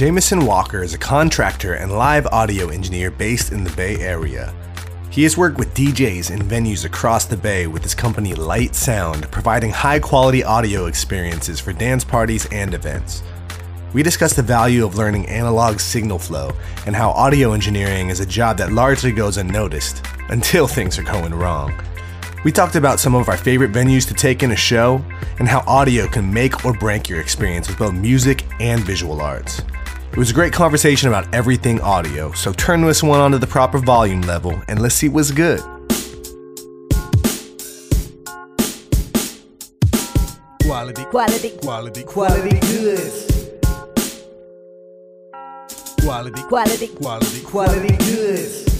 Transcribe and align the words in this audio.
Jameson 0.00 0.46
Walker 0.46 0.82
is 0.82 0.94
a 0.94 0.98
contractor 0.98 1.74
and 1.74 1.92
live 1.92 2.26
audio 2.28 2.70
engineer 2.70 3.10
based 3.10 3.52
in 3.52 3.64
the 3.64 3.76
Bay 3.76 3.96
Area. 3.96 4.50
He 5.10 5.24
has 5.24 5.36
worked 5.36 5.58
with 5.58 5.74
DJs 5.74 6.30
in 6.30 6.40
venues 6.40 6.86
across 6.86 7.26
the 7.26 7.36
Bay 7.36 7.66
with 7.66 7.82
his 7.82 7.94
company 7.94 8.32
Light 8.32 8.74
Sound, 8.74 9.30
providing 9.30 9.70
high 9.70 9.98
quality 10.00 10.42
audio 10.42 10.86
experiences 10.86 11.60
for 11.60 11.74
dance 11.74 12.02
parties 12.02 12.48
and 12.50 12.72
events. 12.72 13.22
We 13.92 14.02
discuss 14.02 14.32
the 14.32 14.40
value 14.40 14.86
of 14.86 14.94
learning 14.94 15.28
analog 15.28 15.78
signal 15.80 16.18
flow 16.18 16.52
and 16.86 16.96
how 16.96 17.10
audio 17.10 17.52
engineering 17.52 18.08
is 18.08 18.20
a 18.20 18.26
job 18.26 18.56
that 18.56 18.72
largely 18.72 19.12
goes 19.12 19.36
unnoticed 19.36 20.02
until 20.30 20.66
things 20.66 20.98
are 20.98 21.02
going 21.02 21.34
wrong. 21.34 21.74
We 22.42 22.52
talked 22.52 22.76
about 22.76 23.00
some 23.00 23.14
of 23.14 23.28
our 23.28 23.36
favorite 23.36 23.72
venues 23.72 24.08
to 24.08 24.14
take 24.14 24.42
in 24.42 24.52
a 24.52 24.56
show 24.56 25.04
and 25.40 25.46
how 25.46 25.62
audio 25.66 26.06
can 26.06 26.32
make 26.32 26.64
or 26.64 26.72
break 26.72 27.06
your 27.06 27.20
experience 27.20 27.68
with 27.68 27.76
both 27.76 27.92
music 27.92 28.46
and 28.60 28.80
visual 28.80 29.20
arts. 29.20 29.60
It 30.12 30.16
was 30.16 30.30
a 30.30 30.34
great 30.34 30.52
conversation 30.52 31.08
about 31.08 31.32
everything 31.32 31.80
audio, 31.80 32.32
so 32.32 32.52
turn 32.52 32.80
this 32.82 33.02
one 33.02 33.20
onto 33.20 33.38
the 33.38 33.46
proper 33.46 33.78
volume 33.78 34.22
level 34.22 34.60
and 34.68 34.80
let's 34.82 34.94
see 34.96 35.08
what's 35.08 35.30
good. 35.30 35.60
Quality, 40.64 41.04
Quality, 41.04 41.50
quality, 41.62 42.02
quality 42.04 42.60
goods. 42.60 43.26
quality, 46.00 46.42
Quality, 46.42 46.88
quality. 46.88 47.40
quality 47.42 47.96
goods. 47.96 48.70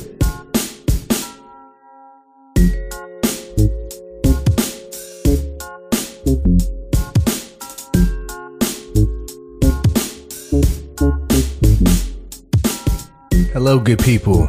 Hello, 13.62 13.78
good 13.78 13.98
people. 13.98 14.48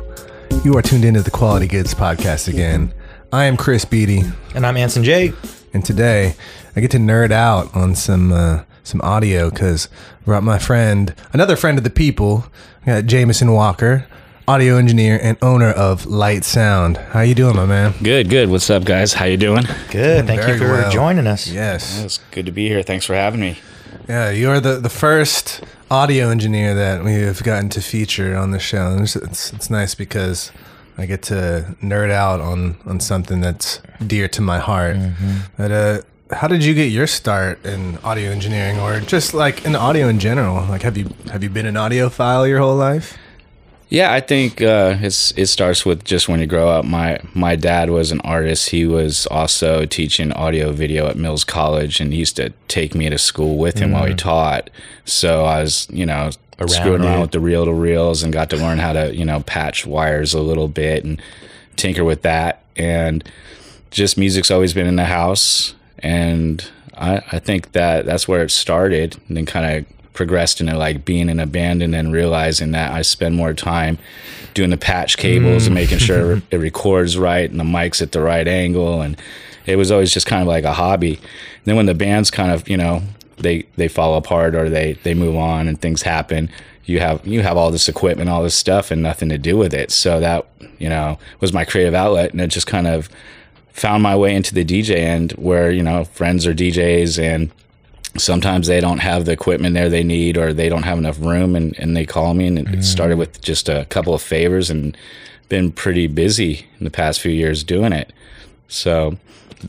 You 0.64 0.78
are 0.78 0.82
tuned 0.82 1.04
into 1.04 1.22
the 1.22 1.32
Quality 1.32 1.68
Goods 1.68 1.94
podcast 1.94 2.48
again. 2.48 2.94
I 3.34 3.44
am 3.44 3.58
Chris 3.58 3.84
Beatty, 3.84 4.22
And 4.56 4.66
I'm 4.66 4.78
Anson 4.78 5.04
J. 5.04 5.34
and 5.74 5.84
today 5.84 6.36
I 6.78 6.80
get 6.80 6.92
to 6.92 6.98
nerd 6.98 7.30
out 7.30 7.76
on 7.76 7.94
some 7.94 8.32
uh, 8.32 8.64
some 8.84 9.02
audio 9.02 9.50
because 9.50 9.90
brought 10.24 10.44
my 10.44 10.58
friend, 10.58 11.14
another 11.34 11.58
friend 11.58 11.78
of 11.78 11.84
the 11.84 11.90
people, 11.90 12.46
I 12.84 12.86
got 12.86 13.06
Jameson 13.06 13.52
Walker, 13.52 14.08
audio 14.48 14.78
engineer 14.78 15.20
and 15.22 15.38
owner 15.42 15.72
of 15.72 16.06
Light 16.06 16.46
Sound. 16.46 16.96
How 16.96 17.20
you 17.20 17.36
doing, 17.36 17.58
my 17.58 17.66
man? 17.66 17.94
Good, 18.02 18.30
good. 18.30 18.50
What's 18.50 18.70
up, 18.70 18.86
guys? 18.86 19.12
How 19.12 19.26
you 19.26 19.36
doing? 19.36 19.66
Good. 19.90 20.26
Thank 20.26 20.40
Very 20.40 20.54
you 20.54 20.60
for 20.60 20.72
well. 20.72 20.90
joining 20.90 21.28
us. 21.28 21.48
Yes. 21.48 22.02
It's 22.02 22.20
good 22.32 22.46
to 22.46 22.54
be 22.54 22.70
here. 22.70 22.82
Thanks 22.82 23.06
for 23.06 23.16
having 23.16 23.42
me. 23.42 23.60
Yeah, 24.08 24.30
you're 24.30 24.62
the, 24.62 24.80
the 24.80 24.90
first 24.90 25.62
audio 25.92 26.30
engineer 26.30 26.74
that 26.74 27.04
we 27.04 27.16
have 27.16 27.44
gotten 27.44 27.68
to 27.68 27.82
feature 27.82 28.36
on 28.38 28.52
the 28.52 28.60
show. 28.60 28.98
It's, 29.02 29.18
it's, 29.18 29.52
it's 29.52 29.70
nice 29.70 29.94
because 29.94 30.50
I 30.98 31.06
get 31.06 31.22
to 31.24 31.76
nerd 31.82 32.12
out 32.12 32.40
on, 32.40 32.78
on 32.86 33.02
something 33.02 33.42
that's 33.42 33.82
dear 34.08 34.30
to 34.30 34.42
my 34.42 34.60
heart. 34.60 34.96
But 35.58 35.72
uh, 35.72 36.02
how 36.32 36.48
did 36.48 36.64
you 36.64 36.74
get 36.74 36.92
your 36.92 37.08
start 37.08 37.66
in 37.66 37.98
audio 37.98 38.32
engineering, 38.32 38.80
or 38.80 39.02
just 39.02 39.34
like 39.34 39.66
in 39.66 39.76
audio 39.76 40.08
in 40.08 40.20
general? 40.20 40.66
Like, 40.66 40.82
have 40.84 40.98
you 40.98 41.10
have 41.30 41.44
you 41.44 41.50
been 41.50 41.66
an 41.66 41.76
audiophile 41.76 42.48
your 42.48 42.60
whole 42.60 42.78
life? 42.78 43.18
Yeah, 43.92 44.14
I 44.14 44.22
think 44.22 44.62
uh, 44.62 44.96
it's 45.02 45.32
it 45.32 45.48
starts 45.48 45.86
with 45.86 46.06
just 46.06 46.30
when 46.30 46.40
you 46.40 46.48
grow 46.48 46.70
up. 46.70 46.86
My 46.86 47.20
my 47.34 47.58
dad 47.58 47.90
was 47.90 48.14
an 48.14 48.22
artist. 48.22 48.70
He 48.70 48.86
was 48.86 49.28
also 49.28 49.86
teaching 49.86 50.32
audio 50.32 50.72
video 50.72 51.08
at 51.08 51.18
Mills 51.18 51.44
College, 51.44 52.00
and 52.00 52.14
he 52.14 52.20
used 52.20 52.38
to 52.38 52.54
take 52.70 52.96
me 52.96 53.10
to 53.10 53.18
school 53.18 53.58
with 53.58 53.80
him 53.80 53.92
while 53.92 54.06
he 54.06 54.14
taught. 54.14 54.70
So 55.04 55.44
I 55.44 55.62
was, 55.62 55.90
you 55.92 56.06
know, 56.06 56.30
screwing 56.68 57.04
around 57.04 57.18
it. 57.18 57.22
with 57.22 57.32
the 57.32 57.42
reel 57.42 57.66
to 57.66 57.74
reels 57.74 58.24
and 58.24 58.32
got 58.32 58.50
to 58.52 58.56
learn 58.56 58.80
how 58.80 58.94
to, 58.94 59.14
you 59.14 59.26
know, 59.26 59.42
patch 59.42 59.86
wires 59.86 60.34
a 60.34 60.40
little 60.40 60.70
bit 60.70 61.04
and 61.04 61.22
tinker 61.76 62.06
with 62.06 62.22
that. 62.22 62.64
And 62.78 63.30
just 63.90 64.18
music's 64.18 64.50
always 64.52 64.74
been 64.74 64.88
in 64.88 64.96
the 64.96 65.04
house, 65.04 65.76
and 66.00 66.66
I, 66.94 67.22
I 67.34 67.40
think 67.40 67.74
that 67.74 68.06
that's 68.06 68.26
where 68.26 68.42
it 68.42 68.52
started, 68.52 69.18
and 69.28 69.36
then 69.36 69.46
kind 69.46 69.66
of 69.86 69.86
progressed 70.14 70.62
into 70.62 70.78
like 70.78 71.06
being 71.06 71.30
in 71.30 71.40
a 71.40 71.48
band, 71.48 71.82
and 71.82 71.94
then 71.94 72.12
realizing 72.12 72.72
that 72.72 72.92
I 72.92 73.02
spend 73.02 73.36
more 73.36 73.54
time 73.54 73.98
doing 74.54 74.70
the 74.70 74.78
patch 74.78 75.18
cables 75.18 75.66
and 75.66 75.74
mm. 75.74 75.80
making 75.80 76.00
sure 76.00 76.42
it 76.52 76.58
records 76.58 77.18
right 77.18 77.50
and 77.50 77.60
the 77.60 77.64
mic's 77.64 78.02
at 78.02 78.12
the 78.12 78.22
right 78.22 78.48
angle, 78.48 79.02
and 79.02 79.20
it 79.66 79.76
was 79.76 79.92
always 79.92 80.14
just 80.14 80.28
kind 80.28 80.42
of 80.42 80.48
like 80.48 80.64
a 80.64 80.74
hobby. 80.74 81.20
then 81.66 81.76
when 81.76 81.86
the 81.86 81.94
bands 81.94 82.32
kind 82.32 82.52
of 82.52 82.68
you 82.68 82.78
know 82.78 83.02
they 83.38 83.66
they 83.76 83.88
fall 83.88 84.16
apart 84.16 84.56
or 84.56 84.70
they 84.70 84.94
they 85.04 85.14
move 85.14 85.36
on 85.36 85.68
and 85.68 85.82
things 85.82 86.04
happen 86.04 86.50
you 86.86 87.00
have 87.00 87.26
you 87.26 87.42
have 87.42 87.58
all 87.58 87.72
this 87.72 87.90
equipment 87.90 88.30
all 88.30 88.44
this 88.44 88.56
stuff 88.56 88.92
and 88.92 89.02
nothing 89.02 89.30
to 89.30 89.38
do 89.38 89.58
with 89.58 89.74
it 89.74 89.92
so 89.92 90.20
that 90.20 90.46
you 90.80 90.90
know 90.90 91.18
was 91.40 91.54
my 91.54 91.66
creative 91.66 91.94
outlet 91.94 92.32
and 92.32 92.42
it 92.42 92.48
just 92.48 92.68
kind 92.68 92.88
of 92.88 93.10
found 93.70 94.04
my 94.04 94.16
way 94.16 94.36
into 94.36 94.54
the 94.54 94.66
dj 94.66 94.96
end 94.96 95.32
where 95.34 95.72
you 95.72 95.84
know 95.84 96.04
friends 96.04 96.46
are 96.46 96.54
djs 96.54 97.20
and 97.22 97.52
sometimes 98.18 98.68
they 98.68 98.82
don't 98.82 99.00
have 99.00 99.26
the 99.26 99.32
equipment 99.32 99.74
there 99.74 99.90
they 99.90 100.04
need 100.04 100.38
or 100.38 100.54
they 100.54 100.70
don't 100.70 100.84
have 100.84 100.98
enough 100.98 101.20
room 101.20 101.56
and, 101.56 101.78
and 101.80 101.96
they 101.96 102.06
call 102.06 102.34
me 102.34 102.48
and 102.48 102.60
it 102.60 102.84
started 102.84 103.18
with 103.18 103.42
just 103.42 103.70
a 103.70 103.86
couple 103.86 104.14
of 104.14 104.22
favors 104.22 104.70
and 104.70 104.98
been 105.50 105.72
pretty 105.72 106.08
busy 106.08 106.66
in 106.80 106.84
the 106.84 106.92
past 106.92 107.22
few 107.22 107.32
years 107.32 107.64
doing 107.64 107.94
it. 107.94 108.12
So 108.68 109.18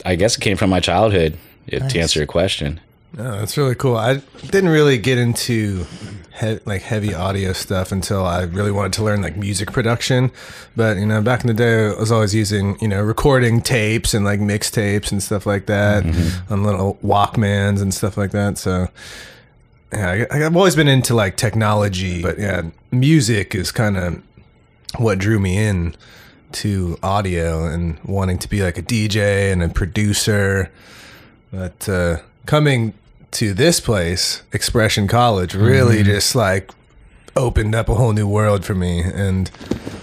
i 0.06 0.16
guess 0.16 0.36
it 0.36 0.40
came 0.40 0.56
from 0.56 0.70
my 0.70 0.80
childhood 0.80 1.36
if, 1.66 1.86
to 1.88 2.00
answer 2.00 2.18
your 2.18 2.26
question. 2.26 2.80
Oh, 3.18 3.38
that's 3.38 3.56
really 3.56 3.74
cool. 3.74 3.96
I 3.96 4.22
didn't 4.46 4.70
really 4.70 4.98
get 4.98 5.18
into 5.18 5.86
he- 6.40 6.58
like 6.64 6.82
heavy 6.82 7.14
audio 7.14 7.52
stuff 7.52 7.92
until 7.92 8.24
I 8.24 8.42
really 8.42 8.70
wanted 8.72 8.92
to 8.94 9.04
learn 9.04 9.22
like 9.22 9.36
music 9.36 9.72
production. 9.72 10.30
But 10.76 10.96
you 10.98 11.06
know, 11.06 11.20
back 11.22 11.40
in 11.42 11.46
the 11.48 11.54
day, 11.54 11.86
I 11.88 11.94
was 11.98 12.10
always 12.12 12.34
using 12.34 12.78
you 12.80 12.88
know 12.88 13.00
recording 13.02 13.60
tapes 13.60 14.14
and 14.14 14.24
like 14.24 14.40
mixtapes 14.40 15.12
and 15.12 15.22
stuff 15.22 15.46
like 15.46 15.66
that 15.66 16.04
on 16.50 16.64
little 16.64 16.98
Walkmans 17.04 17.80
and 17.82 17.92
stuff 17.94 18.16
like 18.16 18.30
that. 18.32 18.58
So 18.58 18.88
yeah, 19.92 20.26
I, 20.30 20.44
I've 20.46 20.56
always 20.56 20.74
been 20.76 20.88
into 20.88 21.14
like 21.14 21.36
technology, 21.36 22.22
but 22.22 22.38
yeah, 22.38 22.62
music 22.90 23.54
is 23.54 23.70
kind 23.70 23.96
of 23.96 24.22
what 24.98 25.18
drew 25.18 25.38
me 25.38 25.56
in 25.58 25.94
to 26.52 26.98
audio 27.02 27.66
and 27.66 27.98
wanting 28.04 28.38
to 28.38 28.48
be 28.48 28.62
like 28.62 28.76
a 28.78 28.82
DJ 28.82 29.52
and 29.52 29.62
a 29.62 29.68
producer. 29.68 30.70
But 31.50 31.88
uh, 31.88 32.18
coming 32.46 32.94
to 33.32 33.54
this 33.54 33.80
place, 33.80 34.42
Expression 34.52 35.08
College, 35.08 35.54
really 35.54 36.02
just 36.02 36.34
like 36.34 36.70
opened 37.36 37.74
up 37.74 37.88
a 37.88 37.94
whole 37.94 38.12
new 38.12 38.28
world 38.28 38.64
for 38.64 38.74
me. 38.74 39.00
And 39.02 39.50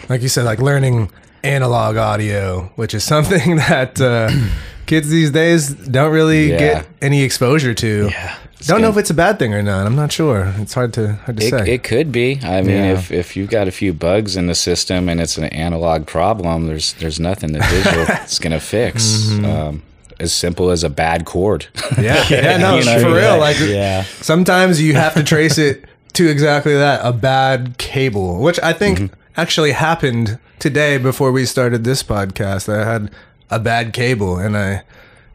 like 0.09 0.21
you 0.21 0.27
said, 0.29 0.45
like 0.45 0.59
learning 0.59 1.11
analog 1.43 1.95
audio, 1.97 2.71
which 2.75 2.93
is 2.93 3.03
something 3.13 3.57
that 3.57 3.99
uh, 4.01 4.29
kids 4.85 5.09
these 5.09 5.31
days 5.31 5.69
don't 5.73 6.11
really 6.11 6.51
Yeah. 6.51 6.57
get 6.59 6.87
any 7.01 7.23
exposure 7.23 7.73
to. 7.75 8.09
Yeah. 8.11 8.35
Don't 8.63 8.81
know 8.81 8.89
if 8.89 8.97
it's 8.97 9.09
a 9.09 9.13
bad 9.13 9.39
thing 9.39 9.53
or 9.53 9.61
not. 9.63 9.85
I'm 9.85 9.95
not 9.95 10.11
sure. 10.11 10.53
It's 10.57 10.73
hard 10.73 10.91
to 10.95 11.13
hard 11.13 11.37
to 11.37 11.45
It, 11.45 11.49
say. 11.49 11.73
it 11.75 11.83
could 11.83 12.11
be. 12.11 12.41
I 12.43 12.59
mean, 12.61 12.75
Yeah. 12.75 12.91
if, 12.97 13.09
if 13.09 13.37
you've 13.37 13.49
got 13.49 13.69
a 13.69 13.71
few 13.71 13.93
bugs 13.93 14.35
in 14.35 14.47
the 14.47 14.55
system 14.55 15.07
and 15.07 15.21
it's 15.21 15.37
an 15.37 15.45
analog 15.45 16.07
problem, 16.07 16.67
there's 16.67 16.91
there's 16.93 17.21
nothing 17.21 17.53
that 17.53 17.69
digital 17.69 18.01
is 18.25 18.37
going 18.37 18.51
to 18.51 18.59
fix. 18.59 19.03
Mm-hmm. 19.29 19.45
Um, 19.45 19.83
as 20.19 20.33
simple 20.33 20.69
as 20.71 20.83
a 20.83 20.89
bad 20.89 21.25
chord. 21.25 21.67
yeah, 21.99 22.25
yeah, 22.29 22.57
no, 22.65 22.77
You 22.77 22.85
know, 22.85 22.99
for 22.99 23.07
real. 23.07 23.21
yeah. 23.21 23.33
Like, 23.35 23.59
Yeah. 23.59 24.03
sometimes 24.21 24.81
you 24.81 24.93
have 24.95 25.13
to 25.15 25.23
trace 25.33 25.57
it 25.57 25.85
to 26.13 26.27
exactly 26.29 26.73
that 26.73 27.01
a 27.03 27.13
bad 27.13 27.77
cable, 27.77 28.39
which 28.41 28.59
I 28.61 28.73
think 28.73 28.99
Mm-hmm. 28.99 29.13
actually 29.37 29.71
happened 29.71 30.37
today 30.59 30.97
before 30.97 31.31
we 31.31 31.45
started 31.45 31.83
this 31.83 32.03
podcast. 32.03 32.67
I 32.73 32.83
had 32.83 33.11
a 33.49 33.59
bad 33.59 33.93
cable, 33.93 34.37
and 34.37 34.57
I, 34.57 34.83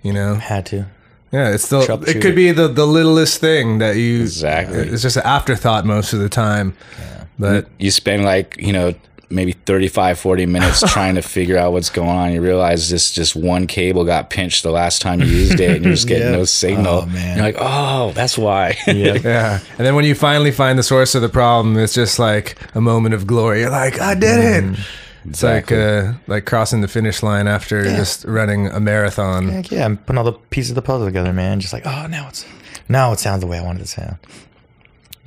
you 0.02 0.12
know, 0.12 0.34
Had 0.34 0.66
to. 0.66 0.86
yeah, 1.32 1.48
it's 1.54 1.64
still 1.64 1.82
it 2.04 2.20
could 2.20 2.34
be 2.36 2.52
the 2.52 2.68
the 2.68 2.86
littlest 2.86 3.40
thing 3.40 3.78
that 3.78 3.96
you 3.96 4.20
Exactly. 4.20 4.78
It's 4.80 5.02
just 5.02 5.16
an 5.16 5.22
afterthought 5.24 5.86
most 5.86 6.12
of 6.12 6.20
the 6.20 6.28
time, 6.28 6.76
but 7.38 7.66
you 7.78 7.90
spend 7.90 8.24
like, 8.24 8.56
you 8.60 8.72
know, 8.72 8.94
maybe 9.34 9.52
35, 9.52 10.18
40 10.18 10.46
minutes 10.46 10.80
trying 10.92 11.16
to 11.16 11.22
figure 11.22 11.58
out 11.58 11.72
what's 11.72 11.90
going 11.90 12.08
on. 12.08 12.32
You 12.32 12.40
realize 12.40 12.88
this 12.88 13.12
just 13.12 13.34
one 13.36 13.66
cable 13.66 14.04
got 14.04 14.30
pinched 14.30 14.62
the 14.62 14.70
last 14.70 15.02
time 15.02 15.20
you 15.20 15.26
used 15.26 15.60
it 15.60 15.76
and 15.76 15.84
you're 15.84 15.94
just 15.94 16.08
getting 16.08 16.28
Yeah. 16.30 16.36
no 16.36 16.44
signal. 16.44 17.00
Oh, 17.02 17.06
man. 17.06 17.36
You're 17.36 17.46
like, 17.46 17.56
oh, 17.58 18.12
that's 18.12 18.38
why. 18.38 18.76
Yeah. 18.86 19.14
yeah. 19.22 19.60
And 19.76 19.86
then 19.86 19.94
when 19.96 20.04
you 20.04 20.14
finally 20.14 20.50
find 20.52 20.78
the 20.78 20.82
source 20.82 21.14
of 21.14 21.22
the 21.22 21.28
problem, 21.28 21.76
it's 21.76 21.94
just 21.94 22.18
like 22.18 22.56
a 22.74 22.80
moment 22.80 23.14
of 23.14 23.26
glory. 23.26 23.60
You're 23.60 23.70
like, 23.70 24.00
I 24.00 24.14
did 24.14 24.64
it. 24.64 24.78
It's 25.26 25.42
like 25.42 25.72
uh, 25.72 26.12
like 26.26 26.44
crossing 26.44 26.80
the 26.82 26.88
finish 26.88 27.22
line 27.22 27.48
after 27.48 27.82
just 27.84 28.24
running 28.26 28.66
a 28.68 28.78
marathon. 28.78 29.48
Heck 29.48 29.70
yeah, 29.70 29.86
I'm 29.86 29.96
putting 29.96 30.18
all 30.18 30.24
the 30.24 30.32
pieces 30.34 30.72
of 30.72 30.74
the 30.76 30.82
puzzle 30.82 31.06
together, 31.06 31.32
man. 31.32 31.60
Just 31.60 31.72
like, 31.72 31.86
oh, 31.86 32.06
now 32.06 32.28
it's 32.28 32.44
now 32.90 33.10
it 33.12 33.18
sounds 33.20 33.40
the 33.40 33.46
way 33.46 33.58
I 33.58 33.62
wanted 33.62 33.80
it 33.80 33.84
to 33.86 33.90
sound. 33.90 34.16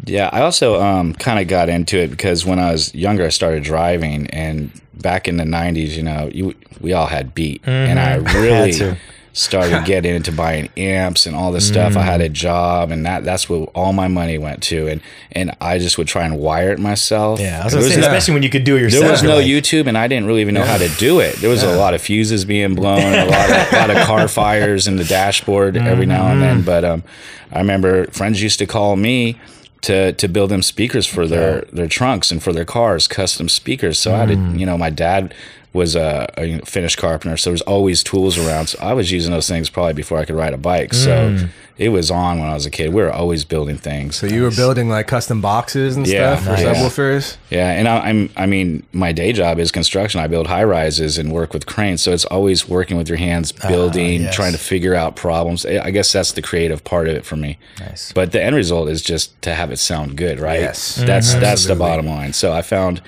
Yeah, 0.05 0.29
I 0.31 0.41
also 0.41 0.81
um, 0.81 1.13
kind 1.13 1.39
of 1.39 1.47
got 1.47 1.69
into 1.69 1.97
it 1.97 2.09
because 2.09 2.45
when 2.45 2.59
I 2.59 2.71
was 2.71 2.93
younger, 2.95 3.25
I 3.25 3.29
started 3.29 3.63
driving, 3.63 4.27
and 4.27 4.71
back 4.93 5.27
in 5.27 5.37
the 5.37 5.43
'90s, 5.43 5.89
you 5.97 6.03
know, 6.03 6.29
you, 6.33 6.55
we 6.79 6.93
all 6.93 7.07
had 7.07 7.33
beat, 7.33 7.61
and 7.67 7.99
I 7.99 8.15
really 8.39 8.71
to. 8.73 8.97
started 9.33 9.83
getting 9.85 10.15
into 10.15 10.31
buying 10.31 10.69
amps 10.77 11.25
and 11.25 11.35
all 11.35 11.51
this 11.51 11.67
stuff. 11.67 11.97
I 11.97 12.03
had 12.03 12.21
a 12.21 12.29
job, 12.29 12.91
and 12.91 13.05
that 13.05 13.25
that's 13.25 13.49
what 13.49 13.69
all 13.75 13.91
my 13.91 14.07
money 14.07 14.37
went 14.37 14.63
to, 14.63 14.87
and 14.87 15.01
and 15.33 15.51
I 15.59 15.77
just 15.79 15.97
would 15.97 16.07
try 16.07 16.25
and 16.25 16.37
wire 16.39 16.71
it 16.71 16.79
myself. 16.79 17.39
Yeah, 17.41 17.59
I 17.61 17.65
was 17.65 17.73
say, 17.93 17.99
especially 17.99 18.33
when 18.35 18.43
you 18.43 18.49
could 18.49 18.63
do 18.63 18.77
it 18.77 18.81
yourself. 18.81 19.01
there 19.03 19.11
was 19.11 19.23
no 19.23 19.37
like, 19.37 19.45
YouTube, 19.47 19.87
and 19.87 19.97
I 19.97 20.07
didn't 20.07 20.27
really 20.27 20.41
even 20.41 20.53
know 20.53 20.63
how 20.63 20.77
to 20.77 20.87
do 20.99 21.19
it. 21.19 21.35
There 21.37 21.49
was 21.49 21.63
a 21.63 21.75
lot 21.75 21.93
of 21.93 22.01
fuses 22.01 22.45
being 22.45 22.75
blown, 22.75 22.99
a 23.13 23.25
lot 23.25 23.49
of, 23.49 23.73
lot 23.73 23.89
of 23.89 23.97
car 24.05 24.27
fires 24.29 24.87
in 24.87 24.95
the 24.95 25.03
dashboard 25.03 25.75
every 25.75 26.05
now 26.05 26.27
and 26.27 26.41
Mm-hmm. 26.41 26.41
then. 26.41 26.61
But 26.63 26.85
um, 26.85 27.03
I 27.51 27.57
remember 27.59 28.05
friends 28.11 28.41
used 28.41 28.59
to 28.59 28.65
call 28.65 28.95
me 28.95 29.37
to 29.81 30.13
to 30.13 30.27
build 30.27 30.49
them 30.49 30.61
speakers 30.61 31.05
for 31.05 31.27
their 31.27 31.61
their 31.71 31.87
trunks 31.87 32.31
and 32.31 32.41
for 32.41 32.53
their 32.53 32.65
cars, 32.65 33.07
custom 33.07 33.49
speakers. 33.49 33.99
So 33.99 34.15
I 34.15 34.25
did, 34.25 34.37
hmm. 34.37 34.57
you 34.57 34.65
know, 34.65 34.77
my 34.77 34.89
dad 34.89 35.33
was 35.77 35.95
a, 35.95 36.27
a 36.37 36.59
finished 36.65 36.97
carpenter, 36.97 37.37
so 37.37 37.49
there 37.49 37.53
was 37.53 37.61
always 37.61 38.03
tools 38.03 38.37
around. 38.37 38.67
So 38.67 38.79
I 38.81 38.93
was 38.93 39.11
using 39.11 39.31
those 39.31 39.47
things 39.47 39.69
probably 39.69 39.93
before 39.93 40.17
I 40.19 40.25
could 40.25 40.35
ride 40.35 40.53
a 40.53 40.57
bike. 40.57 40.93
So 40.93 41.07
Mm. 41.29 41.49
it 41.77 41.89
was 41.89 42.09
on 42.11 42.39
when 42.39 42.49
I 42.49 42.53
was 42.53 42.65
a 42.65 42.69
kid. 42.71 42.93
We 42.93 43.01
were 43.01 43.11
always 43.11 43.45
building 43.45 43.77
things. 43.77 44.15
So 44.17 44.25
you 44.27 44.41
were 44.43 44.51
building 44.51 44.89
like 44.89 45.07
custom 45.07 45.41
boxes 45.41 45.95
and 45.95 46.05
Yeah, 46.07 46.35
stuff 46.37 46.43
for 46.57 46.63
nice. 46.63 46.77
subwoofers. 46.77 47.37
Yeah, 47.49 47.69
and 47.71 47.87
I, 47.87 47.97
I'm 48.09 48.29
I 48.35 48.45
mean, 48.47 48.83
my 48.91 49.11
day 49.11 49.31
job 49.31 49.59
is 49.59 49.71
construction. 49.71 50.19
I 50.19 50.27
build 50.27 50.47
high 50.47 50.63
rises 50.63 51.17
and 51.17 51.31
work 51.31 51.53
with 51.53 51.65
cranes, 51.65 52.01
so 52.01 52.11
it's 52.11 52.25
always 52.25 52.67
working 52.67 52.97
with 52.97 53.07
your 53.09 53.17
hands, 53.19 53.51
building, 53.51 54.23
yes. 54.23 54.35
trying 54.35 54.53
to 54.53 54.57
figure 54.57 54.95
out 54.95 55.15
problems. 55.15 55.65
I 55.65 55.91
guess 55.91 56.11
that's 56.11 56.31
the 56.33 56.41
creative 56.41 56.83
part 56.83 57.07
of 57.07 57.15
it 57.15 57.25
for 57.25 57.35
me. 57.35 57.57
Nice. 57.79 58.11
But 58.13 58.31
the 58.31 58.41
end 58.43 58.55
result 58.55 58.89
is 58.89 59.01
just 59.01 59.39
to 59.43 59.53
have 59.53 59.71
it 59.71 59.77
sound 59.79 60.15
good, 60.17 60.39
right? 60.39 60.61
Yes. 60.61 60.95
that's 61.05 61.35
Mhm. 61.35 61.39
that's 61.41 61.65
the 61.65 61.75
bottom 61.75 62.07
line. 62.07 62.33
So 62.33 62.51
I 62.53 62.61
found 62.63 63.01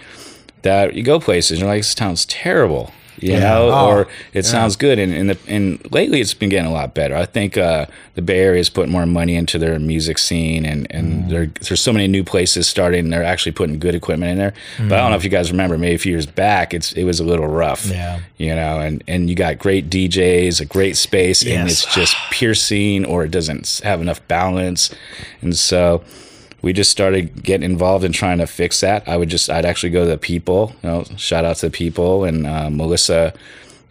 that 0.63 0.93
you 0.93 1.03
go 1.03 1.19
places 1.19 1.51
and 1.51 1.59
you're 1.61 1.69
like, 1.69 1.79
this 1.81 1.91
sounds 1.91 2.25
terrible. 2.25 2.91
You 3.21 3.33
Yeah. 3.33 3.39
know, 3.41 3.69
Oh, 3.73 3.87
or 3.87 4.07
it 4.33 4.45
sounds 4.45 4.77
good, 4.77 4.97
and 4.97 5.13
and, 5.13 5.29
the, 5.31 5.37
and 5.45 5.77
lately 5.91 6.21
it's 6.21 6.33
been 6.33 6.47
getting 6.47 6.71
a 6.71 6.73
lot 6.73 6.93
better. 6.93 7.17
I 7.17 7.25
think 7.25 7.57
uh, 7.57 7.85
the 8.15 8.21
Bay 8.21 8.39
Area 8.39 8.61
is 8.61 8.69
putting 8.69 8.93
more 8.93 9.05
money 9.05 9.35
into 9.35 9.59
their 9.59 9.77
music 9.77 10.17
scene, 10.17 10.65
and 10.65 10.87
and 10.89 11.23
Mm. 11.25 11.29
there, 11.29 11.45
there's 11.67 11.81
so 11.81 11.91
many 11.91 12.07
new 12.07 12.23
places 12.23 12.65
starting. 12.67 13.01
and 13.01 13.11
They're 13.11 13.21
actually 13.25 13.51
putting 13.51 13.77
good 13.77 13.93
equipment 13.93 14.31
in 14.31 14.37
there. 14.37 14.53
But 14.77 14.93
I 14.93 15.01
don't 15.01 15.09
know 15.11 15.17
if 15.17 15.25
you 15.25 15.29
guys 15.29 15.51
remember, 15.51 15.77
maybe 15.77 15.95
a 15.95 15.97
few 15.97 16.13
years 16.13 16.27
back, 16.27 16.73
it's 16.73 16.93
it 16.93 17.03
was 17.03 17.19
a 17.19 17.25
little 17.25 17.47
rough. 17.47 17.87
Yeah. 17.87 18.19
you 18.37 18.55
know, 18.55 18.79
and 18.79 19.03
and 19.05 19.29
you 19.29 19.35
got 19.35 19.59
great 19.59 19.89
DJs, 19.89 20.61
a 20.61 20.65
great 20.65 20.95
space, 20.95 21.45
and 21.45 21.69
it's 21.69 21.93
just 21.93 22.15
piercing, 22.31 23.03
or 23.03 23.25
it 23.25 23.31
doesn't 23.31 23.81
have 23.83 23.99
enough 23.99 24.25
balance, 24.29 24.91
and 25.41 25.57
so 25.57 26.03
we 26.61 26.73
just 26.73 26.91
started 26.91 27.43
getting 27.43 27.69
involved 27.69 28.03
in 28.03 28.11
trying 28.11 28.37
to 28.39 28.47
fix 28.47 28.81
that. 28.81 29.07
I 29.07 29.15
would 29.17 29.29
just, 29.29 29.49
I'd 29.49 29.65
actually 29.65 29.91
go 29.91 30.03
to 30.03 30.09
the 30.09 30.17
people, 30.17 30.73
you 30.83 30.89
know, 30.89 31.03
shout 31.17 31.45
out 31.45 31.57
to 31.57 31.67
the 31.67 31.71
people 31.71 32.23
and 32.25 32.45
uh, 32.45 32.69
Melissa, 32.69 33.33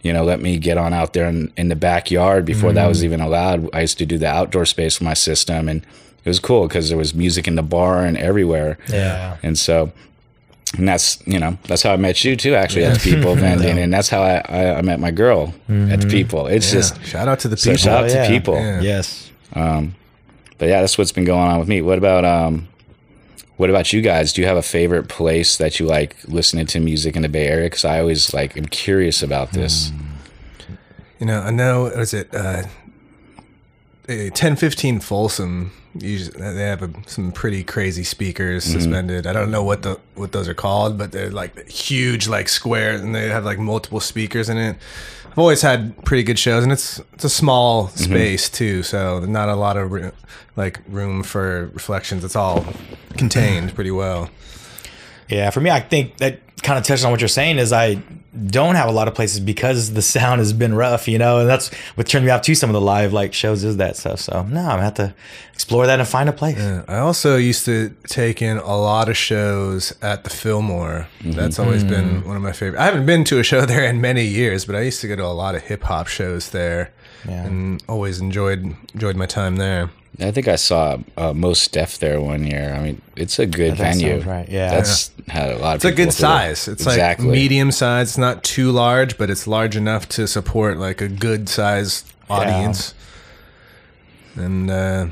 you 0.03 0.13
know, 0.13 0.23
let 0.23 0.39
me 0.41 0.57
get 0.57 0.77
on 0.77 0.93
out 0.93 1.13
there 1.13 1.25
in, 1.27 1.51
in 1.57 1.69
the 1.69 1.75
backyard 1.75 2.45
before 2.45 2.71
that 2.73 2.85
Mm. 2.85 2.89
was 2.89 3.03
even 3.03 3.21
allowed. 3.21 3.69
I 3.73 3.81
used 3.81 3.97
to 3.97 4.05
do 4.05 4.17
the 4.17 4.27
outdoor 4.27 4.65
space 4.65 4.97
for 4.97 5.03
my 5.03 5.13
system 5.15 5.67
and 5.67 5.81
it 6.23 6.29
was 6.29 6.39
cool 6.39 6.67
because 6.67 6.89
there 6.89 6.97
was 6.97 7.13
music 7.13 7.47
in 7.47 7.55
the 7.55 7.63
bar 7.63 8.03
and 8.05 8.17
everywhere. 8.17 8.77
Yeah. 8.87 9.37
And 9.41 9.57
so, 9.57 9.91
and 10.77 10.87
that's, 10.87 11.25
you 11.25 11.39
know, 11.39 11.57
that's 11.63 11.81
how 11.81 11.93
I 11.93 11.97
met 11.97 12.23
you 12.23 12.35
too, 12.35 12.53
actually, 12.53 12.85
at 12.85 12.99
the 12.99 13.11
people 13.11 13.33
vending. 13.45 13.79
And 13.79 13.91
that's 13.91 14.09
how 14.09 14.21
I, 14.21 14.43
I, 14.47 14.75
I 14.75 14.81
met 14.83 14.99
my 14.99 15.09
girl 15.11 15.53
at 15.67 16.01
the 16.01 16.07
people. 16.07 16.45
It's 16.45 16.71
just, 16.71 17.03
Shout 17.03 17.27
out 17.27 17.39
to 17.39 17.47
the 17.47 17.57
so 17.57 17.71
people. 17.71 17.77
shout 17.83 18.03
out 18.03 18.11
Oh, 18.11 18.13
yeah. 18.13 18.23
to 18.23 18.29
people. 18.29 18.55
Yeah. 18.55 18.81
Yes. 18.81 19.31
But 20.59 20.67
yeah, 20.67 20.81
that's 20.81 20.97
what's 20.97 21.11
been 21.11 21.25
going 21.25 21.49
on 21.49 21.57
with 21.59 21.67
me. 21.67 21.81
What 21.81 21.97
about 21.97 22.23
um 22.25 22.67
what 23.57 23.69
about 23.69 23.91
you 23.91 24.01
guys? 24.01 24.31
Do 24.31 24.41
you 24.41 24.47
have 24.47 24.55
a 24.57 24.61
favorite 24.61 25.09
place 25.09 25.57
that 25.57 25.79
you 25.79 25.85
like 25.85 26.15
listening 26.27 26.65
to 26.67 26.79
music 26.79 27.15
in 27.15 27.23
the 27.23 27.29
Bay 27.29 27.47
Area? 27.47 27.65
Because 27.65 27.83
I 27.83 27.99
always 27.99 28.33
like 28.33 28.55
am 28.55 28.65
curious 28.67 29.23
about 29.23 29.51
this. 29.51 29.91
You 31.19 31.25
know, 31.25 31.41
I 31.41 31.51
know, 31.51 31.91
was 31.95 32.13
it 32.13 32.33
uh, 32.33 32.63
eh, 34.07 34.29
1015 34.29 34.99
Folsom? 35.01 35.71
Usually, 35.97 36.39
they 36.39 36.63
have 36.63 36.83
a, 36.83 36.89
some 37.07 37.31
pretty 37.31 37.63
crazy 37.63 38.03
speakers 38.03 38.63
Mm-hmm. 38.63 38.79
suspended. 38.79 39.27
I 39.27 39.33
don't 39.33 39.49
know 39.51 39.63
what 39.63 39.81
the 39.81 39.99
what 40.15 40.31
those 40.31 40.47
are 40.47 40.53
called, 40.53 40.97
but 40.97 41.11
they're 41.11 41.31
like 41.31 41.67
huge, 41.67 42.27
like 42.27 42.47
square, 42.47 42.93
and 42.93 43.13
they 43.15 43.27
have 43.29 43.43
like 43.43 43.57
multiple 43.59 43.99
speakers 43.99 44.47
in 44.49 44.57
it. 44.57 44.77
I've 45.31 45.37
always 45.39 45.61
had 45.61 45.95
pretty 46.05 46.23
good 46.23 46.39
shows, 46.39 46.63
and 46.63 46.71
it's 46.71 46.99
it's 47.13 47.23
a 47.23 47.29
small 47.29 47.87
Mm-hmm. 47.87 48.03
space 48.03 48.49
too, 48.49 48.83
so 48.83 49.19
not 49.21 49.49
a 49.49 49.55
lot 49.55 49.77
of 49.77 49.91
roo- 49.91 50.11
like 50.55 50.79
room 50.87 51.23
for 51.23 51.67
reflections. 51.73 52.23
It's 52.23 52.35
all 52.35 52.65
contained 53.17 53.73
pretty 53.75 53.91
well. 53.91 54.29
Yeah, 55.29 55.49
for 55.51 55.61
me, 55.61 55.69
I 55.69 55.79
think 55.79 56.17
that 56.17 56.39
kind 56.63 56.77
of 56.79 56.83
touches 56.85 57.05
on 57.05 57.11
what 57.11 57.21
you're 57.21 57.27
saying 57.27 57.57
is 57.59 57.71
I 57.71 58.01
don't 58.45 58.75
have 58.75 58.87
a 58.87 58.91
lot 58.91 59.07
of 59.07 59.15
places 59.15 59.39
because 59.39 59.93
the 59.93 60.01
sound 60.01 60.39
has 60.39 60.53
been 60.53 60.75
rough, 60.75 61.07
you 61.07 61.17
know, 61.17 61.39
and 61.39 61.49
that's 61.49 61.73
what 61.95 62.07
turned 62.07 62.25
me 62.25 62.31
off 62.31 62.41
to 62.43 62.53
some 62.53 62.69
of 62.69 62.73
the 62.73 62.81
live 62.81 63.11
like 63.11 63.33
shows 63.33 63.63
is 63.63 63.77
that 63.77 63.97
stuff. 63.97 64.19
So 64.19 64.43
no, 64.43 64.61
I'm 64.61 64.67
gonna 64.67 64.81
have 64.83 64.93
to 64.95 65.15
explore 65.53 65.87
that 65.87 65.99
and 65.99 66.07
find 66.07 66.29
a 66.29 66.33
place. 66.33 66.57
Yeah, 66.57 66.83
I 66.87 66.97
also 66.97 67.37
used 67.37 67.65
to 67.65 67.95
take 68.07 68.41
in 68.41 68.57
a 68.57 68.77
lot 68.77 69.09
of 69.09 69.17
shows 69.17 69.93
at 70.01 70.23
the 70.23 70.29
Fillmore. 70.29 71.07
Mm-hmm. 71.19 71.31
That's 71.31 71.57
always 71.57 71.83
been 71.83 72.21
mm. 72.21 72.25
one 72.25 72.35
of 72.35 72.43
my 72.43 72.51
favorite. 72.51 72.79
I 72.79 72.85
haven't 72.85 73.05
been 73.05 73.23
to 73.25 73.39
a 73.39 73.43
show 73.43 73.65
there 73.65 73.83
in 73.83 73.99
many 73.99 74.25
years, 74.25 74.65
but 74.65 74.75
I 74.75 74.81
used 74.81 75.01
to 75.01 75.07
go 75.07 75.15
to 75.15 75.25
a 75.25 75.27
lot 75.27 75.55
of 75.55 75.63
hip 75.63 75.83
hop 75.83 76.07
shows 76.07 76.51
there, 76.51 76.91
Yeah. 77.27 77.45
and 77.45 77.83
always 77.89 78.19
enjoyed 78.19 78.75
enjoyed 78.93 79.15
my 79.15 79.25
time 79.25 79.55
there. 79.55 79.89
I 80.21 80.31
think 80.31 80.47
I 80.47 80.55
saw 80.57 80.97
uh, 81.17 81.33
Mos 81.33 81.67
Def 81.67 81.97
there 81.99 82.19
one 82.19 82.45
year. 82.45 82.73
I 82.73 82.83
mean, 82.83 83.01
it's 83.15 83.39
a 83.39 83.45
good 83.45 83.77
That 83.77 83.95
venue. 83.95 84.21
right, 84.21 84.49
yeah. 84.49 84.69
that's 84.69 85.11
had 85.27 85.51
a 85.51 85.57
lot 85.57 85.71
of. 85.71 85.75
It's 85.77 85.85
a 85.85 85.91
good 85.91 86.05
through. 86.05 86.11
size. 86.11 86.67
It's 86.67 86.85
exactly 86.85 87.27
like 87.27 87.33
medium 87.33 87.71
size. 87.71 88.09
It's 88.09 88.17
not 88.17 88.43
too 88.43 88.71
large, 88.71 89.17
but 89.17 89.29
it's 89.29 89.47
large 89.47 89.75
enough 89.75 90.09
to 90.09 90.27
support 90.27 90.77
like 90.77 91.01
a 91.01 91.07
good 91.07 91.47
size 91.47 92.03
audience. 92.29 92.93
And 94.35 94.69
uh, 94.69 95.07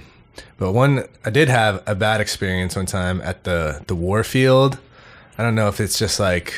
but 0.57 0.71
one, 0.73 1.03
I 1.25 1.29
did 1.29 1.49
have 1.49 1.83
a 1.87 1.95
bad 1.95 2.21
experience 2.21 2.75
one 2.75 2.85
time 2.85 3.21
at 3.21 3.43
the 3.43 3.83
the 3.87 3.95
Warfield. 3.95 4.77
I 5.37 5.43
don't 5.43 5.55
know 5.55 5.67
if 5.67 5.79
it's 5.79 5.99
just 5.99 6.19
like 6.19 6.53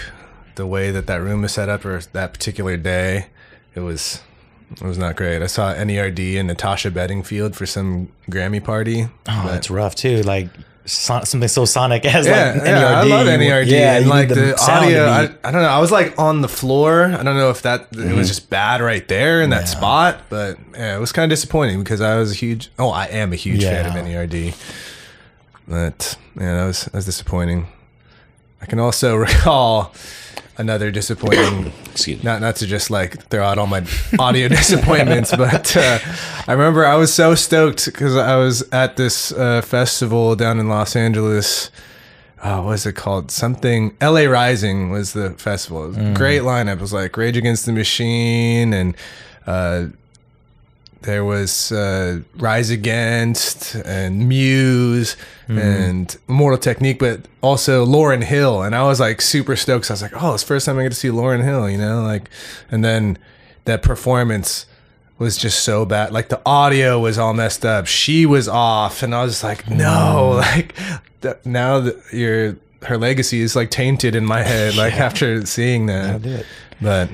the 0.56 0.66
way 0.66 0.92
that 0.92 1.08
that 1.08 1.22
room 1.22 1.44
is 1.44 1.52
set 1.54 1.70
up 1.70 1.86
or 1.86 2.00
that 2.14 2.34
particular 2.34 2.78
day. 2.78 3.28
It 3.76 3.82
was 3.82 4.22
it 4.72 4.82
was 4.82 4.98
not 4.98 5.16
great. 5.16 5.42
I 5.42 5.48
saw 5.48 5.74
NERD 5.74 6.38
and 6.38 6.48
Natasha 6.48 6.92
Bedingfield 6.92 7.56
for 7.56 7.66
some 7.66 8.12
Grammy 8.30 8.64
party. 8.64 9.08
Oh, 9.28 9.44
that's 9.48 9.70
rough 9.70 9.96
too. 9.96 10.22
Like 10.22 10.50
son- 10.86 11.26
something 11.26 11.48
so 11.48 11.66
sonic 11.66 12.06
as 12.06 12.26
yeah, 12.26 12.54
like 12.54 12.66
yeah, 12.66 13.00
I 13.00 13.04
love 13.04 13.28
NERD. 13.28 13.68
Yeah, 13.68 13.98
and 13.98 14.08
like 14.08 14.30
need 14.30 14.36
the, 14.36 14.62
audio, 14.62 15.06
I, 15.06 15.24
I 15.44 15.52
don't 15.52 15.62
know. 15.62 15.68
I 15.68 15.80
was 15.80 15.92
like 15.92 16.18
on 16.20 16.42
the 16.42 16.48
floor. 16.48 17.06
I 17.06 17.24
don't 17.24 17.38
know 17.38 17.50
if 17.50 17.62
that 17.64 17.88
it 17.92 17.98
was 17.98 18.06
mm-hmm. 18.06 18.22
just 18.22 18.50
bad 18.50 18.82
right 18.82 19.08
there 19.08 19.42
in 19.42 19.50
that 19.52 19.68
spot, 19.68 20.22
but 20.30 20.58
yeah, 20.74 20.96
it 20.96 21.00
was 21.00 21.12
kind 21.12 21.32
of 21.32 21.36
disappointing 21.36 21.80
because 21.80 22.02
I 22.02 22.18
was 22.18 22.32
a 22.32 22.36
huge. 22.36 22.72
Oh, 22.78 22.90
I 22.90 23.06
am 23.06 23.34
a 23.34 23.38
huge 23.38 23.64
fan 23.64 23.86
of 23.86 23.94
NERD, 23.94 24.56
but 25.68 26.18
yeah, 26.40 26.56
that 26.58 26.66
was 26.66 26.86
that 26.86 26.94
was 26.94 27.06
disappointing. 27.06 27.68
I 28.62 28.66
can 28.66 28.80
also 28.80 29.16
recall 29.28 29.94
another 30.58 30.92
disappointing. 30.92 31.72
Excuse 31.92 32.20
me. 32.20 32.24
Not 32.24 32.42
not 32.42 32.56
to 32.58 32.68
just 32.68 32.90
like 32.92 33.24
throw 33.30 33.44
out 33.44 33.58
all 33.58 33.68
my 33.68 33.86
audio 34.20 34.48
disappointments, 34.60 35.36
but 35.36 35.76
uh, 35.76 36.00
I 36.48 36.52
remember 36.54 36.86
I 36.86 36.96
was 36.96 37.14
so 37.14 37.36
stoked 37.36 37.86
because 37.86 38.16
I 38.16 38.36
was 38.38 38.64
at 38.72 38.98
this 38.98 39.32
uh, 39.32 39.62
festival 39.62 40.36
down 40.36 40.60
in 40.60 40.70
Los 40.70 40.96
Angeles. 40.96 41.72
Oh, 42.42 42.64
what 42.64 42.74
is 42.74 42.86
it 42.86 42.94
called? 42.94 43.32
Something 43.32 43.98
LA 44.02 44.22
Rising 44.22 44.92
was 44.92 45.12
the 45.12 45.32
festival. 45.32 45.88
Was 45.88 45.98
a 45.98 46.14
Great 46.14 46.44
lineup. 46.44 46.76
It 46.76 46.82
was 46.82 46.94
like 46.94 47.18
Rage 47.18 47.36
Against 47.36 47.66
the 47.66 47.74
Machine 47.74 48.72
and 48.72 48.96
uh, 49.46 49.88
there 51.02 51.24
was 51.24 51.72
uh, 51.72 52.20
Rise 52.36 52.70
Against 52.70 53.76
and 53.76 54.28
Muse 54.28 55.16
and 55.48 56.16
Immortal 56.28 56.60
Technique, 56.60 57.00
but 57.00 57.22
also 57.42 57.86
Lauryn 57.86 58.24
Hill. 58.24 58.62
And 58.62 58.76
I 58.76 58.84
was 58.84 59.00
like 59.00 59.22
super 59.22 59.56
stoked. 59.56 59.90
I 59.90 59.94
was 59.94 60.02
like, 60.02 60.22
oh, 60.22 60.34
it's 60.34 60.44
the 60.44 60.48
first 60.48 60.66
time 60.66 60.78
I 60.78 60.84
get 60.84 60.90
to 60.90 60.96
see 60.96 61.08
Lauryn 61.08 61.44
Hill, 61.44 61.70
you 61.70 61.78
know? 61.78 62.04
Like, 62.04 62.30
and 62.70 62.84
then 62.84 63.18
that 63.66 63.82
performance 63.82 64.66
was 65.20 65.38
just 65.38 65.64
so 65.64 65.86
bad. 65.86 66.12
Like 66.12 66.30
the 66.30 66.42
audio 66.46 67.00
was 67.00 67.18
all 67.18 67.34
messed 67.34 67.66
up. 67.66 67.86
She 67.86 68.26
was 68.26 68.48
off, 68.48 69.04
and 69.04 69.14
I 69.14 69.24
was 69.24 69.44
like, 69.44 69.70
no, 69.70 70.32
like 70.36 70.74
th- 71.22 71.38
now 71.46 71.80
that 71.82 71.96
your 72.12 72.58
her 72.84 72.98
legacy 72.98 73.42
is 73.42 73.56
like 73.56 73.70
tainted 73.70 74.16
in 74.16 74.26
my 74.26 74.42
head. 74.42 74.76
Like 74.76 74.94
after 75.00 75.46
seeing 75.46 75.86
that, 75.88 76.46
but 76.82 77.10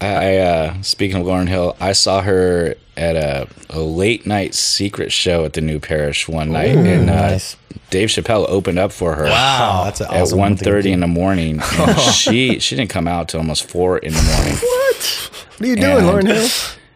I 0.00 0.36
uh, 0.38 0.82
speaking 0.82 1.20
of 1.20 1.26
Lauryn 1.26 1.48
Hill, 1.48 1.76
I 1.80 1.92
saw 1.92 2.22
her 2.22 2.74
at 2.96 3.16
a, 3.16 3.48
a 3.70 3.80
late 3.80 4.26
night 4.26 4.54
secret 4.54 5.10
show 5.12 5.44
at 5.44 5.54
the 5.54 5.60
New 5.60 5.80
Parish 5.80 6.28
one 6.28 6.52
night, 6.52 6.76
and 6.76 7.10
uh, 7.10 7.30
nice. 7.30 7.56
Dave 7.90 8.08
Chappelle 8.08 8.46
opened 8.48 8.78
up 8.78 8.92
for 8.92 9.14
her. 9.14 9.24
Wow, 9.24 9.82
that's 9.84 10.00
an 10.00 10.06
at 10.08 10.22
awesome 10.22 10.38
one 10.38 10.50
one 10.52 10.58
to 10.58 10.64
go 10.64 10.70
thirty 10.70 10.88
to. 10.90 10.92
in 10.94 11.00
the 11.00 11.06
morning. 11.08 11.60
And 11.78 11.98
she 11.98 12.58
she 12.60 12.76
didn't 12.76 12.90
come 12.90 13.08
out 13.08 13.28
till 13.28 13.40
almost 13.40 13.68
four 13.68 13.98
in 13.98 14.12
the 14.12 14.22
morning. 14.22 14.54
what? 14.62 15.30
What 15.58 15.60
are 15.62 15.66
you 15.66 15.76
doing, 15.76 15.96
And- 15.96 16.06
Lauryn 16.06 16.26
Hill? 16.26 16.48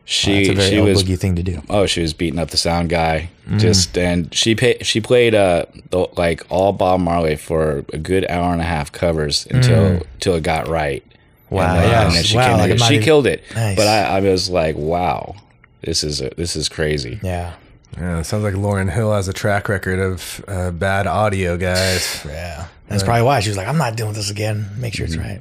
She 0.04 0.44
That's 0.44 0.48
a 0.50 0.54
very 0.54 0.70
she 0.70 0.80
was 0.80 1.02
thing 1.20 1.36
to 1.36 1.42
do. 1.42 1.62
oh 1.70 1.86
she 1.86 2.02
was 2.02 2.12
beating 2.12 2.38
up 2.38 2.50
the 2.50 2.56
sound 2.56 2.90
guy 2.90 3.30
Mm. 3.48 3.58
just 3.58 3.96
and 3.98 4.32
she 4.34 4.54
pay, 4.54 4.78
she 4.82 5.00
played 5.00 5.34
uh 5.34 5.64
the, 5.90 6.06
like 6.16 6.44
all 6.48 6.72
Bob 6.72 7.00
Marley 7.00 7.34
for 7.36 7.84
a 7.92 7.98
good 7.98 8.24
hour 8.28 8.52
and 8.52 8.60
a 8.60 8.64
half 8.64 8.92
covers 8.92 9.46
until 9.50 10.02
until 10.14 10.34
it 10.36 10.42
got 10.44 10.68
right. 10.68 11.02
Mm. 11.52 11.56
Wow, 11.56 11.74
and, 11.74 11.82
then- 11.84 11.90
yeah, 11.90 12.06
and 12.06 12.14
then 12.14 12.24
she, 12.24 12.36
wow, 12.36 12.46
killed, 12.48 12.58
like 12.60 12.70
it. 12.70 12.80
She 12.80 12.94
even- 12.94 13.04
killed 13.04 13.26
it. 13.26 13.42
Nice. 13.54 13.76
But 13.76 13.86
I, 13.86 14.02
I 14.18 14.20
was 14.20 14.48
like, 14.50 14.76
wow. 14.76 15.36
this 15.82 16.02
is 16.04 16.18
this 16.36 16.56
is 16.56 16.68
crazy. 16.68 17.20
Yeah. 17.22 17.54
Yeah, 17.98 18.20
it 18.20 18.24
sounds 18.24 18.42
like 18.42 18.54
Lauryn 18.54 18.90
Hill 18.90 19.12
has 19.12 19.28
a 19.28 19.34
track 19.34 19.68
record 19.68 19.98
of 19.98 20.42
uh, 20.48 20.70
bad 20.70 21.06
audio, 21.06 21.56
guys. 21.58 22.24
Yeah. 22.26 22.66
That's 22.88 23.02
probably 23.04 23.22
why 23.22 23.40
she 23.40 23.48
was 23.48 23.56
like, 23.56 23.68
I'm 23.68 23.78
not 23.78 23.96
doing 23.96 24.12
this 24.12 24.30
again. 24.30 24.68
Make 24.76 24.92
sure 24.94 25.06
it's 25.06 25.16
right. 25.16 25.40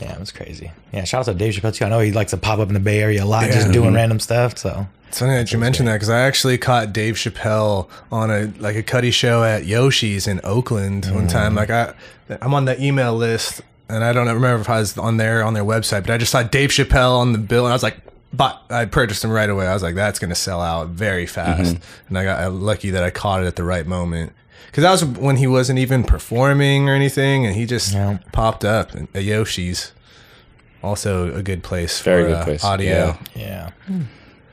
Yeah, 0.00 0.12
it 0.14 0.20
was 0.20 0.32
crazy. 0.32 0.70
Yeah, 0.92 1.04
shout 1.04 1.20
out 1.28 1.32
to 1.32 1.38
Dave 1.38 1.54
Chappelle 1.54 1.74
too. 1.74 1.84
I 1.84 1.88
know 1.90 2.00
he 2.00 2.12
likes 2.12 2.30
to 2.32 2.36
pop 2.38 2.58
up 2.58 2.68
in 2.68 2.74
the 2.74 2.80
Bay 2.80 3.00
Area 3.02 3.24
a 3.24 3.26
lot, 3.26 3.44
just 3.50 3.66
Yeah. 3.66 3.72
doing 3.72 3.94
random 3.94 4.20
stuff. 4.20 4.56
So 4.58 4.86
It's 5.08 5.18
funny 5.18 5.32
that 5.34 5.52
you 5.52 5.58
mentioned 5.58 5.88
that 5.88 5.94
because 5.94 6.08
I 6.10 6.20
actually 6.20 6.56
caught 6.58 6.92
Dave 6.94 7.14
Chappelle 7.16 7.88
on 8.12 8.30
a 8.30 8.52
like 8.58 8.76
a 8.76 8.82
Cuddy 8.82 9.10
show 9.10 9.42
at 9.44 9.64
Yoshi's 9.66 10.26
in 10.26 10.40
Oakland 10.44 11.06
one 11.06 11.28
time. 11.28 11.54
Like 11.54 11.70
I, 11.70 11.94
I'm 12.42 12.52
on 12.54 12.64
the 12.66 12.82
email 12.82 13.14
list, 13.14 13.60
and 13.88 14.02
I 14.04 14.12
don't 14.12 14.26
remember 14.26 14.60
if 14.60 14.68
I 14.70 14.80
was 14.80 14.96
on 14.98 15.16
there 15.16 15.42
on 15.44 15.54
their 15.54 15.64
website, 15.64 16.02
but 16.02 16.10
I 16.10 16.18
just 16.18 16.32
saw 16.32 16.42
Dave 16.42 16.70
Chappelle 16.70 17.18
on 17.18 17.32
the 17.32 17.38
bill, 17.38 17.64
and 17.66 17.72
I 17.72 17.74
was 17.74 17.82
like, 17.82 17.96
"But 18.32 18.60
I 18.70 18.84
purchased 18.86 19.24
him 19.24 19.30
right 19.30 19.48
away." 19.48 19.66
I 19.66 19.74
was 19.74 19.82
like, 19.82 19.94
"That's 19.94 20.18
gonna 20.18 20.34
sell 20.34 20.60
out 20.60 20.88
very 20.88 21.26
fast," 21.26 21.76
and 22.08 22.18
I 22.18 22.24
got 22.24 22.52
lucky 22.52 22.90
that 22.90 23.02
I 23.02 23.10
caught 23.10 23.42
it 23.42 23.46
at 23.46 23.56
the 23.56 23.64
right 23.64 23.86
moment. 23.86 24.32
Because 24.66 24.82
that 24.82 24.90
was 24.92 25.04
when 25.04 25.36
he 25.36 25.46
wasn't 25.46 25.78
even 25.78 26.04
performing 26.04 26.88
or 26.88 26.94
anything, 26.94 27.46
and 27.46 27.54
he 27.54 27.64
just 27.66 27.94
Yeah. 27.94 28.18
popped 28.32 28.64
up 28.64 28.90
at 29.14 29.22
Yoshi's. 29.24 29.92
Also, 30.82 31.34
a 31.34 31.42
good 31.42 31.62
place 31.62 32.00
Very 32.00 32.22
for 32.24 32.28
good 32.28 32.36
uh, 32.36 32.44
place, 32.44 32.64
audio. 32.64 33.18
yeah. 33.34 33.70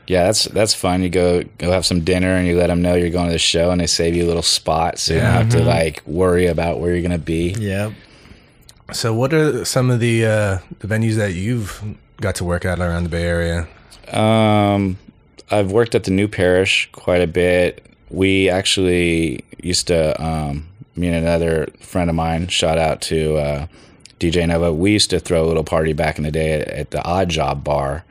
Yeah, 0.06 0.24
that's 0.24 0.44
that's 0.46 0.74
fun. 0.74 1.02
You 1.02 1.08
go 1.08 1.42
go 1.58 1.70
have 1.70 1.86
some 1.86 2.00
dinner 2.00 2.34
and 2.34 2.46
you 2.46 2.56
let 2.56 2.66
them 2.66 2.82
know 2.82 2.94
you're 2.94 3.08
going 3.10 3.26
to 3.26 3.32
the 3.32 3.38
show, 3.38 3.70
and 3.70 3.80
they 3.80 3.86
save 3.86 4.14
you 4.14 4.24
a 4.24 4.26
little 4.28 4.42
spot, 4.42 4.98
so 4.98 5.14
you 5.14 5.20
don't 5.20 5.30
have 5.30 5.48
to 5.50 5.62
like 5.62 6.02
worry 6.06 6.46
about 6.46 6.80
where 6.80 6.92
you're 6.92 7.02
gonna 7.02 7.18
be. 7.18 7.54
Yeah. 7.58 7.90
So, 8.94 9.12
what 9.12 9.34
are 9.34 9.64
some 9.64 9.90
of 9.90 9.98
the 9.98 10.24
uh, 10.24 10.58
the 10.78 10.86
venues 10.86 11.16
that 11.16 11.34
you've 11.34 11.82
got 12.20 12.36
to 12.36 12.44
work 12.44 12.64
at 12.64 12.78
around 12.78 13.02
the 13.02 13.08
Bay 13.10 13.24
Area? 13.24 13.66
Um, 14.12 14.98
I've 15.50 15.72
worked 15.72 15.96
at 15.96 16.04
the 16.04 16.12
New 16.12 16.28
Parish 16.28 16.88
quite 16.92 17.20
a 17.20 17.26
bit. 17.26 17.84
We 18.10 18.48
actually 18.48 19.44
used 19.60 19.88
to, 19.88 20.22
um, 20.24 20.68
me 20.94 21.08
and 21.08 21.16
another 21.16 21.68
friend 21.80 22.08
of 22.08 22.14
mine, 22.14 22.46
shout 22.48 22.78
out 22.78 23.00
to 23.02 23.36
uh, 23.36 23.66
DJ 24.20 24.46
Nova. 24.46 24.72
We 24.72 24.92
used 24.92 25.10
to 25.10 25.18
throw 25.18 25.44
a 25.44 25.48
little 25.48 25.64
party 25.64 25.92
back 25.92 26.16
in 26.16 26.22
the 26.22 26.30
day 26.30 26.60
at, 26.60 26.68
at 26.68 26.90
the 26.92 27.02
Odd 27.02 27.30
Job 27.30 27.64
Bar, 27.64 28.04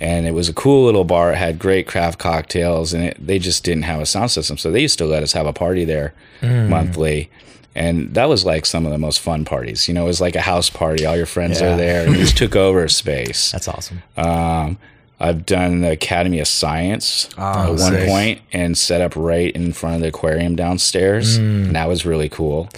and 0.00 0.26
it 0.26 0.32
was 0.32 0.48
a 0.48 0.54
cool 0.54 0.86
little 0.86 1.04
bar. 1.04 1.32
It 1.32 1.36
had 1.36 1.58
great 1.58 1.86
craft 1.88 2.20
cocktails, 2.20 2.92
and 2.92 3.04
it, 3.04 3.16
they 3.26 3.38
just 3.40 3.64
didn't 3.64 3.84
have 3.84 4.00
a 4.00 4.06
sound 4.06 4.30
system, 4.30 4.56
so 4.56 4.70
they 4.70 4.80
used 4.80 4.98
to 4.98 5.04
let 5.04 5.22
us 5.22 5.32
have 5.32 5.46
a 5.46 5.52
party 5.52 5.84
there 5.84 6.14
monthly. 6.42 7.28
And 7.74 8.12
that 8.14 8.28
was 8.28 8.44
like 8.44 8.66
some 8.66 8.84
of 8.84 8.92
the 8.92 8.98
most 8.98 9.20
fun 9.20 9.44
parties. 9.46 9.88
You 9.88 9.94
know, 9.94 10.04
it 10.04 10.08
was 10.08 10.20
like 10.20 10.36
a 10.36 10.40
house 10.42 10.68
party. 10.68 11.06
All 11.06 11.16
your 11.16 11.24
friends 11.26 11.60
Yeah. 11.60 11.72
are 11.72 11.76
there, 11.76 12.04
and 12.06 12.14
you 12.14 12.20
just 12.22 12.36
took 12.36 12.54
over 12.54 12.84
a 12.84 12.90
space. 12.90 13.50
That's 13.52 13.66
awesome. 13.68 14.02
Um, 14.16 14.76
I've 15.18 15.46
done 15.46 15.80
the 15.82 15.92
Academy 15.92 16.40
of 16.40 16.48
Science 16.48 17.28
Oh, 17.38 17.42
at 17.62 17.68
one 17.68 17.78
sick. 17.92 18.08
point 18.08 18.40
and 18.52 18.76
set 18.76 19.00
up 19.00 19.14
right 19.16 19.54
in 19.54 19.72
front 19.72 19.94
of 19.96 20.02
the 20.02 20.08
aquarium 20.08 20.56
downstairs. 20.56 21.36
And 21.36 21.74
that 21.76 21.88
was 21.88 22.04
really 22.04 22.28
cool. 22.28 22.68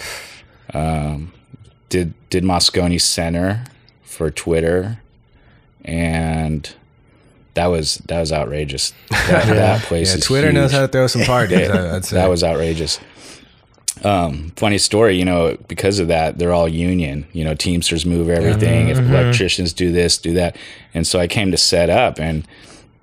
Um, 0.73 1.33
did 1.89 2.13
did 2.29 2.43
Moscone 2.43 2.99
Center 3.01 3.63
for 4.03 4.29
Twitter, 4.31 4.99
and 5.83 6.73
that 7.55 7.67
was 7.67 7.97
that 8.07 8.19
was 8.19 8.31
outrageous. 8.31 8.93
That, 9.27 9.47
that 9.47 9.81
place 9.83 10.13
Yeah, 10.13 10.21
Twitter 10.21 10.51
knows 10.53 10.71
how 10.71 10.81
to 10.81 10.87
throw 10.87 11.07
some 11.07 11.23
parties. 11.23 11.67
That 12.11 12.27
was 12.29 12.43
outrageous. 12.43 12.99
Um, 14.05 14.51
funny 14.55 14.77
story, 14.77 15.17
you 15.17 15.25
know, 15.25 15.57
because 15.67 15.97
of 15.99 16.07
that, 16.09 16.37
they're 16.37 16.53
all 16.53 16.67
union. 16.69 17.25
You 17.33 17.43
know, 17.43 17.55
Teamsters 17.55 18.05
move 18.05 18.29
everything. 18.29 18.89
If 18.89 18.99
electricians 18.99 19.73
do 19.73 19.91
this, 19.91 20.17
do 20.17 20.33
that, 20.35 20.55
and 20.93 21.07
so 21.07 21.19
I 21.19 21.27
came 21.27 21.49
to 21.51 21.57
set 21.57 21.89
up, 21.89 22.19
and 22.19 22.47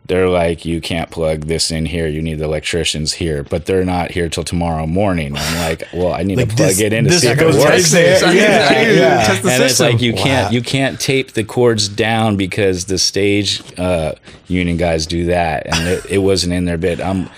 they're 0.06 0.28
like, 0.28 0.64
"You 0.64 0.80
can't 0.80 1.10
plug 1.10 1.46
this 1.46 1.70
in 1.70 1.86
here. 1.86 2.06
You 2.06 2.22
need 2.22 2.38
the 2.38 2.44
electricians 2.44 3.14
here, 3.14 3.42
but 3.42 3.66
they're 3.66 3.84
not 3.84 4.10
here 4.12 4.28
till 4.28 4.44
tomorrow 4.44 4.86
morning." 4.86 5.34
I'm 5.36 5.58
like, 5.68 5.82
"Well, 5.92 6.12
I 6.12 6.22
need 6.22 6.36
to 6.36 6.42
Like 6.46 6.56
plug 6.56 6.68
this- 6.68 6.80
it 6.80 6.92
in 6.92 7.04
to 7.04 7.10
this 7.10 7.22
see 7.22 7.28
if 7.28 7.36
it 7.38 7.40
goes 7.40 7.56
works." 7.56 7.68
right 7.70 7.84
there. 8.02 8.24
I 8.24 8.32
need 8.32 8.38
to 8.40 8.44
Yeah, 8.44 8.90
yeah. 8.92 9.22
test 9.26 9.42
the 9.42 9.50
and 9.52 9.62
it's 9.64 9.80
like 9.80 10.00
you 10.02 10.12
can't 10.12 10.46
Wow. 10.46 10.50
you 10.50 10.62
can't 10.62 11.00
tape 11.00 11.32
the 11.32 11.44
cords 11.44 11.88
down 11.88 12.36
because 12.36 12.84
the 12.84 12.98
stage 12.98 13.60
uh, 13.78 14.12
union 14.48 14.76
guys 14.76 15.06
do 15.06 15.26
that, 15.26 15.66
and 15.66 15.88
it, 15.88 16.06
it 16.10 16.18
wasn't 16.18 16.52
in 16.52 16.64
their 16.64 16.78
bid. 16.78 17.00
I'm, 17.00 17.28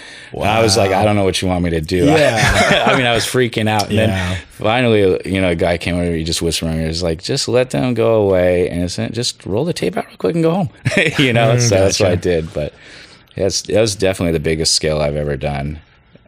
and 0.43 0.51
I 0.51 0.63
was 0.63 0.77
like, 0.77 0.91
I 0.91 1.05
don't 1.05 1.17
know 1.17 1.25
what 1.25 1.41
you 1.43 1.49
want 1.49 1.63
me 1.65 1.71
to 1.71 1.81
do. 1.81 2.05
Yeah. 2.07 2.85
I 2.87 2.97
mean, 2.97 3.07
I 3.07 3.15
was 3.15 3.25
freaking 3.25 3.69
out, 3.69 3.85
and 3.85 3.93
Yeah. 3.93 4.07
then 4.35 4.39
finally, 4.51 5.01
you 5.31 5.41
know, 5.41 5.51
a 5.51 5.55
guy 5.55 5.79
came 5.79 5.95
over, 5.97 6.11
he 6.15 6.25
just 6.25 6.43
whispered 6.43 6.67
my 6.67 6.77
ear, 6.77 6.87
he's 6.89 7.03
like, 7.03 7.23
just 7.23 7.49
let 7.49 7.71
them 7.71 7.95
go 7.95 8.23
away, 8.23 8.69
and 8.69 8.83
it's, 8.83 8.97
just 9.15 9.45
roll 9.47 9.65
the 9.65 9.73
tape 9.73 9.97
out 9.97 10.07
real 10.07 10.17
quick 10.17 10.35
and 10.35 10.43
go 10.45 10.51
home, 10.55 10.71
you 11.19 11.33
know. 11.33 11.59
so 11.59 11.77
that's 11.77 12.01
what 12.01 12.11
I 12.11 12.17
did, 12.17 12.53
but. 12.53 12.73
That's 13.37 13.63
that 13.63 13.81
was 13.81 13.97
definitely 13.97 14.31
the 14.31 14.39
biggest 14.39 14.75
skill 14.75 15.03
I've 15.03 15.17
ever 15.17 15.37
done. 15.37 15.81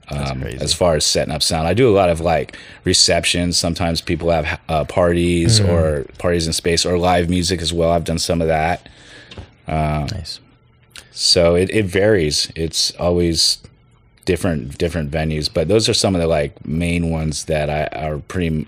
Um, 0.09 0.43
as 0.43 0.75
far 0.75 0.97
as 0.97 1.05
setting 1.07 1.33
up 1.33 1.41
sound, 1.41 1.69
I 1.69 1.73
do 1.73 1.89
a 1.89 1.95
lot 1.95 2.09
of 2.09 2.21
like 2.21 2.57
receptions. 2.83 3.57
Sometimes 3.57 4.01
people 4.01 4.29
have 4.33 4.59
uh, 4.69 4.85
parties 4.87 5.61
or 5.61 6.05
parties 6.19 6.49
in 6.49 6.53
space 6.53 6.85
or 6.85 6.99
live 6.99 7.31
music 7.31 7.63
as 7.63 7.73
well. 7.73 7.93
I've 7.93 8.03
done 8.03 8.19
some 8.19 8.41
of 8.43 8.49
that. 8.49 8.89
nice. 9.69 10.41
So 11.13 11.55
it, 11.55 11.71
it 11.71 11.85
varies. 11.87 12.51
It's 12.57 12.91
always 12.97 13.59
different 14.27 14.77
different 14.77 15.11
venues, 15.11 15.49
but 15.53 15.69
those 15.69 15.89
are 15.89 15.95
some 15.95 16.15
of 16.15 16.21
the 16.21 16.27
like 16.27 16.67
main 16.67 17.11
ones 17.11 17.47
that 17.47 17.71
I 17.71 17.87
are 17.99 18.19
pretty 18.19 18.67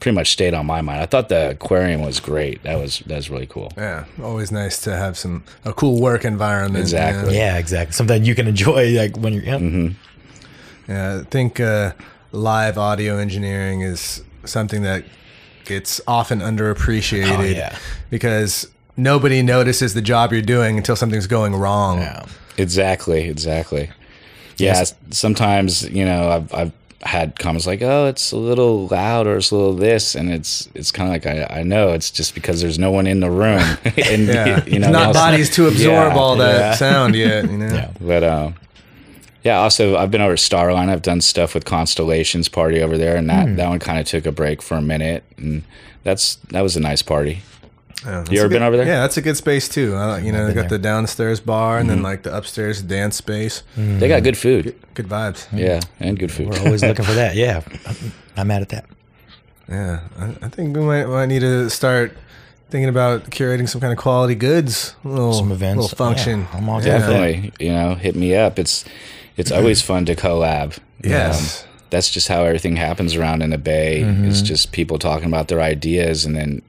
pretty 0.00 0.14
much 0.16 0.30
stayed 0.32 0.54
on 0.54 0.64
my 0.66 0.80
mind. 0.80 1.00
I 1.02 1.06
thought 1.06 1.28
the 1.28 1.50
aquarium 1.50 2.00
was 2.00 2.18
great. 2.18 2.62
That 2.62 2.78
was 2.80 3.00
that 3.06 3.16
was 3.16 3.28
really 3.30 3.46
cool. 3.46 3.70
yeah, 3.76 4.04
always 4.22 4.50
nice 4.50 4.80
to 4.82 4.96
have 4.96 5.18
some 5.18 5.44
a 5.64 5.72
cool 5.74 6.00
work 6.00 6.24
environment. 6.24 6.80
Exactly. 6.82 7.34
Yeah, 7.36 7.52
Yeah, 7.54 7.58
exactly. 7.58 7.92
Something 7.92 8.24
you 8.24 8.34
can 8.34 8.48
enjoy, 8.48 8.96
like 8.96 9.16
when 9.18 9.34
you're. 9.34 9.44
Yeah. 9.44 9.90
Yeah, 10.88 11.20
I 11.20 11.24
think 11.30 11.60
uh, 11.60 11.92
live 12.32 12.76
audio 12.78 13.16
engineering 13.18 13.82
is 13.82 14.22
something 14.44 14.82
that 14.82 15.04
gets 15.64 16.00
often 16.08 16.40
underappreciated 16.40 17.38
Oh, 17.38 17.42
yeah. 17.42 17.76
because 18.10 18.66
nobody 18.96 19.42
notices 19.42 19.94
the 19.94 20.02
job 20.02 20.32
you're 20.32 20.42
doing 20.42 20.76
until 20.76 20.96
something's 20.96 21.28
going 21.28 21.54
wrong. 21.54 21.98
Yeah. 21.98 22.26
Exactly, 22.58 23.28
exactly. 23.28 23.90
Yeah, 24.62 24.78
Yes. 24.78 24.94
sometimes 25.10 25.82
you 25.90 26.04
know 26.04 26.30
I've 26.30 26.54
I've 26.54 26.72
had 27.04 27.36
comments 27.38 27.66
like, 27.66 27.82
"Oh, 27.82 28.06
it's 28.06 28.30
a 28.32 28.36
little 28.36 28.86
loud," 28.86 29.26
or 29.26 29.36
"It's 29.36 29.50
a 29.50 29.56
little 29.56 29.74
this," 29.74 30.14
and 30.14 30.30
it's 30.32 30.68
it's 30.74 30.92
kind 30.92 31.08
of 31.08 31.12
like 31.12 31.26
I, 31.26 31.60
I 31.60 31.62
know 31.64 31.92
it's 31.92 32.10
just 32.12 32.34
because 32.34 32.60
there's 32.62 32.78
no 32.78 32.90
one 32.92 33.06
in 33.08 33.20
the 33.20 33.30
room, 33.30 33.60
and 33.84 34.26
Yeah, 34.28 34.64
you 34.66 34.78
know, 34.78 34.90
not 34.90 35.12
bodies 35.14 35.50
to 35.56 35.66
absorb 35.66 36.12
Yeah, 36.12 36.18
all 36.18 36.36
that 36.36 36.58
yeah. 36.60 36.74
sound 36.74 37.14
yet. 37.16 37.44
You 37.50 37.58
know. 37.58 37.74
Yeah. 37.74 37.90
But 38.00 38.22
um, 38.22 38.54
yeah, 39.42 39.58
also 39.58 39.96
I've 39.96 40.10
been 40.12 40.20
over 40.20 40.34
at 40.34 40.38
Starline. 40.38 40.88
I've 40.90 41.02
done 41.02 41.20
stuff 41.20 41.54
with 41.54 41.64
Constellations 41.64 42.48
Party 42.48 42.80
over 42.80 42.96
there, 42.96 43.16
and 43.16 43.28
that 43.28 43.48
Hmm. 43.48 43.56
that 43.56 43.68
one 43.68 43.78
kind 43.80 43.98
of 43.98 44.06
took 44.06 44.24
a 44.26 44.32
break 44.32 44.62
for 44.62 44.76
a 44.76 44.82
minute, 44.82 45.24
and 45.38 45.64
that's 46.04 46.36
that 46.52 46.60
was 46.62 46.76
a 46.76 46.80
nice 46.80 47.02
party. 47.02 47.42
Yeah, 48.04 48.10
that's 48.18 48.30
You 48.30 48.38
a 48.38 48.40
ever 48.40 48.48
good- 48.48 48.54
been 48.56 48.62
over 48.62 48.76
there? 48.76 48.86
Yeah, 48.86 49.00
that's 49.00 49.16
a 49.16 49.22
good 49.22 49.36
space 49.36 49.68
too. 49.68 49.94
Uh, 49.96 50.16
you 50.18 50.32
know, 50.32 50.46
they 50.46 50.54
got 50.54 50.68
there. 50.68 50.78
the 50.78 50.78
downstairs 50.78 51.40
bar 51.40 51.78
and 51.78 51.88
Mm-hmm. 51.88 51.96
then 51.96 52.02
like 52.02 52.22
the 52.24 52.36
upstairs 52.36 52.82
dance 52.82 53.16
space. 53.16 53.62
They 53.76 54.08
got 54.08 54.22
good 54.22 54.36
food, 54.36 54.74
Good 54.94 55.08
vibes. 55.08 55.46
yeah, 55.52 55.80
and 56.00 56.18
good 56.18 56.32
food. 56.32 56.48
We're 56.50 56.58
always 56.60 56.82
looking 56.82 57.04
for 57.04 57.14
that. 57.14 57.34
Yeah. 57.36 57.60
I'm 58.36 58.48
mad 58.48 58.62
at 58.62 58.68
that. 58.70 58.86
Yeah, 59.68 60.00
I, 60.18 60.24
I 60.42 60.48
think 60.48 60.76
we 60.76 60.82
might, 60.82 61.06
might 61.06 61.26
need 61.26 61.40
to 61.40 61.70
start 61.70 62.16
thinking 62.70 62.88
about 62.88 63.24
curating 63.30 63.68
some 63.68 63.80
kind 63.80 63.92
of 63.92 63.98
quality 63.98 64.34
goods, 64.34 64.94
little, 65.04 65.32
Some 65.34 65.52
events. 65.52 65.82
little 65.82 65.96
function. 65.96 66.40
Yeah, 66.40 66.46
I'm 66.58 66.68
all 66.68 66.80
down 66.80 67.00
for 67.02 67.06
that. 67.08 67.20
Definitely, 67.22 67.52
you 67.66 67.72
know, 67.72 67.94
hit 67.94 68.16
me 68.16 68.34
up. 68.34 68.58
It's 68.58 68.84
it's 69.36 69.52
always 69.52 69.80
fun 69.90 70.04
to 70.06 70.16
collab. 70.16 70.78
Yes. 71.04 71.62
Um, 71.62 71.68
that's 71.90 72.08
just 72.10 72.28
how 72.28 72.42
everything 72.44 72.76
happens 72.76 73.14
around 73.14 73.42
in 73.42 73.50
the 73.50 73.58
Bay. 73.58 74.00
It's 74.00 74.40
just 74.40 74.72
people 74.72 74.98
talking 74.98 75.26
about 75.26 75.48
their 75.48 75.60
ideas 75.60 76.24
and 76.24 76.34
then 76.34 76.62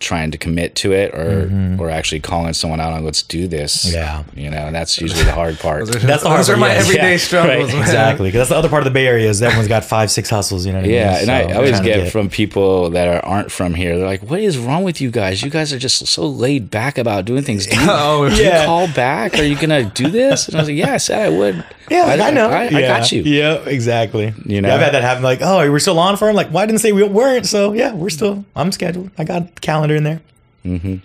trying 0.00 0.30
to 0.30 0.38
commit 0.38 0.74
to 0.74 0.92
it 0.92 1.14
or 1.14 1.46
mm-hmm. 1.46 1.80
or 1.80 1.90
actually 1.90 2.20
calling 2.20 2.54
someone 2.54 2.80
out 2.80 2.92
on 2.92 3.04
let's 3.04 3.22
do 3.22 3.46
this. 3.46 3.92
Yeah. 3.92 4.24
You 4.34 4.50
know, 4.50 4.66
and 4.66 4.74
that's 4.74 5.00
usually 5.00 5.22
the 5.24 5.32
hard 5.32 5.58
part. 5.58 5.86
Those 5.86 5.96
are, 6.02 6.06
That's 6.06 6.22
the 6.22 6.28
hard 6.28 6.40
those 6.40 6.50
are 6.50 6.56
my 6.56 6.68
yeah. 6.72 6.80
everyday 6.80 7.12
Yeah. 7.12 7.16
struggles. 7.18 7.72
Right. 7.72 7.80
Exactly. 7.80 8.28
Because 8.28 8.38
that's 8.40 8.50
the 8.50 8.56
other 8.56 8.68
part 8.68 8.80
of 8.80 8.84
the 8.86 8.90
Bay 8.90 9.06
Area 9.06 9.28
is 9.28 9.42
everyone's 9.42 9.68
got 9.68 9.84
five, 9.84 10.10
six 10.10 10.30
hustles. 10.30 10.66
You 10.66 10.72
know 10.72 10.78
what 10.78 10.84
I 10.84 10.88
mean? 10.88 10.96
Yeah, 10.96 11.16
and 11.18 11.26
So 11.26 11.32
I, 11.32 11.40
I 11.40 11.52
always 11.54 11.70
trying 11.70 11.82
to 11.84 11.88
get, 11.88 12.12
from 12.12 12.28
people 12.30 12.90
that 12.90 13.06
are, 13.08 13.24
aren't 13.24 13.52
from 13.52 13.74
here. 13.74 13.96
They're 13.96 14.06
like, 14.06 14.22
"What 14.22 14.40
is 14.40 14.58
wrong 14.58 14.82
with 14.84 15.00
you 15.00 15.10
guys? 15.10 15.42
You 15.42 15.50
guys 15.50 15.72
are 15.72 15.78
just 15.78 16.06
so 16.06 16.26
laid 16.26 16.70
back 16.70 16.98
about 16.98 17.26
doing 17.26 17.42
things. 17.42 17.66
Do 17.66 17.76
you, 17.76 17.86
Oh, 17.88 18.28
do 18.28 18.36
you 18.36 18.44
yeah. 18.44 18.64
call 18.64 18.88
back? 18.88 19.38
Are 19.38 19.44
you 19.44 19.56
gonna 19.56 19.84
do 19.84 20.08
this?" 20.08 20.48
And 20.48 20.56
I 20.56 20.60
was 20.60 20.68
like, 20.68 20.78
"Yeah, 20.78 20.94
I 20.94 20.96
said 20.96 21.20
I 21.26 21.28
would. 21.36 21.64
Yeah, 21.90 22.04
like, 22.04 22.20
I, 22.20 22.30
know. 22.30 22.48
I, 22.48 22.66
I 22.66 22.68
yeah. 22.68 22.98
got 22.98 23.10
you. 23.10 23.22
Yeah, 23.22 23.54
exactly. 23.66 24.32
You 24.46 24.60
know? 24.60 24.68
Yeah, 24.68 24.76
I've 24.76 24.80
had 24.80 24.94
that 24.94 25.02
happen. 25.02 25.24
Like, 25.24 25.40
oh, 25.42 25.58
we're 25.70 25.80
still 25.80 25.98
on 25.98 26.16
for 26.16 26.28
him. 26.28 26.36
Like, 26.36 26.48
why 26.50 26.64
didn't 26.64 26.80
say 26.80 26.92
we 26.92 27.02
weren't? 27.02 27.46
So 27.46 27.72
yeah, 27.72 27.92
we're 27.92 28.10
still. 28.10 28.44
I'm 28.54 28.70
scheduled. 28.70 29.10
I 29.18 29.24
got 29.24 29.42
a 29.42 29.60
in 29.96 30.04
there. 30.04 30.20
Mm-hmm. 30.64 30.96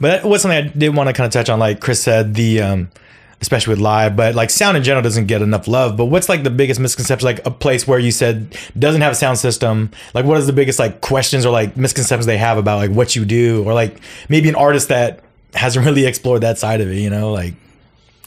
But 0.00 0.22
that 0.22 0.24
was 0.24 0.42
something 0.42 0.58
I 0.58 0.68
did 0.68 0.94
want 0.94 1.08
to 1.08 1.12
kind 1.12 1.26
of 1.26 1.32
touch 1.32 1.48
on. 1.48 1.58
Like 1.58 1.80
Chris 1.80 2.02
said, 2.02 2.34
the 2.34 2.60
um, 2.60 2.90
especially 3.40 3.72
with 3.72 3.80
live, 3.80 4.16
but 4.16 4.34
like 4.34 4.50
sound 4.50 4.76
in 4.76 4.82
general 4.82 5.02
doesn't 5.02 5.26
get 5.26 5.42
enough 5.42 5.66
love. 5.66 5.96
But 5.96 6.06
what's 6.06 6.28
like 6.28 6.42
the 6.42 6.50
biggest 6.50 6.80
misconception? 6.80 7.24
Like 7.24 7.44
a 7.46 7.50
place 7.50 7.86
where 7.86 7.98
you 7.98 8.10
said 8.10 8.56
doesn't 8.78 9.00
have 9.00 9.12
a 9.12 9.14
sound 9.14 9.38
system. 9.38 9.90
Like, 10.14 10.24
what 10.24 10.38
is 10.38 10.46
the 10.46 10.52
biggest 10.52 10.78
like 10.78 11.00
questions 11.00 11.46
or 11.46 11.50
like 11.50 11.76
misconceptions 11.76 12.26
they 12.26 12.38
have 12.38 12.58
about 12.58 12.76
like 12.76 12.90
what 12.90 13.16
you 13.16 13.24
do, 13.24 13.64
or 13.64 13.74
like 13.74 13.98
maybe 14.28 14.48
an 14.48 14.56
artist 14.56 14.88
that 14.88 15.20
hasn't 15.54 15.84
really 15.86 16.06
explored 16.06 16.42
that 16.42 16.58
side 16.58 16.80
of 16.80 16.90
it? 16.90 16.96
You 16.96 17.10
know, 17.10 17.32
like 17.32 17.54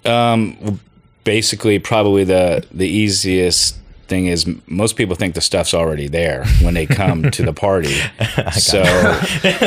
um, 0.06 0.80
basically 1.24 1.80
probably 1.80 2.24
the 2.24 2.66
the 2.72 2.88
easiest 2.88 3.78
thing 4.08 4.28
is 4.28 4.46
most 4.68 4.96
people 4.96 5.16
think 5.16 5.34
the 5.36 5.42
stuff's 5.42 5.74
already 5.74 6.08
there 6.08 6.46
when 6.62 6.74
they 6.74 6.86
come 6.86 7.32
to 7.32 7.44
the 7.44 7.54
party. 7.54 7.94
so 8.54 8.80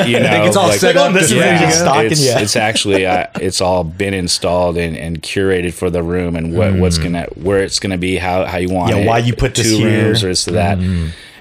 you 0.06 0.20
know, 0.20 0.44
it's 0.44 0.56
all 0.56 0.70
set 0.72 0.96
up 0.96 1.12
This 1.12 1.24
is 1.24 1.30
just 1.30 1.40
where 1.40 1.52
ready 1.52 1.64
you 1.64 1.66
to 1.66 1.72
get 1.72 1.78
go. 1.78 1.84
stocking, 1.84 2.12
it's, 2.12 2.24
yeah. 2.24 2.38
it's 2.40 2.56
actually 2.56 3.06
uh, 3.06 3.26
it's 3.40 3.60
all 3.60 3.82
been 3.84 4.14
installed 4.14 4.76
and, 4.76 4.96
and 4.96 5.22
curated 5.22 5.72
for 5.74 5.90
the 5.90 6.02
room 6.02 6.36
and 6.36 6.54
what, 6.56 6.74
what's 6.74 6.98
gonna 6.98 7.24
where 7.34 7.62
it's 7.62 7.80
gonna 7.80 7.98
be 7.98 8.16
how 8.16 8.44
how 8.44 8.58
you 8.58 8.68
want 8.68 8.92
Mm. 8.92 8.96
Yeah, 8.96 9.02
it. 9.02 9.06
why 9.08 9.18
you 9.18 9.34
put 9.34 9.54
this 9.54 9.68
two 9.70 9.78
here. 9.78 9.88
Mm. 9.88 10.04
rooms 10.04 10.24
or 10.24 10.28
this 10.28 10.44
to 10.44 10.50
that 10.52 10.78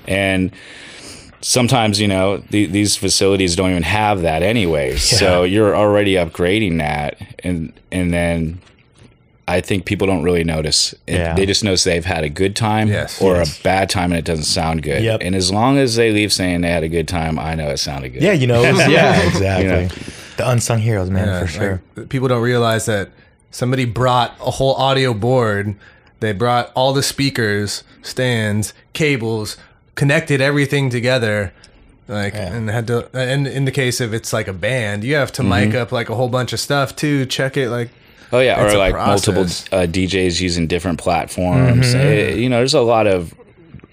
and 0.08 0.52
sometimes 1.42 2.00
you 2.02 2.08
know 2.08 2.38
the, 2.50 2.66
these 2.66 2.96
facilities 2.98 3.56
don't 3.56 3.70
even 3.72 3.84
have 3.84 4.22
that 4.22 4.42
anyway 4.42 4.96
so 5.20 5.44
you're 5.44 5.75
already 5.75 6.14
upgrading 6.14 6.78
that 6.80 7.18
and 7.44 7.72
and 7.92 8.14
then 8.14 8.60
I 9.48 9.62
think 9.62 9.86
people 9.86 10.08
don't 10.08 10.24
really 10.24 10.44
notice. 10.44 10.96
Yeah. 11.08 11.36
They 11.36 11.46
just 11.46 11.64
notice 11.64 11.84
they've 11.84 12.04
had 12.04 12.24
a 12.24 12.30
good 12.30 12.56
time 12.56 12.88
Yes. 12.88 13.22
or 13.22 13.36
Yes. 13.36 13.60
a 13.60 13.64
bad 13.64 13.90
time 13.92 14.12
and 14.12 14.18
it 14.18 14.25
doesn't 14.25 14.46
sound 14.46 14.82
good. 14.82 15.04
Yep. 15.04 15.22
And 15.24 15.36
as 15.36 15.52
long 15.52 15.78
as 15.78 15.96
they 15.96 16.12
leave 16.12 16.34
saying 16.34 16.62
they 16.62 16.72
had 16.72 16.84
a 16.84 16.88
good 16.88 17.08
time, 17.08 17.38
I 17.38 17.54
know 17.54 17.70
it 17.70 17.78
sounded 17.78 18.10
good. 18.14 18.24
Yeah, 18.24 18.32
you 18.32 18.48
know, 18.48 18.62
was- 18.74 18.88
yeah, 18.90 19.22
exactly. 19.28 19.66
You 19.66 19.72
know. 19.72 19.88
The 20.38 20.50
unsung 20.50 20.80
heroes, 20.80 21.10
man, 21.12 21.28
Yeah, 21.28 21.40
for 21.42 21.48
sure. 21.48 21.82
like, 21.96 22.10
people 22.10 22.28
don't 22.28 22.42
realize 22.42 22.86
that 22.88 23.10
somebody 23.52 23.86
brought 23.86 24.36
a 24.42 24.52
whole 24.52 24.74
audio 24.75 25.14
board. 25.14 25.75
They 26.22 26.32
brought 26.34 26.72
all 26.75 26.92
the 26.94 27.04
speakers, 27.04 27.84
stands, 28.02 28.74
cables, 28.94 29.58
connected 29.94 30.42
everything 30.42 30.90
together. 30.90 31.54
Like 32.08 32.36
and 32.36 32.70
had 32.70 32.86
to 32.88 33.10
and 33.14 33.48
in 33.48 33.66
the 33.66 33.72
case 33.72 34.00
of 34.02 34.14
it's 34.14 34.32
like 34.34 34.48
a 34.48 34.54
band, 34.54 35.04
you 35.04 35.16
have 35.16 35.32
to 35.34 35.42
Mm-hmm. 35.42 35.70
mic 35.72 35.75
up 35.75 35.92
like 35.92 36.10
a 36.10 36.16
whole 36.16 36.30
bunch 36.30 36.52
of 36.54 36.60
stuff 36.60 36.96
too. 36.96 37.25
Check 37.25 37.58
it 37.58 37.70
like 37.70 37.90
Oh 38.32 38.39
yeah, 38.39 38.63
It's 38.63 38.74
or 38.74 38.77
like 38.77 38.96
multiple 38.96 39.44
uh, 39.44 39.86
DJs 39.88 40.41
using 40.41 40.67
different 40.67 41.00
platforms. 41.00 41.88
Mm-hmm. 41.88 41.98
Eh, 41.98 42.29
you 42.36 42.50
know, 42.50 42.58
there's 42.58 42.74
a 42.74 42.82
lot 42.82 43.08
of 43.08 43.34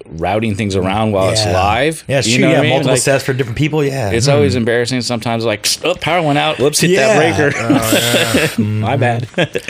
routing 0.06 0.54
things 0.54 0.76
around 0.76 1.12
while 1.12 1.30
it's 1.30 1.44
live. 1.44 2.04
Yeah, 2.08 2.20
you 2.22 2.40
know 2.40 2.50
Yeah, 2.50 2.58
I 2.58 2.60
mean? 2.62 2.70
multiple 2.70 2.92
Like, 2.92 3.00
sets 3.02 3.24
for 3.24 3.32
different 3.32 3.58
people. 3.58 3.82
Yeah, 3.84 4.10
It's 4.10 4.26
hmm. 4.26 4.32
always 4.32 4.56
embarrassing 4.56 5.00
sometimes. 5.02 5.44
Like, 5.44 5.66
oh, 5.84 5.94
power 5.94 6.22
went 6.26 6.38
out. 6.38 6.58
Whoops, 6.58 6.80
hit 6.80 6.90
Yeah. 6.90 7.06
that 7.18 7.36
breaker. 7.36 7.56
Oh, 7.56 7.68
mm-hmm. 7.78 8.80
My 8.80 8.96
bad. 8.96 9.28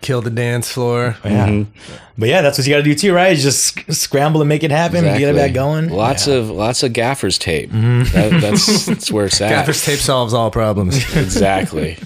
kill 0.00 0.20
the 0.20 0.30
dance 0.30 0.70
floor. 0.70 1.16
Yeah. 1.24 1.48
Mm-hmm. 1.48 1.94
But 2.18 2.28
yeah, 2.28 2.42
that's 2.42 2.58
what 2.58 2.66
you 2.66 2.72
got 2.72 2.78
to 2.78 2.82
do 2.82 2.94
too, 2.94 3.12
right? 3.14 3.36
Just 3.36 3.92
scramble 3.92 4.40
and 4.40 4.48
make 4.48 4.64
it 4.64 4.70
happen, 4.70 5.04
and 5.04 5.18
get 5.18 5.28
it 5.28 5.36
back 5.36 5.52
going. 5.52 5.88
Lots 5.88 6.26
Yeah. 6.26 6.34
of 6.34 6.50
lots 6.50 6.82
of 6.82 6.92
gaffers 6.92 7.38
tape. 7.38 7.70
That, 7.70 8.38
that's 8.40 8.86
that's 8.86 9.12
where 9.12 9.26
it's 9.26 9.40
at. 9.40 9.50
Gaffer's 9.50 9.84
tape 9.84 9.98
solves 10.00 10.34
all 10.34 10.50
problems. 10.50 10.96
Exactly. 11.16 11.96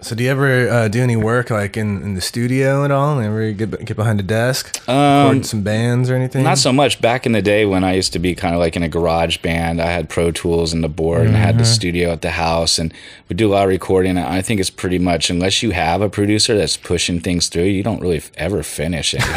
So, 0.00 0.14
do 0.14 0.22
you 0.22 0.30
ever 0.30 0.68
uh, 0.68 0.88
do 0.88 1.02
any 1.02 1.16
work 1.16 1.50
like 1.50 1.76
in, 1.76 2.02
in 2.02 2.14
the 2.14 2.20
studio 2.20 2.84
at 2.84 2.90
all? 2.92 3.18
Ever 3.18 3.50
get 3.52 3.84
get 3.84 3.96
behind 3.96 4.20
a 4.20 4.22
desk, 4.22 4.78
Um, 4.88 5.26
record 5.28 5.46
some 5.46 5.62
bands 5.62 6.08
or 6.08 6.14
anything? 6.14 6.44
Not 6.44 6.58
so 6.58 6.72
much 6.72 7.00
back 7.00 7.26
in 7.26 7.32
the 7.32 7.42
day 7.42 7.66
when 7.66 7.82
I 7.82 7.94
used 7.94 8.12
to 8.12 8.18
be 8.20 8.34
kind 8.36 8.54
of 8.54 8.60
like 8.60 8.76
in 8.76 8.82
a 8.84 8.88
garage 8.88 9.38
band. 9.38 9.80
I 9.82 9.90
had 9.90 10.08
Pro 10.08 10.30
Tools 10.30 10.72
and 10.72 10.84
the 10.84 10.88
board 10.88 11.26
and 11.26 11.34
had 11.36 11.58
the 11.58 11.64
studio 11.64 12.12
at 12.12 12.22
the 12.22 12.30
house 12.30 12.78
and 12.78 12.94
we 13.28 13.34
do 13.34 13.48
a 13.48 13.52
lot 13.52 13.64
of 13.64 13.68
recording. 13.70 14.16
I 14.18 14.40
think 14.40 14.60
it's 14.60 14.70
pretty 14.70 14.98
much 15.00 15.30
unless 15.30 15.62
you 15.64 15.72
have 15.72 16.00
a 16.00 16.08
producer 16.08 16.56
that's 16.56 16.76
pushing 16.76 17.18
things 17.20 17.48
through, 17.48 17.64
you 17.64 17.82
don't 17.82 18.00
really 18.00 18.22
ever 18.36 18.62
finish 18.62 19.14
it. 19.14 19.22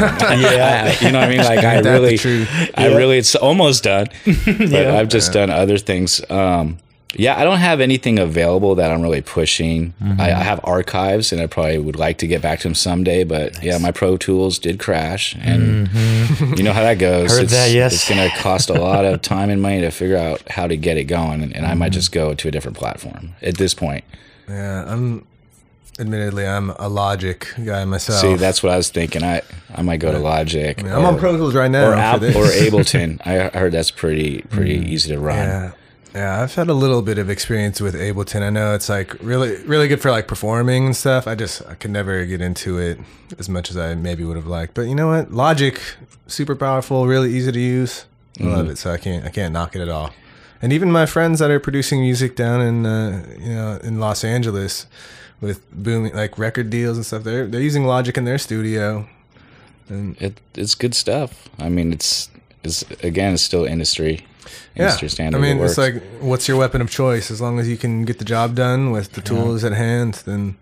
Yeah. 0.52 0.94
you 1.00 1.10
know 1.10 1.18
what 1.20 1.28
I 1.28 1.30
mean? 1.30 1.38
Like 1.38 1.64
I 1.64 1.74
Ain't 1.76 1.84
that 1.84 1.98
the 1.98 2.16
really. 2.16 2.46
I 2.74 2.88
Yeah. 2.88 2.96
really, 2.96 3.18
it's 3.18 3.34
almost 3.34 3.82
done, 3.82 4.06
but 4.24 4.70
Yeah. 4.70 4.96
I've 4.98 5.08
just 5.08 5.32
done 5.32 5.50
other 5.50 5.76
things. 5.78 6.20
Um, 6.30 6.78
yeah, 7.14 7.38
I 7.38 7.44
don't 7.44 7.58
have 7.58 7.80
anything 7.80 8.18
available 8.18 8.74
that 8.76 8.90
I'm 8.90 9.02
really 9.02 9.20
pushing. 9.22 9.92
Mm-hmm. 10.02 10.20
I, 10.20 10.26
I 10.32 10.42
have 10.42 10.60
archives, 10.64 11.32
and 11.32 11.40
I 11.40 11.46
probably 11.46 11.78
would 11.78 11.96
like 11.96 12.18
to 12.18 12.26
get 12.26 12.40
back 12.42 12.60
to 12.60 12.64
them 12.64 12.74
someday. 12.74 13.24
But 13.24 13.62
yeah, 13.62 13.78
my 13.78 13.92
Pro 13.92 14.16
Tools 14.16 14.58
did 14.58 14.78
crash, 14.78 15.36
and 15.40 15.88
you 16.56 16.62
know 16.62 16.72
how 16.72 16.82
that 16.82 16.98
goes. 16.98 17.30
Mm-hmm. 17.30 17.36
Heard 17.36 17.44
it's, 17.44 17.52
that, 17.52 17.70
yes. 17.72 17.94
it's 17.94 18.08
going 18.08 18.30
to 18.30 18.36
cost 18.38 18.70
a 18.70 18.74
lot 18.74 19.04
of 19.04 19.20
time 19.22 19.50
and 19.50 19.60
money 19.60 19.80
to 19.80 19.90
figure 19.90 20.16
out 20.16 20.42
how 20.48 20.66
to 20.66 20.76
get 20.76 20.96
it 20.96 21.04
going, 21.04 21.42
and, 21.42 21.54
and 21.54 21.66
I 21.66 21.70
Mm-hmm. 21.72 21.78
might 21.78 21.92
just 21.92 22.12
go 22.12 22.34
to 22.34 22.48
a 22.48 22.50
different 22.50 22.76
platform 22.76 23.34
at 23.42 23.56
this 23.56 23.74
point. 23.74 24.04
Yeah, 24.48 24.84
I'm. 24.86 25.26
Admittedly, 25.98 26.46
I'm 26.46 26.70
a 26.78 26.88
Logic 26.88 27.46
guy 27.64 27.84
myself. 27.84 28.20
See, 28.20 28.34
that's 28.36 28.62
what 28.62 28.72
I 28.72 28.76
was 28.78 28.88
thinking. 28.88 29.22
I 29.22 29.42
I 29.74 29.82
might 29.82 29.98
go 30.00 30.10
to 30.10 30.18
Logic. 30.18 30.78
I 30.78 30.82
mean, 30.82 30.92
I'm 30.92 31.04
on 31.04 31.18
Pro 31.18 31.36
Tools 31.36 31.54
right 31.54 31.70
now 31.70 31.88
or 31.88 31.92
for 31.92 31.98
App, 31.98 32.22
or 32.22 32.24
Ableton. 32.46 33.20
I 33.26 33.56
heard 33.56 33.72
that's 33.72 33.90
pretty 33.90 34.40
pretty 34.42 34.76
easy 34.76 35.10
to 35.12 35.20
run. 35.20 35.36
Yeah. 35.36 35.72
Yeah, 36.14 36.42
I've 36.42 36.54
had 36.54 36.68
a 36.68 36.74
little 36.74 37.00
bit 37.00 37.16
of 37.16 37.30
experience 37.30 37.80
with 37.80 37.94
Ableton. 37.94 38.42
I 38.42 38.50
know 38.50 38.74
it's 38.74 38.90
like 38.90 39.14
really, 39.22 39.56
really 39.64 39.88
good 39.88 40.00
for 40.00 40.10
like 40.10 40.28
performing 40.28 40.86
and 40.86 40.96
stuff. 40.96 41.26
I 41.26 41.34
just 41.34 41.66
I 41.66 41.74
could 41.74 41.90
never 41.90 42.26
get 42.26 42.42
into 42.42 42.78
it 42.78 42.98
as 43.38 43.48
much 43.48 43.70
as 43.70 43.78
I 43.78 43.94
maybe 43.94 44.22
would 44.24 44.36
have 44.36 44.46
liked. 44.46 44.74
But 44.74 44.82
you 44.82 44.94
know 44.94 45.08
what? 45.08 45.32
Logic, 45.32 45.80
super 46.26 46.54
powerful, 46.54 47.06
really 47.06 47.32
easy 47.32 47.50
to 47.50 47.60
use. 47.60 48.04
I 48.40 48.44
love 48.44 48.68
it, 48.68 48.76
so 48.76 48.90
I 48.90 48.98
can't 48.98 49.24
I 49.24 49.30
can't 49.30 49.52
knock 49.52 49.74
it 49.74 49.80
at 49.80 49.88
all. 49.88 50.10
And 50.60 50.72
even 50.72 50.92
my 50.92 51.06
friends 51.06 51.38
that 51.38 51.50
are 51.50 51.60
producing 51.60 52.00
music 52.00 52.36
down 52.36 52.60
in 52.60 52.84
uh, 52.84 53.26
you 53.38 53.54
know 53.54 53.78
in 53.82 53.98
Los 53.98 54.22
Angeles 54.22 54.86
with 55.40 55.62
booming 55.72 56.14
like 56.14 56.38
record 56.38 56.68
deals 56.68 56.98
and 56.98 57.06
stuff, 57.06 57.24
they're 57.24 57.46
they're 57.46 57.62
using 57.62 57.84
Logic 57.84 58.16
in 58.18 58.24
their 58.26 58.38
studio. 58.38 59.08
It, 59.88 60.40
it's 60.54 60.74
good 60.74 60.94
stuff. 60.94 61.48
I 61.58 61.70
mean, 61.70 61.90
it's 61.92 62.28
it's 62.62 62.82
again, 63.02 63.32
it's 63.32 63.42
still 63.42 63.64
industry 63.64 64.26
industry 64.74 65.08
standard. 65.08 65.38
I 65.38 65.40
mean, 65.40 65.58
It 65.58 65.64
it's 65.64 65.78
like, 65.78 66.02
what's 66.20 66.48
your 66.48 66.56
weapon 66.56 66.80
of 66.80 66.90
choice? 66.90 67.30
As 67.30 67.40
long 67.40 67.58
as 67.58 67.68
you 67.68 67.76
can 67.76 68.04
get 68.04 68.18
the 68.18 68.24
job 68.24 68.54
done 68.54 68.90
with 68.90 69.12
the 69.12 69.20
tools 69.20 69.64
at 69.64 69.72
hand, 69.72 70.22
then 70.26 70.56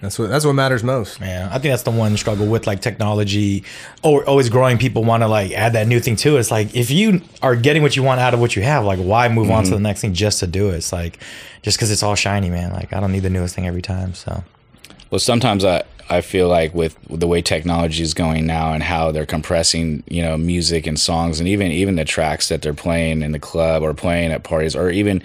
that's 0.00 0.18
what 0.18 0.28
that's 0.28 0.44
what 0.44 0.52
matters 0.52 0.84
most. 0.84 1.20
Yeah, 1.20 1.48
I 1.50 1.58
think 1.58 1.72
that's 1.72 1.82
the 1.82 1.90
one 1.90 2.16
struggle 2.16 2.46
with 2.46 2.66
like 2.66 2.80
technology 2.80 3.64
or 4.02 4.24
always 4.28 4.48
growing. 4.48 4.78
People 4.78 5.02
want 5.02 5.22
to 5.24 5.28
like 5.28 5.50
add 5.52 5.72
that 5.72 5.88
new 5.88 5.98
thing 5.98 6.14
to 6.16 6.36
it. 6.36 6.40
It's 6.40 6.50
like 6.52 6.74
if 6.76 6.90
you 6.90 7.22
are 7.42 7.56
getting 7.56 7.82
what 7.82 7.96
you 7.96 8.04
want 8.04 8.20
out 8.20 8.32
of 8.32 8.40
what 8.40 8.54
you 8.54 8.62
have, 8.62 8.84
like 8.84 9.00
why 9.00 9.28
move 9.28 9.50
on 9.50 9.64
to 9.64 9.70
mm-hmm. 9.70 9.74
the 9.74 9.80
next 9.80 10.02
thing 10.02 10.14
just 10.14 10.38
to 10.40 10.46
do 10.46 10.70
it? 10.70 10.76
It's 10.76 10.92
like 10.92 11.18
just 11.62 11.76
because 11.76 11.90
it's 11.90 12.04
all 12.04 12.14
shiny, 12.14 12.48
man. 12.48 12.72
Like 12.72 12.92
I 12.92 13.00
don't 13.00 13.10
need 13.10 13.24
the 13.24 13.30
newest 13.30 13.56
thing 13.56 13.66
every 13.66 13.82
time. 13.82 14.14
So 14.14 14.44
Well, 15.10 15.18
sometimes 15.18 15.64
I, 15.64 15.82
I 16.10 16.20
feel 16.20 16.48
like 16.48 16.74
with 16.74 16.96
the 17.08 17.26
way 17.26 17.42
technology 17.42 18.02
is 18.02 18.14
going 18.14 18.46
now 18.46 18.72
and 18.72 18.82
how 18.82 19.12
they're 19.12 19.26
compressing, 19.26 20.02
you 20.08 20.22
know, 20.22 20.36
music 20.36 20.86
and 20.86 20.98
songs 20.98 21.40
and 21.40 21.48
even 21.48 21.70
even 21.70 21.96
the 21.96 22.04
tracks 22.04 22.48
that 22.48 22.62
they're 22.62 22.74
playing 22.74 23.22
in 23.22 23.32
the 23.32 23.38
club 23.38 23.82
or 23.82 23.94
playing 23.94 24.32
at 24.32 24.42
parties 24.42 24.74
or 24.74 24.90
even 24.90 25.22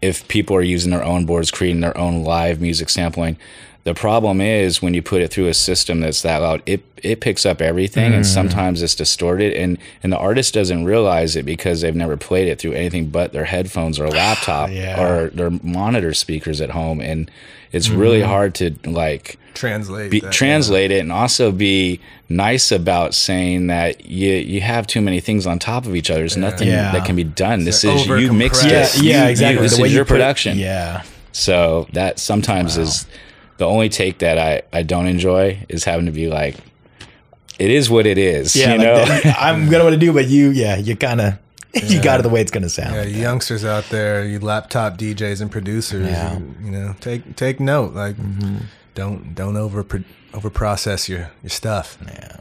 if 0.00 0.26
people 0.28 0.56
are 0.56 0.62
using 0.62 0.90
their 0.90 1.04
own 1.04 1.24
boards, 1.26 1.50
creating 1.50 1.80
their 1.80 1.96
own 1.96 2.24
live 2.24 2.60
music 2.60 2.90
sampling. 2.90 3.36
The 3.84 3.94
problem 3.94 4.40
is 4.40 4.80
when 4.80 4.94
you 4.94 5.02
put 5.02 5.22
it 5.22 5.32
through 5.32 5.48
a 5.48 5.54
system 5.54 6.00
that's 6.00 6.22
that 6.22 6.38
loud, 6.38 6.62
it 6.66 6.84
it 6.98 7.20
picks 7.20 7.44
up 7.44 7.60
everything 7.60 8.12
and 8.12 8.24
mm. 8.24 8.26
sometimes 8.26 8.80
it's 8.80 8.94
distorted 8.94 9.54
and 9.54 9.76
and 10.02 10.12
the 10.12 10.18
artist 10.18 10.54
doesn't 10.54 10.84
realize 10.84 11.34
it 11.34 11.44
because 11.44 11.80
they've 11.80 11.96
never 11.96 12.16
played 12.16 12.46
it 12.46 12.60
through 12.60 12.72
anything 12.72 13.08
but 13.08 13.32
their 13.32 13.44
headphones 13.44 13.98
or 13.98 14.08
laptop 14.22 14.70
Yeah. 14.70 15.02
or 15.02 15.30
their 15.30 15.50
monitor 15.50 16.14
speakers 16.14 16.60
at 16.60 16.70
home 16.70 17.00
and 17.00 17.28
it's 17.72 17.88
really 17.88 18.20
mm-hmm. 18.20 18.28
hard 18.30 18.54
to 18.56 18.74
like 18.84 19.38
Translate. 19.54 20.10
be, 20.10 20.20
that, 20.20 20.32
translate 20.32 20.90
it 20.90 21.00
and 21.00 21.12
also 21.12 21.52
be 21.52 22.00
nice 22.28 22.72
about 22.72 23.14
saying 23.14 23.66
that 23.66 24.06
you 24.06 24.32
you 24.32 24.60
have 24.62 24.86
too 24.86 25.00
many 25.02 25.20
things 25.20 25.46
on 25.46 25.58
top 25.58 25.84
of 25.86 25.94
each 25.94 26.10
other. 26.10 26.20
There's 26.20 26.36
nothing 26.38 26.68
Yeah. 26.68 26.92
that 26.92 27.04
can 27.04 27.16
be 27.16 27.24
done. 27.24 27.64
This 27.64 27.84
It's 27.84 28.02
is 28.02 28.06
you 28.06 28.32
mixed 28.32 28.62
over-compressed. 28.64 28.96
it. 28.98 29.02
yeah, 29.02 29.04
You- 29.04 29.10
yeah, 29.10 29.24
you- 29.24 29.30
exactly. 29.30 29.62
this 29.62 29.76
the 29.76 29.82
way 29.82 29.86
is 29.88 29.92
you 29.92 29.96
your 29.98 30.04
put 30.06 30.14
it- 30.14 30.16
production. 30.16 30.58
yeah, 30.58 31.02
So 31.32 31.86
that 31.92 32.18
sometimes 32.18 32.76
is 32.78 33.06
the 33.58 33.66
only 33.66 33.88
take 33.90 34.18
that 34.18 34.38
I 34.38 34.62
I 34.72 34.82
don't 34.82 35.06
enjoy 35.06 35.58
is 35.68 35.84
having 35.84 36.06
to 36.06 36.12
be 36.12 36.28
like, 36.28 36.56
it 37.58 37.70
is 37.70 37.90
what 37.90 38.06
it 38.06 38.18
is. 38.18 38.56
yeah. 38.56 38.72
you 38.72 38.78
like 38.78 38.86
know. 38.86 39.04
that- 39.04 39.36
I'm 39.40 39.68
gonna 39.70 39.84
want 39.84 39.94
to 39.94 40.00
do, 40.00 40.12
but 40.12 40.28
you, 40.28 40.50
yeah, 40.50 40.76
you 40.78 40.96
kind 40.96 41.20
of 41.20 41.34
you 41.84 42.02
got 42.02 42.20
it 42.20 42.22
the 42.22 42.28
way 42.28 42.40
it's 42.40 42.50
gonna 42.50 42.68
sound. 42.68 42.94
Yeah, 42.94 43.02
you 43.04 43.20
youngsters 43.20 43.64
out 43.64 43.84
there, 43.90 44.24
you 44.24 44.38
laptop 44.40 44.98
DJs 44.98 45.40
and 45.40 45.50
producers, 45.50 46.06
Yeah. 46.08 46.38
you, 46.38 46.54
you 46.64 46.70
know, 46.70 46.94
take 47.00 47.36
take 47.36 47.60
note. 47.60 47.94
Like, 47.94 48.16
don't 48.94 49.34
don't 49.34 49.56
over 49.56 49.84
over 50.34 50.50
process 50.50 51.08
your 51.08 51.30
your 51.42 51.50
stuff. 51.50 51.98
Yeah, 52.06 52.36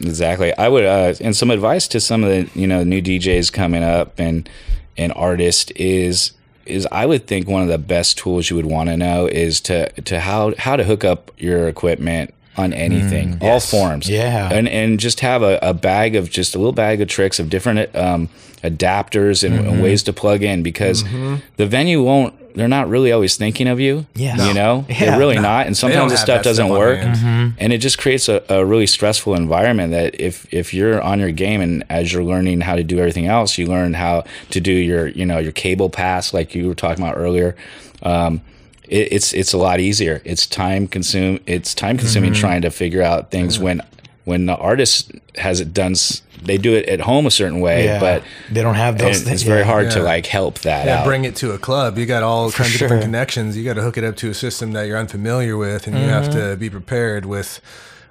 exactly. 0.00 0.56
I 0.56 0.68
would, 0.68 0.84
uh, 0.84 1.14
and 1.20 1.34
some 1.34 1.50
advice 1.50 1.88
to 1.88 2.00
some 2.00 2.22
of 2.24 2.30
the 2.30 2.58
you 2.58 2.66
know 2.66 2.84
new 2.84 3.02
DJs 3.02 3.52
coming 3.52 3.82
up 3.82 4.18
and 4.18 4.48
and 4.96 5.12
artists 5.14 5.70
is 5.72 6.32
is 6.64 6.86
I 6.90 7.06
would 7.06 7.26
think 7.26 7.46
one 7.48 7.62
of 7.62 7.68
the 7.68 7.78
best 7.78 8.18
tools 8.18 8.50
you 8.50 8.56
would 8.56 8.66
want 8.66 8.88
to 8.88 8.96
know 8.96 9.26
is 9.26 9.60
to 9.62 9.88
to 10.02 10.20
how 10.20 10.54
how 10.58 10.76
to 10.76 10.84
hook 10.84 11.04
up 11.04 11.30
your 11.38 11.68
equipment 11.68 12.34
on 12.56 12.72
anything, 12.72 13.38
all 13.40 13.60
forms. 13.60 14.08
Yeah. 14.08 14.48
and 14.52 14.68
and 14.68 14.98
just 15.00 15.20
have 15.20 15.42
a, 15.42 15.58
a 15.62 15.74
bag 15.74 16.16
of 16.16 16.30
just 16.30 16.54
a 16.54 16.58
little 16.58 16.72
bag 16.72 17.00
of 17.00 17.08
tricks 17.08 17.38
of 17.38 17.50
different 17.50 17.94
um, 17.94 18.28
adapters 18.62 19.44
and, 19.44 19.54
Mm-hmm. 19.56 19.68
and 19.68 19.82
ways 19.82 20.02
to 20.04 20.12
plug 20.12 20.42
in 20.42 20.62
because 20.62 21.02
the 21.56 21.66
venue 21.66 22.02
won't. 22.02 22.34
They're 22.56 22.68
not 22.68 22.88
really 22.88 23.12
always 23.12 23.36
thinking 23.36 23.68
of 23.68 23.80
you. 23.80 24.06
Yeah. 24.14 24.32
you 24.32 24.38
No. 24.38 24.52
know, 24.54 24.84
Yeah. 24.88 25.10
they're 25.10 25.18
really 25.18 25.34
No. 25.34 25.42
not. 25.42 25.66
And 25.66 25.76
sometimes 25.76 26.10
the 26.12 26.16
stuff 26.16 26.42
doesn't 26.42 26.64
stuff 26.68 26.78
work 26.78 27.00
hand. 27.00 27.52
and 27.58 27.70
it 27.70 27.78
just 27.82 27.98
creates 27.98 28.30
a, 28.30 28.42
a 28.48 28.64
really 28.64 28.86
stressful 28.86 29.34
environment 29.34 29.92
that 29.92 30.18
if 30.18 30.46
if 30.50 30.72
you're 30.72 30.98
on 31.02 31.20
your 31.20 31.32
game 31.32 31.60
and 31.60 31.84
as 31.90 32.14
you're 32.14 32.24
learning 32.24 32.62
how 32.62 32.74
to 32.74 32.82
do 32.82 32.98
everything 32.98 33.26
else 33.26 33.58
you 33.58 33.66
learn 33.66 33.92
how 33.92 34.24
to 34.52 34.60
do 34.60 34.72
your 34.72 35.08
you 35.08 35.26
know 35.26 35.36
your 35.38 35.52
cable 35.52 35.90
pass 35.90 36.32
like 36.32 36.54
you 36.54 36.66
were 36.66 36.74
talking 36.74 37.04
about 37.04 37.18
earlier 37.18 37.54
um, 38.02 38.40
it, 38.88 39.12
it's 39.12 39.32
it's 39.34 39.52
a 39.52 39.58
lot 39.58 39.80
easier. 39.80 40.20
It's 40.24 40.46
time 40.46 40.86
consume. 40.88 41.40
It's 41.46 41.74
time 41.74 41.98
consuming 41.98 42.32
Mm-hmm. 42.32 42.40
trying 42.40 42.62
to 42.62 42.70
figure 42.70 43.02
out 43.02 43.30
things 43.30 43.58
when 43.58 43.80
when 44.24 44.46
the 44.46 44.56
artist 44.56 45.12
has 45.36 45.60
it 45.60 45.72
done. 45.72 45.94
They 46.42 46.58
do 46.58 46.74
it 46.74 46.86
at 46.88 47.00
home 47.00 47.26
a 47.26 47.30
certain 47.30 47.60
way, 47.60 47.86
Yeah. 47.86 47.98
but 47.98 48.22
they 48.52 48.60
don't 48.62 48.74
have 48.74 48.98
those 48.98 49.22
things. 49.22 49.30
it's 49.34 49.42
very 49.42 49.60
yeah. 49.60 49.66
hard 49.66 49.90
to 49.92 50.02
like 50.02 50.26
help 50.26 50.58
that 50.60 50.86
Yeah, 50.86 51.00
out. 51.00 51.04
bring 51.04 51.24
it 51.24 51.34
to 51.36 51.52
a 51.52 51.58
club. 51.58 51.96
You 51.98 52.06
got 52.06 52.22
all 52.22 52.50
kinds 52.52 52.74
of 52.74 52.78
different 52.78 53.02
connections. 53.02 53.56
You 53.56 53.64
got 53.64 53.74
to 53.74 53.82
hook 53.82 53.96
it 53.96 54.04
up 54.04 54.16
to 54.16 54.30
a 54.30 54.34
system 54.34 54.72
that 54.72 54.86
you're 54.86 54.98
unfamiliar 54.98 55.56
with, 55.56 55.86
and 55.86 55.96
you 55.98 56.04
have 56.08 56.24
Mm-hmm. 56.28 56.50
to 56.50 56.56
be 56.56 56.68
prepared 56.70 57.24
with 57.24 57.60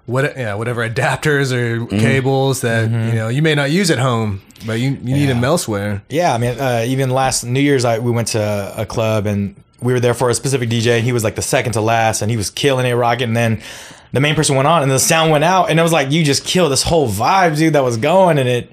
what, 0.05 0.35
yeah, 0.37 0.55
whatever 0.55 0.87
adapters 0.89 1.51
or 1.51 1.81
Mm-hmm. 1.85 1.99
cables 1.99 2.61
that 2.61 2.89
you 2.89 3.15
know 3.15 3.27
you 3.27 3.41
may 3.41 3.55
not 3.55 3.69
use 3.71 3.91
at 3.91 3.99
home, 3.99 4.41
but 4.65 4.79
you, 4.79 4.89
you 4.91 5.15
need 5.15 5.27
them 5.27 5.43
elsewhere. 5.43 6.01
Yeah, 6.09 6.33
I 6.33 6.37
mean, 6.39 6.59
uh, 6.59 6.83
even 6.87 7.11
last 7.11 7.43
New 7.43 7.59
Year's, 7.61 7.85
I 7.85 7.99
we 7.99 8.11
went 8.11 8.29
to 8.29 8.73
a 8.75 8.85
club 8.85 9.27
and 9.27 9.55
we 9.85 9.93
were 9.93 9.99
there 10.01 10.13
for 10.13 10.29
a 10.29 10.33
specific 10.33 10.69
DJ. 10.69 10.97
And 10.97 11.05
he 11.05 11.13
was 11.13 11.23
like 11.23 11.35
the 11.35 11.41
second 11.41 11.73
to 11.73 11.81
last, 11.81 12.21
and 12.21 12.29
he 12.29 12.35
was 12.37 12.49
killing 12.49 12.85
it, 12.85 12.93
rocking. 12.93 13.29
And 13.29 13.37
then 13.37 13.61
the 14.11 14.19
main 14.19 14.35
person 14.35 14.55
went 14.55 14.67
on, 14.67 14.81
and 14.83 14.91
the 14.91 14.99
sound 14.99 15.31
went 15.31 15.43
out, 15.43 15.69
and 15.69 15.79
it 15.79 15.83
was 15.83 15.93
like 15.93 16.11
you 16.11 16.23
just 16.23 16.43
killed 16.45 16.71
this 16.71 16.83
whole 16.83 17.07
vibe, 17.07 17.55
dude, 17.57 17.73
that 17.73 17.83
was 17.83 17.97
going, 17.97 18.37
and 18.37 18.49
it. 18.49 18.71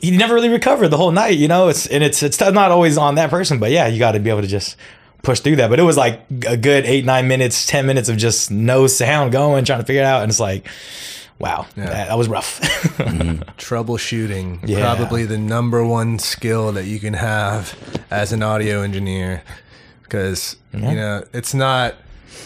He 0.00 0.12
never 0.16 0.32
really 0.34 0.48
recovered 0.48 0.88
the 0.88 0.96
whole 0.96 1.10
night, 1.10 1.36
you 1.38 1.48
know. 1.48 1.66
It's 1.68 1.86
and 1.88 2.04
it's 2.04 2.22
it's 2.22 2.38
not 2.40 2.70
always 2.70 2.96
on 2.96 3.16
that 3.16 3.30
person, 3.30 3.58
but 3.58 3.72
yeah, 3.72 3.88
you 3.88 3.98
got 3.98 4.12
to 4.12 4.20
be 4.20 4.30
able 4.30 4.42
to 4.42 4.46
just 4.46 4.76
push 5.24 5.40
through 5.40 5.56
that. 5.56 5.70
But 5.70 5.80
it 5.80 5.82
was 5.82 5.96
like 5.96 6.22
a 6.46 6.56
good 6.56 6.84
eight, 6.86 7.04
nine 7.04 7.26
minutes, 7.26 7.66
ten 7.66 7.84
minutes 7.86 8.08
of 8.08 8.16
just 8.16 8.50
no 8.52 8.86
sound 8.86 9.32
going, 9.32 9.64
trying 9.64 9.80
to 9.80 9.84
figure 9.84 10.02
it 10.02 10.04
out, 10.04 10.22
and 10.22 10.30
it's 10.30 10.38
like, 10.38 10.68
wow, 11.40 11.66
that, 11.74 12.08
that 12.08 12.16
was 12.18 12.28
rough. 12.28 12.60
Mm-hmm. 13.02 13.42
Troubleshooting, 13.58 14.60
Yeah. 14.68 14.94
probably 14.94 15.24
the 15.24 15.38
number 15.38 15.84
one 15.84 16.18
skill 16.20 16.70
that 16.72 16.84
you 16.84 17.00
can 17.00 17.14
have 17.14 17.76
as 18.10 18.32
an 18.32 18.42
audio 18.42 18.82
engineer, 18.82 19.42
because 20.12 20.56
you 20.74 20.80
know 20.80 21.24
it's 21.32 21.54
not 21.54 21.94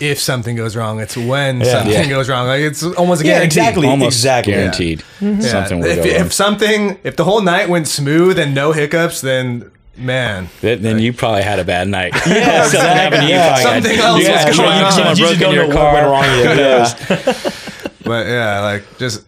if 0.00 0.20
something 0.20 0.54
goes 0.56 0.76
wrong; 0.76 1.00
it's 1.00 1.16
when 1.16 1.60
Yeah. 1.60 1.72
something 1.72 1.92
Yeah. 1.92 2.08
goes 2.08 2.28
wrong. 2.28 2.46
Like 2.46 2.60
it's 2.60 2.82
almost 2.84 3.22
a 3.22 3.26
Yeah, 3.26 3.40
exactly. 3.40 3.88
Almost 3.88 4.16
exactly. 4.18 4.52
guaranteed 4.52 5.02
something 5.18 5.34
mm-hmm. 5.42 5.80
will 5.80 5.86
if, 5.86 5.96
go 5.96 6.02
wrong. 6.16 6.26
if 6.26 6.32
something, 6.32 6.98
if 7.02 7.16
the 7.16 7.24
whole 7.24 7.40
night 7.42 7.68
went 7.68 7.88
smooth 7.88 8.38
and 8.38 8.54
no 8.54 8.72
hiccups, 8.72 9.20
then 9.20 9.70
man, 9.96 10.48
Then, 10.60 10.82
then 10.82 10.98
you 10.98 11.12
probably 11.14 11.42
had 11.42 11.58
a 11.58 11.64
bad 11.64 11.88
night. 11.88 12.12
Yeah, 12.26 12.64
Something 12.64 12.80
happened 12.80 13.22
to 13.22 13.28
you. 13.28 13.34
exactly. 13.34 13.96
probably 13.96 13.96
had- 13.96 14.04
else 14.04 14.22
you 14.22 14.32
was 14.32 14.42
had- 14.44 14.56
going 14.56 14.84
on. 14.84 14.92
Someone 14.92 15.16
You 15.16 15.24
broke 15.24 15.30
just 15.30 15.32
in 15.34 15.40
don't 15.40 15.54
your 15.54 15.68
know 15.68 15.74
car. 15.74 15.92
what 15.94 15.94
went 15.94 16.06
wrong 16.12 16.58
Yeah. 16.58 17.50
but 18.04 18.26
yeah, 18.26 18.60
like 18.60 18.98
just 18.98 19.24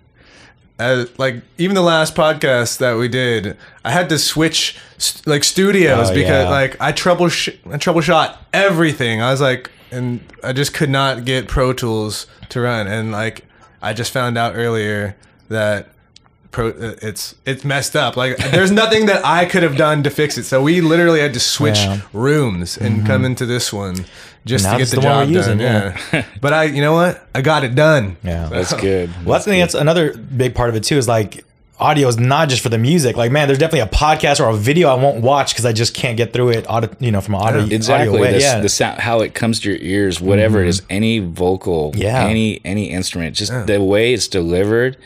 as, 0.79 1.09
like 1.19 1.43
even 1.59 1.75
the 1.75 1.83
last 1.83 2.15
podcast 2.15 2.79
that 2.79 2.97
we 2.97 3.09
did, 3.09 3.57
I 3.85 3.91
had 3.91 4.09
to 4.11 4.19
switch 4.19 4.77
st- 4.99 5.27
like 5.27 5.45
studios 5.45 6.11
Oh, 6.11 6.15
because 6.15 6.45
yeah. 6.45 6.49
like 6.49 6.77
I 6.81 6.93
trouble 6.93 7.27
I 7.27 7.79
troubleshot 7.79 8.37
everything. 8.53 9.21
I 9.23 9.31
was 9.31 9.41
like, 9.41 9.71
and 9.91 10.21
I 10.45 10.53
just 10.53 10.75
could 10.75 10.91
not 10.91 11.25
get 11.25 11.49
Pro 11.49 11.73
Tools 11.73 12.27
to 12.51 12.61
run, 12.61 12.87
and 12.87 13.11
like 13.13 13.45
I 13.83 13.93
just 13.93 14.13
found 14.13 14.39
out 14.39 14.55
earlier 14.55 15.17
that. 15.49 15.89
Pro, 16.51 16.69
uh, 16.71 16.95
it's 17.03 17.35
it's 17.45 17.65
messed 17.65 17.95
up. 17.95 18.17
Like 18.17 18.37
there's 18.39 18.71
nothing 18.71 19.07
that 19.07 19.25
I 19.25 19.45
could 19.45 19.63
have 19.63 19.77
done 19.77 20.03
to 20.05 20.11
fix 20.11 20.39
it. 20.39 20.45
So 20.45 20.63
we 20.63 20.81
literally 20.81 21.21
had 21.21 21.35
to 21.35 21.41
switch 21.41 21.79
Yeah. 21.79 22.01
rooms 22.13 22.79
and 22.79 23.07
come 23.07 23.25
into 23.25 23.45
this 23.47 23.73
one 23.73 24.07
just 24.47 24.65
Now 24.65 24.73
to 24.73 24.79
get 24.79 24.89
the 24.89 24.97
the 25.01 25.07
one 25.07 25.27
job 25.27 25.29
we're 25.29 25.35
using, 25.37 25.59
done. 25.59 25.93
yeah. 25.93 26.01
Yeah. 26.13 26.25
but 26.41 26.53
I, 26.55 26.65
you 26.65 26.81
know 26.81 26.95
what? 26.95 27.29
I 27.35 27.43
got 27.43 27.65
it 27.65 27.75
done. 27.75 28.17
Yeah. 28.25 28.47
That's 28.49 28.73
good. 28.73 29.11
Well, 29.27 29.35
that's 29.35 29.45
the 29.45 29.51
thing. 29.51 29.61
That's 29.61 29.75
another 29.75 30.17
big 30.17 30.55
part 30.55 30.71
of 30.71 30.75
it 30.77 30.85
too. 30.85 30.97
Is 30.97 31.07
like 31.07 31.45
audio 31.79 32.09
is 32.09 32.19
not 32.19 32.49
just 32.49 32.63
for 32.63 32.71
the 32.71 32.79
music. 32.79 33.15
Like, 33.17 33.31
man, 33.31 33.47
there's 33.47 33.59
definitely 33.59 33.81
a 33.81 33.87
podcast 33.87 34.41
or 34.41 34.49
a 34.49 34.55
video 34.57 34.89
I 34.89 34.95
won't 34.95 35.21
watch 35.23 35.53
because 35.53 35.67
I 35.67 35.73
just 35.73 35.95
can't 35.95 36.17
get 36.17 36.33
through 36.33 36.49
it. 36.51 36.69
Audio, 36.69 36.91
you 36.99 37.13
know, 37.13 37.21
from 37.21 37.35
an 37.35 37.43
audio, 37.43 37.65
exactly 37.67 38.09
audio 38.09 38.21
way. 38.23 38.33
the, 38.33 38.41
yeah. 38.41 38.61
the 38.61 38.69
sound 38.71 39.01
how 39.01 39.21
it 39.21 39.35
comes 39.35 39.61
to 39.61 39.69
your 39.71 39.79
ears 39.81 40.19
whatever 40.21 40.63
it 40.63 40.69
is 40.69 40.81
any 40.89 41.19
vocal 41.19 41.93
Yeah. 41.95 42.25
any 42.25 42.61
any 42.65 42.91
instrument 42.91 43.37
just 43.37 43.53
the 43.67 43.81
way 43.83 44.15
it's 44.15 44.27
delivered 44.29 44.97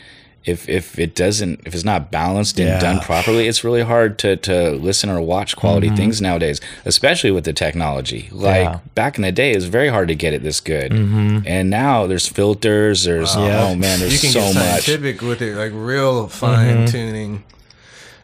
if 0.44 0.68
if 0.68 0.98
it 0.98 1.14
doesn't 1.14 1.60
if 1.64 1.74
it's 1.74 1.84
not 1.84 2.10
balanced 2.10 2.58
and 2.58 2.68
Yeah. 2.68 2.80
done 2.80 3.00
properly 3.00 3.46
it's 3.46 3.62
really 3.64 3.82
hard 3.82 4.18
to 4.18 4.36
to 4.36 4.72
listen 4.72 5.08
or 5.08 5.20
watch 5.20 5.56
quality 5.56 5.86
mm-hmm. 5.86 5.96
things 5.96 6.20
nowadays 6.20 6.60
especially 6.84 7.30
with 7.30 7.44
the 7.44 7.52
technology 7.52 8.28
like 8.32 8.64
Yeah. 8.64 8.78
back 8.94 9.16
in 9.18 9.22
the 9.22 9.32
day 9.32 9.52
it 9.52 9.56
was 9.56 9.66
very 9.66 9.88
hard 9.88 10.08
to 10.08 10.14
get 10.14 10.34
it 10.34 10.42
this 10.42 10.60
good 10.60 10.92
mm-hmm. 10.92 11.38
and 11.46 11.70
now 11.70 12.06
there's 12.06 12.26
filters 12.26 13.04
there's 13.04 13.36
oh, 13.36 13.46
Yeah. 13.46 13.64
oh 13.64 13.74
man 13.76 14.00
there's 14.00 14.20
so 14.20 14.28
much. 14.28 14.34
you 14.34 14.40
can 14.40 14.52
so 14.52 14.52
get 14.52 14.54
much 14.54 14.84
scientific 14.84 15.22
with 15.22 15.42
it, 15.42 15.56
like 15.56 15.72
real 15.74 16.28
fine 16.28 16.76
mm-hmm. 16.76 16.86
tuning. 16.86 17.44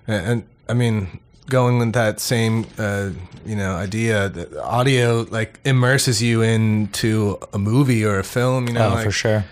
And, 0.06 0.26
and 0.26 0.42
I 0.68 0.74
mean, 0.74 1.20
going 1.46 1.78
with 1.78 1.92
that 1.94 2.20
same 2.20 2.66
uh, 2.78 3.10
you 3.44 3.56
know 3.56 3.74
idea, 3.74 4.28
that 4.28 4.56
audio 4.56 5.26
like 5.30 5.60
immerses 5.64 6.22
you 6.22 6.42
into 6.42 7.38
a 7.52 7.58
movie 7.58 8.04
or 8.04 8.18
a 8.18 8.24
film. 8.24 8.68
You 8.68 8.74
know, 8.74 8.90
oh, 8.90 8.94
like, 8.94 9.04
for 9.04 9.10
sure. 9.12 9.44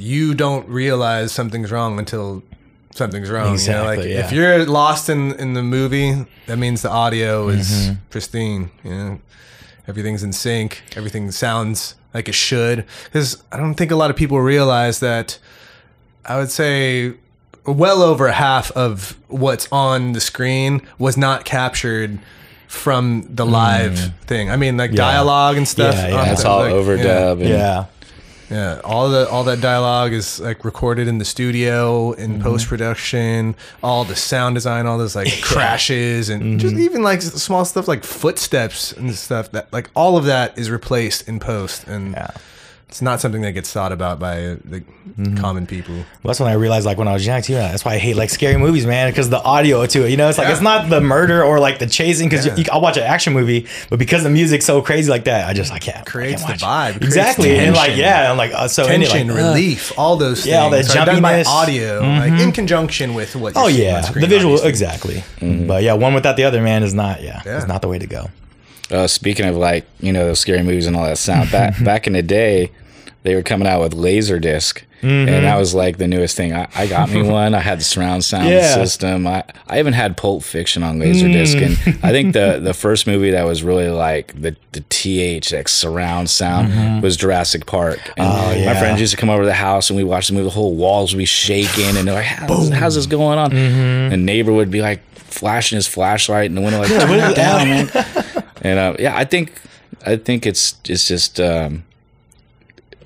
You 0.00 0.34
don't 0.34 0.68
realize 0.68 1.32
something's 1.32 1.70
wrong 1.70 1.98
until 1.98 2.42
something's 2.94 3.30
wrong. 3.30 3.58
you 3.58 3.68
know, 3.70 3.84
like 3.84 3.98
Exactly, 4.00 4.12
if 4.14 4.32
you're 4.32 4.64
lost 4.66 5.08
in 5.08 5.32
in 5.34 5.54
the 5.54 5.62
movie, 5.62 6.26
that 6.46 6.58
means 6.58 6.82
the 6.82 6.90
audio 6.90 7.48
is 7.48 7.68
Mm-hmm. 7.70 7.94
pristine. 8.10 8.70
You 8.84 8.90
know, 8.90 9.20
everything's 9.86 10.22
in 10.22 10.32
sync. 10.32 10.82
Everything 10.96 11.30
sounds 11.30 11.94
like 12.14 12.28
it 12.28 12.34
should. 12.34 12.84
Because 13.04 13.42
I 13.52 13.56
don't 13.56 13.74
think 13.74 13.90
a 13.90 13.96
lot 13.96 14.10
of 14.10 14.16
people 14.16 14.40
realize 14.40 15.00
that. 15.00 15.38
I 16.24 16.36
would 16.38 16.50
say 16.50 17.14
well 17.64 18.02
over 18.02 18.28
half 18.30 18.70
of 18.72 19.16
what's 19.28 19.66
on 19.72 20.12
the 20.12 20.20
screen 20.20 20.82
was 20.98 21.16
not 21.16 21.44
captured 21.44 22.18
from 22.68 23.26
the 23.28 23.44
live 23.46 24.12
thing. 24.26 24.50
I 24.50 24.56
mean, 24.56 24.76
like 24.76 24.92
dialogue 24.92 25.56
and 25.56 25.66
stuff. 25.66 25.94
Mm. 25.94 25.98
Yeah, 25.98 26.08
yeah. 26.08 26.20
on 26.22 26.28
it's 26.28 26.44
all 26.44 26.60
like, 26.60 26.72
overdub 26.72 27.40
and 27.40 27.48
Yeah. 27.48 27.86
Yeah, 28.50 28.80
all 28.84 29.08
the 29.08 29.28
all 29.28 29.44
that 29.44 29.60
dialogue 29.60 30.12
is 30.12 30.40
like 30.40 30.64
recorded 30.64 31.06
in 31.08 31.18
the 31.18 31.24
studio 31.24 32.12
in 32.12 32.32
Mm-hmm. 32.34 32.42
post 32.42 32.66
production. 32.68 33.54
All 33.82 34.04
the 34.04 34.16
sound 34.16 34.54
design, 34.56 34.86
all 34.86 34.98
those 34.98 35.14
like 35.16 35.40
crashes, 35.42 36.28
and 36.28 36.58
just 36.58 36.74
Mm-hmm. 36.74 36.82
even 36.84 37.02
like 37.02 37.22
small 37.22 37.64
stuff 37.64 37.86
like 37.88 38.02
footsteps 38.04 38.92
and 38.92 39.14
stuff. 39.14 39.50
That 39.52 39.72
like 39.72 39.90
all 39.94 40.16
of 40.16 40.24
that 40.24 40.58
is 40.58 40.70
replaced 40.70 41.28
in 41.28 41.38
post, 41.40 41.86
and 41.86 42.12
Yeah. 42.12 42.30
It's 42.90 43.00
not 43.00 43.20
something 43.20 43.42
that 43.42 43.52
gets 43.52 43.72
thought 43.72 43.92
about 43.92 44.18
by 44.18 44.56
the 44.64 44.82
Mm-hmm. 45.18 45.36
common 45.38 45.66
people. 45.66 45.94
Well, 45.94 46.04
that's 46.24 46.40
when 46.40 46.48
I 46.48 46.54
realized, 46.54 46.86
like, 46.86 46.96
when 46.96 47.08
I 47.08 47.12
was 47.12 47.26
young, 47.26 47.42
too. 47.42 47.54
That's 47.54 47.84
why 47.84 47.94
I 47.94 47.98
hate 47.98 48.14
like 48.16 48.30
scary 48.30 48.56
movies, 48.56 48.86
man, 48.86 49.10
because 49.10 49.28
the 49.28 49.42
audio 49.42 49.84
to 49.84 50.06
it. 50.06 50.10
You 50.10 50.16
know, 50.16 50.28
it's 50.28 50.38
like 50.38 50.46
Yeah. 50.46 50.52
it's 50.52 50.62
not 50.62 50.88
the 50.88 51.00
murder 51.00 51.42
or 51.42 51.58
like 51.58 51.78
the 51.78 51.86
chasing. 51.86 52.28
Because 52.28 52.46
Yeah. 52.46 52.64
I'll 52.72 52.80
watch 52.80 52.96
an 52.96 53.02
action 53.02 53.32
movie, 53.32 53.66
but 53.90 53.98
because 53.98 54.22
the 54.22 54.30
music's 54.30 54.64
so 54.64 54.80
crazy 54.80 55.10
like 55.10 55.24
that, 55.24 55.46
I 55.48 55.52
just 55.52 55.72
I 55.72 55.78
can't. 55.78 55.98
I 55.98 56.02
Creates 56.02 56.42
can't 56.44 56.58
the 56.60 56.64
watch 56.66 56.90
it. 56.90 56.94
vibe, 56.94 56.98
creates 57.00 57.06
exactly, 57.16 57.58
and 57.58 57.74
like 57.76 57.96
yeah, 57.96 58.30
I'm 58.30 58.38
like 58.38 58.52
uh, 58.54 58.68
so 58.68 58.84
into 58.84 59.06
it, 59.06 59.08
Tension, 59.10 59.28
like, 59.28 59.36
uh, 59.44 59.48
relief, 59.48 59.92
all 59.98 60.16
those 60.16 60.46
yeah, 60.46 60.60
all 60.62 60.70
things 60.70 60.88
that 60.88 60.96
are 60.96 61.06
done 61.06 61.20
by 61.22 61.32
jumpiness. 61.42 61.44
Mm-hmm. 61.44 61.48
audio, 61.48 62.00
like 62.00 62.40
in 62.40 62.52
conjunction 62.52 63.12
with 63.14 63.34
what. 63.36 63.54
you 63.56 63.60
Oh 63.60 63.68
see 63.68 63.86
on 63.88 63.92
yeah, 63.94 64.00
screen, 64.02 64.20
the 64.22 64.28
visual 64.28 64.54
obviously. 64.54 64.68
exactly. 64.70 65.66
But 65.66 65.82
yeah, 65.82 65.94
one 65.94 66.14
without 66.14 66.36
the 66.36 66.44
other, 66.44 66.62
man, 66.62 66.82
is 66.82 66.94
not. 66.94 67.20
Yeah, 67.22 67.42
Yeah. 67.44 67.58
it's 67.58 67.66
not 67.66 67.82
the 67.82 67.88
way 67.88 67.98
to 67.98 68.06
go. 68.06 68.30
Uh, 68.90 69.06
speaking 69.06 69.46
of 69.46 69.56
like 69.56 69.84
you 70.00 70.12
know 70.12 70.24
those 70.26 70.38
scary 70.40 70.62
movies 70.62 70.86
and 70.86 70.96
all 70.96 71.04
that 71.04 71.18
sound, 71.18 71.50
back 71.50 71.82
back 71.84 72.06
in 72.06 72.12
the 72.14 72.22
day, 72.22 72.70
they 73.22 73.34
were 73.34 73.42
coming 73.42 73.68
out 73.68 73.80
with 73.80 73.94
Laserdisc, 73.94 74.82
and 75.02 75.28
that 75.28 75.56
was 75.56 75.74
like 75.74 75.96
the 75.98 76.06
newest 76.06 76.36
thing. 76.36 76.52
I, 76.54 76.68
I 76.74 76.86
got 76.86 77.10
me 77.10 77.22
one. 77.30 77.54
I 77.54 77.60
had 77.60 77.80
the 77.80 77.84
surround 77.84 78.22
sound 78.24 78.48
Yeah. 78.48 78.74
system. 78.74 79.26
I, 79.26 79.44
I 79.66 79.78
even 79.78 79.92
had 79.94 80.16
Pulp 80.16 80.42
Fiction 80.42 80.82
on 80.82 80.98
Laserdisc, 80.98 81.56
and 81.62 82.04
I 82.04 82.10
think 82.10 82.34
the 82.34 82.58
the 82.62 82.74
first 82.74 83.06
movie 83.06 83.30
that 83.30 83.44
was 83.46 83.62
really 83.62 83.88
like 83.88 84.40
the 84.40 84.56
the 84.72 84.80
THX 84.82 85.68
surround 85.70 86.28
sound 86.30 87.02
was 87.02 87.16
Jurassic 87.16 87.66
Park. 87.66 87.98
And 88.16 88.28
my 88.28 88.54
yeah. 88.56 88.78
friends 88.78 89.00
used 89.00 89.12
to 89.12 89.16
come 89.16 89.30
over 89.30 89.42
to 89.42 89.46
the 89.46 89.54
house 89.54 89.90
and 89.90 89.96
we 89.96 90.04
watched 90.04 90.28
the 90.28 90.34
movie. 90.34 90.44
The 90.44 90.50
whole 90.50 90.74
walls 90.74 91.12
would 91.14 91.18
be 91.18 91.24
shaking, 91.24 91.96
and 91.96 92.06
they're 92.08 92.14
like, 92.14 92.24
"How's, 92.26 92.68
how's 92.70 92.94
this 92.94 93.06
going 93.06 93.38
on?" 93.38 93.52
And 93.54 94.26
neighbor 94.26 94.52
would 94.52 94.70
be 94.70 94.82
like 94.82 95.02
flashing 95.14 95.76
his 95.76 95.86
flashlight 95.86 96.46
in 96.46 96.54
the 96.54 96.60
window, 96.60 96.78
like, 96.80 96.88
"Turn 96.88 97.10
it 97.30 97.36
down, 97.36 97.68
man." 97.68 97.90
And 98.62 98.78
uh, 98.78 98.94
yeah, 98.98 99.16
I 99.16 99.24
think 99.24 99.58
I 100.04 100.16
think 100.16 100.44
it's 100.44 100.74
it's 100.86 101.08
just 101.08 101.40
um, 101.40 101.82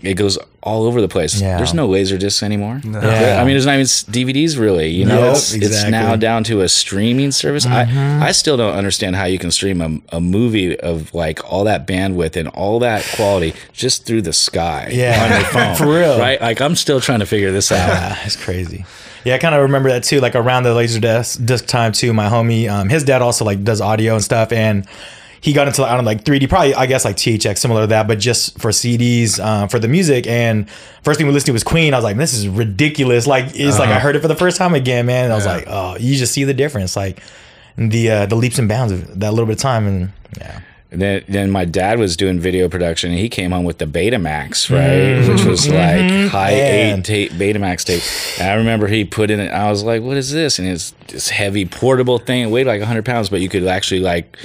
it 0.05 0.15
goes 0.15 0.39
all 0.63 0.85
over 0.85 1.01
the 1.01 1.09
place. 1.09 1.41
Yeah. 1.41 1.57
There's 1.59 1.75
no 1.75 1.87
laser 1.87 2.17
discs 2.17 2.43
anymore. 2.43 2.81
Yeah. 2.85 3.39
I 3.41 3.45
mean, 3.45 3.55
there's 3.55 3.67
not 3.67 3.75
even 3.75 3.85
DVDs 3.87 4.59
really. 4.59 4.89
You 4.89 5.05
know, 5.05 5.21
Yep, 5.27 5.33
it's, 5.37 5.55
it's 5.55 5.67
exactly. 5.67 5.93
Mm-hmm. 5.93 6.09
now 6.09 6.17
down 6.17 6.45
to 6.45 6.61
a 6.63 6.69
streaming 6.69 7.33
service. 7.33 7.67
I 7.67 8.21
I 8.27 8.33
still 8.33 8.57
don't 8.57 8.75
understand 8.75 9.17
how 9.17 9.25
you 9.25 9.39
can 9.39 9.51
stream 9.51 9.81
a, 9.81 10.17
a 10.17 10.21
movie 10.21 10.79
of 10.81 11.13
like 11.15 11.45
all 11.51 11.65
that 11.65 11.87
bandwidth 11.87 12.37
and 12.37 12.49
all 12.49 12.79
that 12.81 13.05
quality 13.17 13.55
just 13.73 14.07
through 14.07 14.23
the 14.23 14.33
sky 14.33 14.89
Yeah. 14.93 15.23
on 15.25 15.31
your 15.41 15.49
phone. 15.51 15.77
For 15.77 15.87
real. 15.87 16.19
right? 16.19 16.41
Like 16.41 16.61
I'm 16.61 16.77
still 16.77 17.01
trying 17.01 17.21
to 17.21 17.27
figure 17.27 17.53
this 17.53 17.71
out. 17.73 17.89
Ah, 17.93 18.23
it's 18.25 18.37
crazy. 18.37 18.85
Yeah, 19.25 19.37
I 19.37 19.39
kind 19.39 19.55
of 19.55 19.63
remember 19.63 19.89
that 19.91 20.05
too. 20.05 20.21
Like 20.21 20.35
around 20.35 20.65
the 20.65 20.75
laser 20.75 21.01
disc, 21.01 21.43
disc 21.45 21.67
time 21.67 21.93
too. 21.93 22.13
My 22.13 22.29
homie, 22.29 22.69
um, 22.69 22.89
his 22.91 23.05
dad 23.05 23.23
also 23.23 23.45
like 23.45 23.65
does 23.65 23.81
audio 23.81 24.15
and 24.15 24.23
stuff, 24.25 24.53
and 24.53 24.87
he 25.45 25.53
got 25.53 25.67
into 25.69 25.85
I 25.85 25.91
don't 25.95 26.05
know, 26.05 26.11
like 26.11 26.25
3D, 26.25 26.49
probably 26.49 26.75
I 26.75 26.87
guess 26.87 27.05
like 27.05 27.17
THX, 27.17 27.59
similar 27.59 27.83
to 27.83 27.87
that, 27.89 28.09
but 28.09 28.19
just 28.19 28.59
for 28.59 28.71
CDs 28.71 29.39
uh, 29.39 29.67
for 29.67 29.79
the 29.79 29.89
music. 29.89 30.27
And 30.27 30.71
first 31.03 31.19
thing 31.19 31.27
we 31.27 31.35
listened 31.35 31.49
to 31.49 31.53
was 31.53 31.63
Queen. 31.63 31.93
I 31.93 31.99
was 31.99 32.05
like, 32.05 32.17
this 32.17 32.33
is 32.33 32.49
ridiculous. 32.49 33.27
Like 33.27 33.47
it's 33.55 33.79
like 33.79 33.91
I 33.91 33.99
heard 33.99 34.17
it 34.17 34.21
for 34.21 34.29
the 34.29 34.35
first 34.37 34.57
time 34.57 34.75
again, 34.75 35.05
man. 35.05 35.25
And 35.25 35.33
I 35.35 35.37
was 35.37 35.45
Yeah. 35.45 35.53
like, 35.57 35.65
oh, 35.69 35.97
you 36.01 36.17
just 36.17 36.33
see 36.33 36.45
the 36.45 36.55
difference, 36.55 36.97
like 36.97 37.23
the 37.77 38.11
uh, 38.11 38.27
the 38.27 38.37
leaps 38.37 38.59
and 38.59 38.69
bounds 38.71 38.93
of 38.93 39.21
that 39.21 39.33
little 39.33 39.45
bit 39.47 39.57
of 39.57 39.61
time, 39.63 39.87
and 39.87 40.13
yeah. 40.39 40.61
And 40.91 41.03
then, 41.03 41.25
then 41.29 41.51
my 41.51 41.65
dad 41.65 41.99
was 41.99 42.17
doing 42.17 42.39
video 42.39 42.69
production, 42.69 43.11
and 43.11 43.19
he 43.19 43.29
came 43.29 43.51
home 43.51 43.65
with 43.65 43.79
the 43.79 43.85
Betamax, 43.85 44.71
right, 44.71 45.29
which 45.29 45.45
was 45.45 45.69
like 45.69 46.31
high 46.31 46.53
Man. 46.53 46.99
eight 47.01 47.05
tape, 47.05 47.33
Betamax 47.33 47.85
tape. 47.85 48.03
And 48.41 48.49
I 48.49 48.55
remember 48.55 48.87
he 48.87 49.05
put 49.05 49.29
in 49.31 49.41
it. 49.41 49.51
I 49.51 49.69
was 49.71 49.83
like, 49.83 50.03
"What 50.03 50.17
is 50.17 50.31
this?" 50.33 50.59
And 50.61 50.69
it's 50.69 50.95
this 51.09 51.29
heavy 51.31 51.67
portable 51.67 52.19
thing. 52.19 52.43
It 52.45 52.47
weighed 52.51 52.69
like 52.69 52.81
hundred 52.81 53.05
pounds, 53.05 53.29
but 53.29 53.41
you 53.41 53.49
could 53.49 53.67
actually 53.67 54.01
like, 54.01 54.39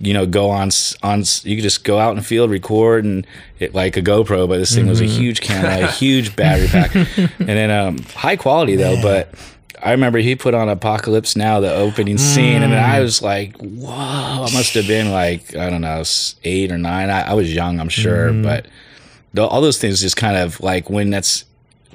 you 0.00 0.14
know, 0.14 0.26
go 0.26 0.50
on 0.50 0.70
on. 1.02 1.24
You 1.42 1.56
could 1.56 1.62
just 1.62 1.84
go 1.84 1.98
out 1.98 2.10
in 2.10 2.16
the 2.16 2.22
field, 2.22 2.50
record, 2.50 3.04
and 3.04 3.26
it 3.58 3.74
like 3.74 3.96
a 3.96 4.02
GoPro. 4.02 4.48
But 4.48 4.58
this 4.58 4.74
thing 4.74 4.86
was 4.86 5.00
a 5.00 5.04
mm-hmm. 5.04 5.20
huge 5.20 5.40
camera, 5.42 5.86
a 5.86 5.90
huge 5.92 6.34
battery 6.34 6.68
pack, 6.68 6.94
and 6.94 7.48
then 7.48 7.70
um, 7.70 7.98
high 8.14 8.36
quality 8.36 8.76
though. 8.76 9.00
But 9.02 9.34
I 9.82 9.92
remember 9.92 10.18
he 10.18 10.36
put 10.36 10.54
on 10.54 10.68
Apocalypse 10.68 11.36
Now, 11.36 11.60
the 11.60 11.74
opening 11.74 12.16
scene, 12.18 12.62
and 12.62 12.74
I 12.74 12.98
mm. 12.98 13.02
was 13.02 13.20
like, 13.20 13.56
"Whoa!" 13.58 13.90
I 13.90 14.50
must 14.52 14.74
have 14.74 14.86
been 14.86 15.12
like 15.12 15.54
I 15.54 15.68
don't 15.68 15.82
know, 15.82 16.02
eight 16.44 16.72
or 16.72 16.78
nine. 16.78 17.10
I, 17.10 17.30
I 17.30 17.34
was 17.34 17.52
young, 17.54 17.78
I'm 17.78 17.90
sure, 17.90 18.30
mm-hmm. 18.30 18.42
but 18.42 18.66
the, 19.34 19.46
all 19.46 19.60
those 19.60 19.78
things 19.78 20.00
just 20.00 20.16
kind 20.16 20.36
of 20.36 20.60
like 20.60 20.88
when 20.88 21.10
that's 21.10 21.44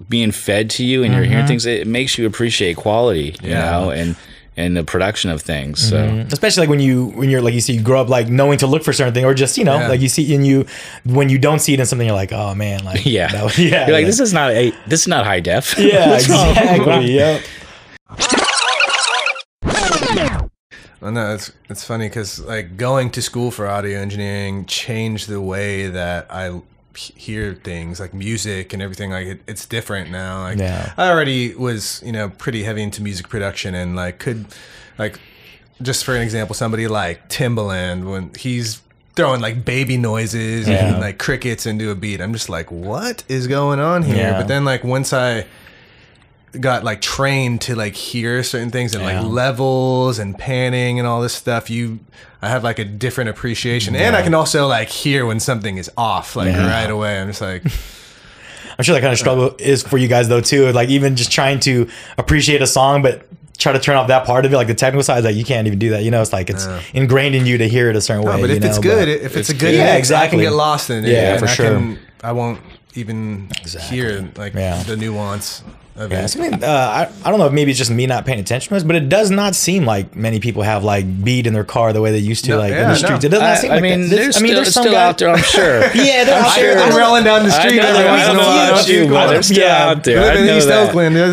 being 0.10 0.32
fed 0.32 0.70
to 0.70 0.84
you 0.84 1.04
and 1.04 1.14
you're 1.14 1.24
hearing 1.24 1.40
mm-hmm. 1.40 1.48
things, 1.48 1.66
it 1.66 1.88
makes 1.88 2.18
you 2.18 2.26
appreciate 2.26 2.76
quality, 2.76 3.36
you 3.42 3.50
Yeah. 3.50 3.72
know, 3.72 3.90
and 3.92 4.16
and 4.58 4.76
the 4.78 4.84
production 4.84 5.30
of 5.32 5.42
things. 5.42 5.80
So 5.90 5.98
mm-hmm. 5.98 6.28
especially 6.32 6.62
like 6.62 6.70
when 6.70 6.80
you 6.80 7.08
when 7.08 7.30
you're 7.30 7.42
like 7.42 7.54
you 7.54 7.62
see 7.62 7.74
you 7.74 7.82
grow 7.82 8.02
up 8.02 8.10
like 8.10 8.30
knowing 8.30 8.58
to 8.60 8.68
look 8.68 8.84
for 8.84 8.94
certain 8.94 9.14
thing 9.14 9.26
or 9.26 9.34
just 9.34 9.58
you 9.58 9.64
know 9.66 9.78
Yeah. 9.80 9.88
like 9.90 10.00
you 10.02 10.10
see 10.10 10.34
and 10.34 10.46
you 10.48 10.66
when 11.04 11.30
you 11.30 11.38
don't 11.38 11.60
see 11.60 11.74
it 11.74 11.80
in 11.80 11.86
something 11.86 12.08
you're 12.08 12.16
like 12.16 12.32
oh 12.32 12.56
man 12.56 12.84
like 12.86 13.06
yeah, 13.18 13.32
that 13.32 13.44
was- 13.44 13.60
yeah 13.60 13.88
You're 13.88 13.96
like 13.98 14.06
this 14.06 14.20
is 14.20 14.32
not 14.34 14.52
a 14.52 14.72
this 14.88 15.02
is 15.02 15.08
not 15.08 15.26
high 15.26 15.40
def. 15.42 15.78
yeah 15.80 16.10
What's 16.12 16.30
wrong? 16.30 16.50
exactly 16.52 17.12
yep 17.16 17.42
Well, 21.02 21.12
no, 21.12 21.36
it's 21.36 21.52
it's 21.70 21.84
funny 21.84 22.08
because 22.08 22.40
like 22.40 22.78
going 22.78 23.12
to 23.12 23.22
school 23.22 23.52
for 23.52 23.68
audio 23.68 24.00
engineering 24.00 24.66
changed 24.66 25.28
the 25.30 25.42
way 25.42 25.88
that 25.88 26.26
I 26.32 26.48
h- 26.56 26.62
hear 26.98 27.54
things 27.54 28.00
like 28.00 28.14
music 28.14 28.74
and 28.74 28.82
everything. 28.82 29.12
Like 29.12 29.28
it, 29.28 29.42
it's 29.48 29.66
different 29.66 30.10
now. 30.12 30.42
Like 30.44 30.58
Yeah. 30.58 30.94
I 30.98 31.10
already 31.10 31.54
was, 31.56 32.02
you 32.06 32.12
know, 32.12 32.30
pretty 32.30 32.64
heavy 32.64 32.84
into 32.84 33.02
music 33.02 33.30
production 33.30 33.76
and 33.76 33.96
like 33.96 34.20
could 34.20 34.46
like 34.98 35.20
just 35.82 36.06
for 36.06 36.16
an 36.16 36.22
example, 36.22 36.54
somebody 36.56 36.88
like 36.88 37.28
Timbaland 37.30 38.10
when 38.10 38.32
he's 38.38 38.82
throwing 39.16 39.42
like 39.42 39.64
baby 39.66 39.98
noises 39.98 40.68
Yeah. 40.68 40.88
and 40.94 41.00
like 41.02 41.18
crickets 41.20 41.66
into 41.66 41.90
a 41.92 41.96
beat. 41.96 42.22
I'm 42.22 42.34
just 42.34 42.50
like, 42.50 42.72
what 42.72 43.24
is 43.30 43.48
going 43.48 43.80
on 43.80 44.04
here? 44.04 44.16
Yeah. 44.16 44.38
But 44.40 44.48
then 44.48 44.66
like 44.66 44.84
once 44.84 45.14
I 45.14 45.46
got 46.60 46.84
like 46.84 47.02
trained 47.02 47.62
to 47.62 47.76
like 47.76 47.96
hear 47.96 48.44
certain 48.44 48.70
things 48.72 48.94
and 48.96 49.04
Yeah. 49.04 49.22
like 49.22 49.32
levels 49.32 50.20
and 50.20 50.38
panning 50.38 51.00
and 51.00 51.08
all 51.08 51.22
this 51.22 51.34
stuff 51.34 51.70
you 51.70 52.00
i 52.42 52.50
have 52.50 52.64
like 52.64 52.80
a 52.80 52.86
different 52.86 53.30
appreciation 53.30 53.96
and 53.96 54.16
i 54.16 54.22
can 54.22 54.34
also 54.34 54.68
like 54.68 54.90
hear 54.90 55.26
when 55.26 55.40
something 55.40 55.78
is 55.78 55.90
off 55.98 56.36
like 56.36 56.54
Yeah. 56.54 56.68
right 56.70 56.90
away 56.90 57.20
i'm 57.20 57.28
just 57.28 57.42
like 57.42 57.64
I'm 58.78 58.84
sure 58.84 58.94
that 58.94 59.02
kind 59.02 59.14
of 59.14 59.20
struggle 59.20 59.56
is 59.58 59.84
for 59.84 59.98
you 59.98 60.08
guys 60.10 60.28
though 60.28 60.42
too 60.42 60.72
like 60.74 60.90
even 60.90 61.16
just 61.16 61.32
trying 61.32 61.60
to 61.62 61.88
appreciate 62.18 62.62
a 62.62 62.68
song 62.68 63.02
but 63.02 63.26
try 63.58 63.72
to 63.72 63.80
turn 63.80 63.96
off 63.96 64.10
that 64.10 64.26
part 64.26 64.46
of 64.46 64.52
it 64.52 64.58
like 64.58 64.68
the 64.68 64.74
technical 64.76 65.02
side 65.04 65.24
like 65.24 65.36
you 65.36 65.46
can't 65.46 65.66
even 65.66 65.80
do 65.80 65.92
that 65.92 66.04
you 66.04 66.12
know 66.12 66.22
it's 66.22 66.34
like 66.34 66.50
it's 66.50 66.68
ingrained 66.94 67.36
in 67.36 67.46
you 67.46 67.58
to 67.58 67.70
hear 67.70 67.90
it 67.90 67.96
a 67.96 68.02
certain 68.02 68.24
way 68.26 68.36
no, 68.36 68.42
but 68.42 68.50
if 68.50 68.64
it's 68.64 68.76
know, 68.76 68.82
good 68.82 69.08
if 69.08 69.36
it's, 69.36 69.36
a 69.36 69.40
it's 69.40 69.50
good 69.54 69.60
good. 69.60 69.76
Yeah, 69.76 69.94
mix, 69.96 70.12
i 70.12 70.28
can 70.28 70.40
exactly. 70.40 70.42
get 70.44 70.52
lost 70.52 70.90
in 70.90 71.06
it 71.06 71.10
Yeah, 71.12 71.38
for 71.38 71.46
I 71.46 71.48
sure. 71.54 71.66
can, 71.70 72.00
i 72.22 72.32
won't 72.34 72.60
even 72.96 73.50
hear 73.90 74.30
like 74.36 74.54
Yeah. 74.54 74.84
the 74.84 74.98
nuance 74.98 75.64
of 75.98 76.12
Yeah, 76.12 76.26
it 76.26 76.28
so 76.28 76.44
I, 76.44 76.50
mean, 76.50 76.64
uh, 76.64 76.68
I, 76.68 77.10
I 77.24 77.30
don't 77.32 77.40
know 77.40 77.46
if 77.48 77.54
maybe 77.54 77.72
it's 77.72 77.78
just 77.78 77.90
me 77.92 78.06
not 78.06 78.26
paying 78.26 78.40
attention 78.40 78.70
to 78.70 78.74
this, 78.76 78.84
but 78.84 78.96
it 78.98 79.08
does 79.08 79.32
not 79.32 79.56
seem 79.56 79.86
like 79.86 80.14
many 80.16 80.40
people 80.42 80.62
have 80.64 80.84
like 80.84 81.24
bead 81.24 81.48
in 81.48 81.54
their 81.54 81.64
car 81.64 81.94
the 81.94 82.02
way 82.02 82.12
they 82.12 82.18
used 82.20 82.44
to, 82.46 82.52
No, 82.52 82.58
like 82.58 82.74
in 82.74 82.88
the 82.90 82.96
streets. 82.96 83.24
no. 83.24 83.28
It 83.28 83.32
does 83.32 83.40
not 83.40 83.50
I, 83.50 83.56
seem 83.56 83.72
I 83.72 83.76
like 83.76 83.82
mean, 83.84 84.02
that. 84.02 84.08
there's 84.10 84.38
I 84.38 84.42
mean, 84.42 84.50
still, 84.52 84.56
there's 84.64 84.74
some 84.74 84.84
still 84.84 84.94
guy- 84.94 85.08
out 85.08 85.18
there, 85.18 85.30
I'm 85.30 85.38
sure. 85.44 85.80
Yeah, 85.96 86.24
there, 86.26 86.44
I 86.44 86.50
hear 86.60 86.72
I 86.72 86.76
them 86.76 86.90
don't- 86.90 87.00
rolling 87.00 87.24
down 87.24 87.44
the 87.48 87.54
I 87.56 87.60
street 87.60 87.78
know, 87.78 87.88
every 87.88 88.10
I 88.10 88.26
don't 88.28 88.36
know 88.38 88.42
about 88.44 88.88
you, 88.90 89.08
but 89.08 89.28
they're 89.28 89.44
still 89.44 89.58
Yeah. 89.64 89.88
out 89.90 90.04
there. 90.04 90.20
I 90.20 90.24
I 90.24 90.28
live 90.34 90.40
in 90.42 90.48
know 90.48 90.58
East 90.58 90.68
that. 90.68 90.90
Oakland. 90.90 91.18
I 91.18 91.20
Yeah, 91.20 91.32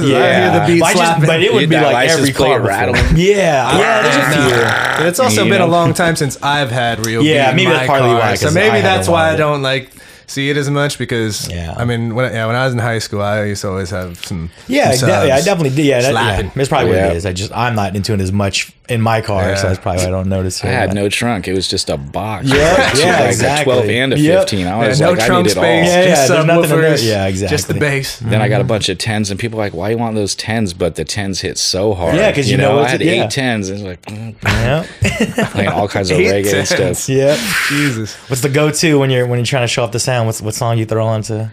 hear 0.52 0.60
the 0.60 0.72
beat 0.72 0.80
But 0.80 0.86
just- 0.86 0.96
slapping. 0.96 1.26
but 1.26 1.42
it 1.42 1.52
would 1.52 1.68
be 1.68 1.76
like 1.76 2.08
every 2.10 2.32
car 2.32 2.60
rattling. 2.60 3.02
Yeah, 3.16 3.78
yeah, 3.78 4.02
there's 4.02 4.16
a 4.16 4.96
few. 4.98 5.06
It's 5.08 5.18
also 5.18 5.44
been 5.48 5.60
a 5.60 5.66
long 5.66 5.92
time 5.94 6.14
since 6.14 6.40
I've 6.42 6.70
had 6.70 7.04
real 7.04 7.22
Yeah, 7.22 7.46
beat 7.46 7.50
in 7.50 7.56
maybe 7.56 7.66
my 7.66 7.72
that's 7.78 7.86
partly 7.88 8.08
car. 8.10 8.18
why, 8.20 8.34
So 8.36 8.46
'cause 8.46 8.54
maybe 8.54 8.76
I 8.76 8.80
that's 8.80 9.08
why 9.08 9.30
I 9.32 9.36
don't 9.36 9.62
like 9.62 9.90
see 10.26 10.50
it 10.50 10.56
as 10.56 10.68
much 10.70 10.98
because 10.98 11.48
Yeah. 11.48 11.74
I 11.76 11.84
mean 11.84 12.14
when 12.14 12.32
yeah 12.32 12.46
when 12.46 12.56
I 12.56 12.64
was 12.64 12.72
in 12.72 12.78
high 12.78 12.98
school 12.98 13.22
I 13.22 13.44
used 13.44 13.62
to 13.62 13.68
always 13.68 13.90
have 13.90 14.18
some 14.24 14.50
Yeah, 14.68 14.92
some 14.92 15.08
exactly. 15.08 15.30
I 15.32 15.40
definitely 15.40 15.70
did. 15.76 15.86
Yeah, 15.86 16.00
that, 16.00 16.12
yeah, 16.44 16.50
that's 16.54 16.68
probably 16.68 16.90
what 16.90 16.98
it 16.98 17.16
is. 17.16 17.26
I 17.26 17.32
just 17.32 17.52
I'm 17.52 17.74
not 17.74 17.94
into 17.96 18.12
it 18.14 18.20
as 18.20 18.32
much 18.32 18.72
in 18.88 19.00
my 19.00 19.20
car, 19.20 19.42
Yeah. 19.50 19.54
so 19.54 19.68
that's 19.68 19.78
probably 19.78 20.02
why 20.02 20.08
I 20.08 20.10
don't 20.10 20.28
notice 20.28 20.62
it. 20.62 20.66
I 20.66 20.72
had 20.72 20.92
no 20.92 21.08
trunk. 21.08 21.46
It 21.46 21.54
was 21.54 21.68
just 21.68 21.88
a 21.88 21.96
box. 21.96 22.46
Yeah, 22.48 22.56
Like, 22.92 22.94
yeah, 23.02 23.20
like 23.20 23.28
exactly. 23.30 23.72
A 23.72 23.76
12 23.76 23.90
and 23.90 24.12
a 24.14 24.18
Yep. 24.18 24.40
15. 24.40 24.66
I 24.66 24.70
Yeah, 24.82 24.88
was 24.88 25.00
no 25.00 25.10
like, 25.12 25.20
I 25.20 25.26
trunk 25.26 25.46
need 25.46 25.52
it 25.52 25.56
all. 25.58 25.64
Yeah, 25.64 25.84
yeah, 25.84 26.04
just 26.06 26.28
there's 26.28 26.44
nothing 26.46 26.64
in 26.64 26.80
there. 26.80 26.92
subwoofers, 26.94 27.08
Yeah, 27.08 27.30
just 27.30 27.42
exactly. 27.44 27.74
the 27.74 27.80
bass. 27.80 28.16
Then 28.18 28.42
I 28.42 28.48
got 28.48 28.60
a 28.60 28.64
bunch 28.64 28.88
of 28.88 28.98
tens, 28.98 29.30
and 29.30 29.38
people 29.38 29.58
were 29.58 29.64
like, 29.64 29.72
"Why 29.72 29.90
you 29.90 29.98
want 29.98 30.16
those 30.16 30.34
tens?" 30.34 30.74
But 30.74 30.96
the 30.96 31.04
tens 31.04 31.40
hit 31.40 31.58
so 31.58 31.94
hard. 31.94 32.16
Yeah, 32.16 32.30
because 32.30 32.50
you 32.50 32.56
know 32.56 32.72
I 32.72 32.74
what's- 32.80 32.90
had 32.92 33.00
yeah. 33.02 33.24
eight 33.24 33.30
tens. 33.30 33.68
And 33.70 33.78
it's 33.78 33.86
like 33.86 34.02
mm, 34.02 34.34
Yeah. 34.42 35.46
playing 35.50 35.68
all 35.76 35.86
kinds 35.88 36.10
of 36.10 36.18
Eight 36.18 36.44
reggae 36.44 36.58
and 36.58 36.66
tens. 36.68 36.98
stuff. 36.98 37.08
yeah. 37.08 37.36
Jesus. 37.68 38.14
What's 38.28 38.42
the 38.42 38.48
go-to 38.48 38.98
when 38.98 39.10
you're 39.10 39.26
when 39.26 39.38
you're 39.38 39.46
trying 39.46 39.62
to 39.64 39.68
show 39.68 39.84
off 39.84 39.92
the 39.92 40.00
sound? 40.00 40.26
What's 40.26 40.42
what 40.42 40.54
song 40.54 40.76
you 40.78 40.86
throw 40.86 41.06
on 41.06 41.22
to 41.22 41.52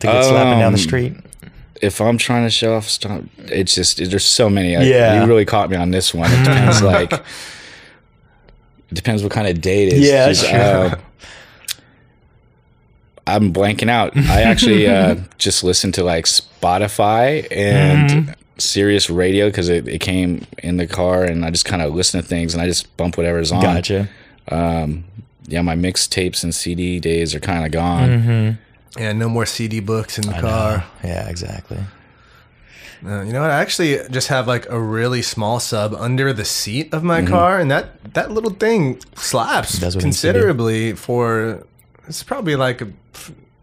to 0.00 0.06
get 0.06 0.24
slapping 0.24 0.58
down 0.58 0.72
the 0.72 0.78
Um, 0.78 0.84
street? 0.84 1.14
If 1.82 2.00
I'm 2.00 2.16
trying 2.16 2.44
to 2.46 2.50
show 2.50 2.74
off 2.76 2.88
stuff, 2.88 3.22
it's 3.38 3.74
just 3.74 3.98
there's 3.98 4.24
so 4.24 4.48
many. 4.48 4.76
I, 4.76 4.82
Yeah. 4.84 5.20
you 5.22 5.26
really 5.28 5.44
caught 5.44 5.68
me 5.68 5.76
on 5.76 5.90
this 5.90 6.14
one. 6.14 6.30
It 6.32 6.38
depends, 6.44 6.80
like, 6.94 7.12
it 7.12 7.22
depends 8.94 9.22
what 9.22 9.32
kind 9.32 9.48
of 9.48 9.60
day 9.60 9.86
it 9.88 9.92
is. 9.94 10.08
Yeah, 10.08 10.28
Just, 10.28 10.46
sure. 10.46 10.56
uh, 10.58 10.96
I'm 13.26 13.52
blanking 13.52 13.88
out. 13.88 14.16
I 14.16 14.42
actually 14.42 14.86
uh, 14.88 15.16
just 15.38 15.62
listened 15.62 15.94
to 15.94 16.04
like 16.04 16.24
Spotify 16.26 17.46
and 17.50 18.10
Mm-hmm. 18.10 18.32
Sirius 18.58 19.10
Radio 19.10 19.48
because 19.48 19.68
it, 19.68 19.88
it 19.88 19.98
came 20.00 20.46
in 20.62 20.76
the 20.76 20.86
car, 20.86 21.24
and 21.24 21.44
I 21.44 21.50
just 21.50 21.64
kind 21.64 21.82
of 21.82 21.94
listen 21.94 22.20
to 22.22 22.26
things 22.26 22.54
and 22.54 22.62
I 22.62 22.66
just 22.66 22.96
bump 22.96 23.16
whatever's 23.16 23.50
on. 23.50 23.62
Gotcha. 23.62 24.08
Um, 24.48 25.04
Yeah, 25.48 25.62
my 25.62 25.74
mixtapes 25.74 26.44
and 26.44 26.54
CD 26.54 27.00
days 27.00 27.34
are 27.34 27.40
kind 27.40 27.64
of 27.66 27.72
gone. 27.72 28.08
Mm-hmm. 28.08 28.62
Yeah, 28.98 29.12
no 29.12 29.28
more 29.28 29.46
CD 29.46 29.80
books 29.80 30.18
in 30.18 30.26
the 30.26 30.38
car. 30.40 30.84
Yeah, 31.02 31.28
exactly. 31.28 31.78
Uh, 33.04 33.22
you 33.22 33.32
know 33.32 33.40
what? 33.40 33.50
I 33.50 33.60
actually 33.60 33.98
just 34.10 34.28
have 34.28 34.46
like 34.46 34.68
a 34.68 34.78
really 34.78 35.22
small 35.22 35.58
sub 35.58 35.92
under 35.94 36.32
the 36.32 36.44
seat 36.44 36.92
of 36.94 37.02
my 37.02 37.24
car, 37.24 37.58
and 37.58 37.70
that 37.70 38.14
that 38.14 38.30
little 38.30 38.50
thing 38.50 39.00
slaps 39.16 39.78
Does 39.78 39.96
what 39.96 40.04
it 40.04 40.06
needs 40.06 40.20
to 40.20 40.28
do. 40.28 40.32
considerably. 40.32 40.92
For 40.92 41.66
it's 42.06 42.22
probably 42.22 42.54
like 42.54 42.80
a 42.80 42.88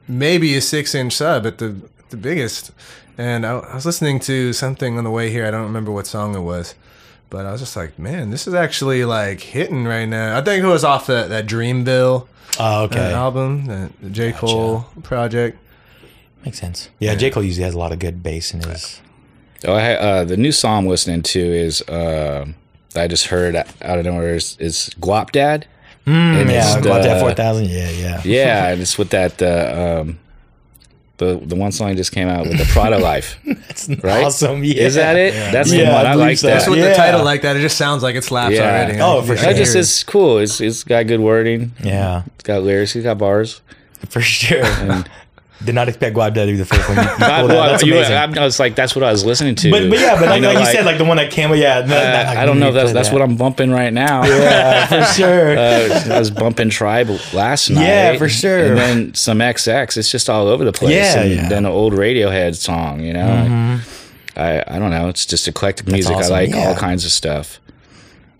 maybe 0.08 0.56
a 0.58 0.62
six 0.62 0.94
inch 0.94 1.14
sub 1.14 1.46
at 1.46 1.58
the 1.60 1.76
the 2.10 2.18
biggest. 2.18 2.72
And 3.18 3.46
I, 3.46 3.60
I 3.60 3.76
was 3.76 3.86
listening 3.86 4.20
to 4.22 4.52
something 4.54 4.98
on 4.98 5.04
the 5.04 5.12
way 5.12 5.30
here. 5.30 5.46
I 5.46 5.52
don't 5.52 5.64
remember 5.64 5.92
what 5.92 6.08
song 6.08 6.36
it 6.36 6.40
was, 6.42 6.76
but 7.30 7.46
I 7.46 7.52
was 7.52 7.62
just 7.62 7.76
like, 7.76 7.98
man, 8.00 8.30
this 8.32 8.48
is 8.48 8.54
actually 8.54 9.06
like 9.06 9.40
hitting 9.42 9.86
right 9.86 10.06
now. 10.06 10.38
I 10.38 10.42
think 10.42 10.64
it 10.64 10.68
was 10.68 10.84
off 10.84 11.08
that 11.08 11.30
that 11.30 11.46
Dreamville 11.48 12.28
Oh, 12.60 12.82
uh, 12.82 12.84
okay. 12.86 13.14
album, 13.14 13.66
that 13.68 13.92
the 14.02 14.10
J 14.10 14.32
Cole 14.32 14.86
project. 15.04 15.58
Makes 16.44 16.60
sense. 16.60 16.90
Yeah, 17.00 17.16
J. 17.16 17.32
Cole 17.32 17.44
usually 17.44 17.66
has 17.66 17.74
a 17.76 17.78
lot 17.80 17.92
of 17.92 18.00
good 18.00 18.24
bass 18.24 18.54
in 18.54 18.62
his. 18.62 19.02
Oh, 19.66 19.74
I, 19.74 19.94
uh, 19.96 20.24
the 20.24 20.38
new 20.38 20.54
song 20.54 20.86
I'm 20.86 20.88
listening 20.88 21.22
to 21.22 21.40
is 21.40 21.82
uh, 21.84 22.46
I 22.96 23.08
just 23.08 23.26
heard 23.28 23.56
out 23.58 24.00
of 24.00 24.06
nowhere 24.06 24.36
is, 24.36 24.56
is 24.58 24.90
Guapdad. 25.02 25.66
And 26.06 26.50
Yeah, 26.50 26.78
it's 26.78 26.82
Glad 26.86 27.04
the- 27.04 27.10
that 27.10 27.20
4000. 27.22 27.66
Yeah, 27.70 27.90
yeah. 27.90 28.22
Yeah, 28.24 28.68
and 28.70 28.82
it's 28.82 28.98
with 28.98 29.10
that 29.10 29.42
uh, 29.42 30.02
um, 30.02 30.20
the 31.20 31.40
the 31.44 31.56
one 31.56 31.72
song 31.72 31.96
just 31.96 32.12
came 32.12 32.28
out 32.28 32.48
with 32.48 32.58
the 32.58 32.66
Prada 32.66 32.98
Life, 33.12 33.38
right? 34.04 34.24
awesome, 34.26 34.64
yeah. 34.64 34.74
Is 34.84 34.96
that 34.96 35.16
it? 35.16 35.34
That's 35.54 35.72
Yeah, 35.72 35.86
the 35.86 35.92
one 35.92 36.06
I 36.08 36.12
I, 36.12 36.16
like. 36.16 36.38
so. 36.40 36.48
That. 36.48 36.56
Just 36.56 36.70
with 36.70 36.80
Yeah. 36.80 36.90
the 36.90 36.96
title 36.96 37.24
like 37.24 37.44
that, 37.44 37.56
it 37.56 37.62
just 37.62 37.78
sounds 37.78 38.02
like 38.04 38.16
it 38.16 38.24
slaps 38.24 38.56
Yeah. 38.56 38.64
already. 38.64 39.00
Oh, 39.00 39.22
for 39.22 39.34
I 39.34 39.36
sure. 39.36 39.46
That 39.54 39.56
just 39.56 39.76
it. 39.76 39.80
is 39.80 40.04
cool. 40.04 40.40
It's 40.40 40.60
it's 40.60 40.84
got 40.84 41.06
good 41.08 41.20
wording. 41.20 41.72
Yeah, 41.84 42.24
It's 42.36 42.44
got 42.44 42.64
lyrics. 42.64 42.96
It's 42.96 43.04
got 43.04 43.18
bars. 43.20 43.62
for 44.10 44.22
sure. 44.22 44.64
Did 45.64 45.76
not 45.76 45.90
expect 45.90 46.16
Guap 46.16 46.36
to 46.36 46.46
be 46.46 46.56
the 46.56 46.66
first 46.66 46.88
one. 46.88 46.98
You, 47.00 47.04
you 47.04 47.26
I, 47.26 47.44
well, 47.44 47.70
That's 47.72 47.84
you- 47.84 47.94
amazing. 47.94 48.16
I, 48.16 48.42
I 48.42 48.46
was 48.46 48.60
like, 48.62 48.76
that's 48.76 48.96
what 48.96 49.04
I 49.04 49.12
was 49.12 49.26
listening 49.26 49.56
to. 49.56 49.72
but, 49.72 49.90
but 49.90 50.00
yeah, 50.00 50.18
but 50.18 50.30
like, 50.30 50.36
You 50.38 50.42
know, 50.44 50.54
like 50.54 50.66
you 50.68 50.72
said, 50.72 50.86
like 50.86 50.98
the 50.98 51.04
one 51.04 51.18
that 51.18 51.32
came, 51.32 51.54
yeah. 51.56 51.82
no, 51.86 51.98
uh, 51.98 52.00
like, 52.26 52.38
I 52.38 52.46
don't 52.46 52.60
know 52.62 52.72
that's 52.72 52.94
that's 52.94 53.10
that. 53.10 53.14
what 53.14 53.22
I'm 53.22 53.36
bumping 53.36 53.70
right 53.72 53.92
now. 53.92 54.24
Yeah, 54.26 54.86
for 54.88 55.14
sure. 55.14 55.58
Uh, 55.58 56.16
I 56.16 56.20
was 56.20 56.32
bumping 56.32 56.70
Tribe 56.70 57.10
last 57.34 57.70
night. 57.70 57.84
Yeah, 57.84 58.18
for 58.18 58.30
sure. 58.30 58.68
And 58.68 58.78
then 58.78 59.14
some 59.16 59.40
XX. 59.40 59.98
It's 59.98 60.10
just 60.10 60.30
all 60.30 60.48
over 60.48 60.64
the 60.64 60.72
place. 60.72 60.92
Yeah, 60.96 61.20
and 61.22 61.30
yeah. 61.32 61.38
Mm-hmm. 61.42 61.50
then 61.50 61.66
an 61.66 61.72
old 61.72 61.92
Radiohead 61.94 62.56
song. 62.56 63.02
You 63.02 63.14
know, 63.14 63.82
I 64.38 64.64
I 64.66 64.80
don't 64.80 64.92
know. 64.92 65.10
It's 65.10 65.26
just 65.26 65.46
eclectic 65.48 65.88
music. 65.88 66.16
awesome. 66.16 66.34
I 66.34 66.40
like 66.40 66.50
Yeah. 66.52 66.70
all 66.70 66.76
kinds 66.76 67.04
of 67.04 67.12
stuff. 67.12 67.60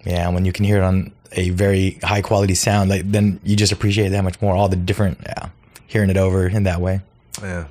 Yeah, 0.06 0.30
when 0.30 0.46
you 0.46 0.54
can 0.54 0.64
hear 0.64 0.78
it 0.78 0.84
on 0.84 1.12
a 1.34 1.50
very 1.50 2.00
high 2.02 2.22
quality 2.22 2.56
sound, 2.56 2.90
like 2.90 3.12
then 3.12 3.42
you 3.44 3.58
just 3.58 3.74
appreciate 3.74 4.08
it 4.08 4.12
that 4.12 4.24
much 4.24 4.42
more. 4.42 4.56
All 4.56 4.70
the 4.70 4.78
different, 4.78 5.18
yeah, 5.26 5.50
hearing 5.88 6.10
it 6.10 6.16
over 6.18 6.48
in 6.48 6.64
that 6.64 6.80
way. 6.80 7.02
Yeah. 7.42 7.66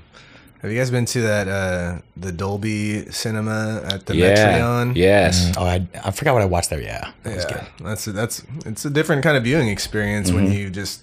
Have 0.62 0.72
you 0.72 0.78
guys 0.78 0.90
been 0.90 1.04
to 1.06 1.20
that 1.22 1.46
uh 1.46 2.00
the 2.16 2.32
Dolby 2.32 3.10
Cinema 3.12 3.82
at 3.84 4.06
the 4.06 4.16
Yeah. 4.16 4.58
Metreon? 4.58 4.96
Yes. 4.96 5.52
Oh, 5.56 5.64
I, 5.64 5.86
I 6.04 6.10
forgot 6.10 6.34
what 6.34 6.42
I 6.42 6.46
watched 6.46 6.70
there. 6.70 6.80
Yeah, 6.80 7.10
that 7.22 7.36
Yeah, 7.36 7.44
good. 7.78 7.86
that's 7.86 8.04
that's 8.06 8.42
it's 8.66 8.84
a 8.84 8.90
different 8.90 9.22
kind 9.22 9.36
of 9.36 9.44
viewing 9.44 9.68
experience 9.68 10.30
Mm-hmm. 10.30 10.36
when 10.44 10.52
you 10.52 10.70
just 10.70 11.02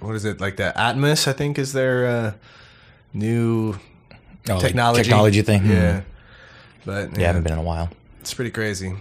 what 0.00 0.14
is 0.14 0.24
it 0.24 0.40
like 0.40 0.56
that 0.58 0.76
Atmos? 0.76 1.26
I 1.26 1.32
think 1.32 1.58
is 1.58 1.72
their 1.72 2.06
uh, 2.06 2.32
new 3.12 3.74
Oh, 4.48 4.54
like 4.54 4.60
technology 4.62 5.02
technology 5.02 5.42
thing. 5.42 5.66
Yeah, 5.66 6.02
but 6.86 7.12
yeah, 7.18 7.24
I 7.24 7.26
haven't 7.28 7.42
been 7.42 7.52
in 7.54 7.58
a 7.58 7.62
while. 7.62 7.90
It's 8.20 8.32
pretty 8.32 8.50
crazy. 8.50 8.94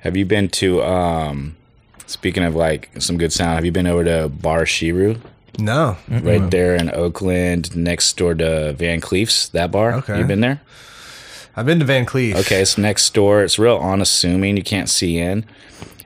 Have 0.00 0.16
you 0.16 0.24
been 0.26 0.48
to? 0.60 0.82
um 0.82 1.56
Speaking 2.08 2.44
of 2.44 2.54
like 2.54 2.90
some 3.00 3.16
good 3.18 3.32
sound, 3.32 3.54
have 3.56 3.64
you 3.64 3.72
been 3.72 3.86
over 3.88 4.04
to 4.04 4.28
Bar 4.28 4.64
Shiru? 4.64 5.18
No, 5.58 5.96
Right 6.08 6.50
there 6.50 6.74
in 6.74 6.90
Oakland, 6.90 7.74
next 7.76 8.16
door 8.16 8.34
to 8.34 8.72
Van 8.74 9.00
Cleef's, 9.00 9.48
that 9.50 9.70
bar. 9.70 9.94
Okay. 9.94 10.18
You 10.18 10.24
been 10.24 10.40
there? 10.40 10.60
I've 11.56 11.64
been 11.66 11.78
to 11.78 11.84
Van 11.86 12.04
Cleef. 12.04 12.34
Okay, 12.36 12.60
it's 12.60 12.76
next 12.76 13.14
door. 13.14 13.42
It's 13.42 13.58
real 13.58 13.78
unassuming. 13.78 14.56
You 14.58 14.62
can't 14.62 14.90
see 14.90 15.16
in, 15.18 15.46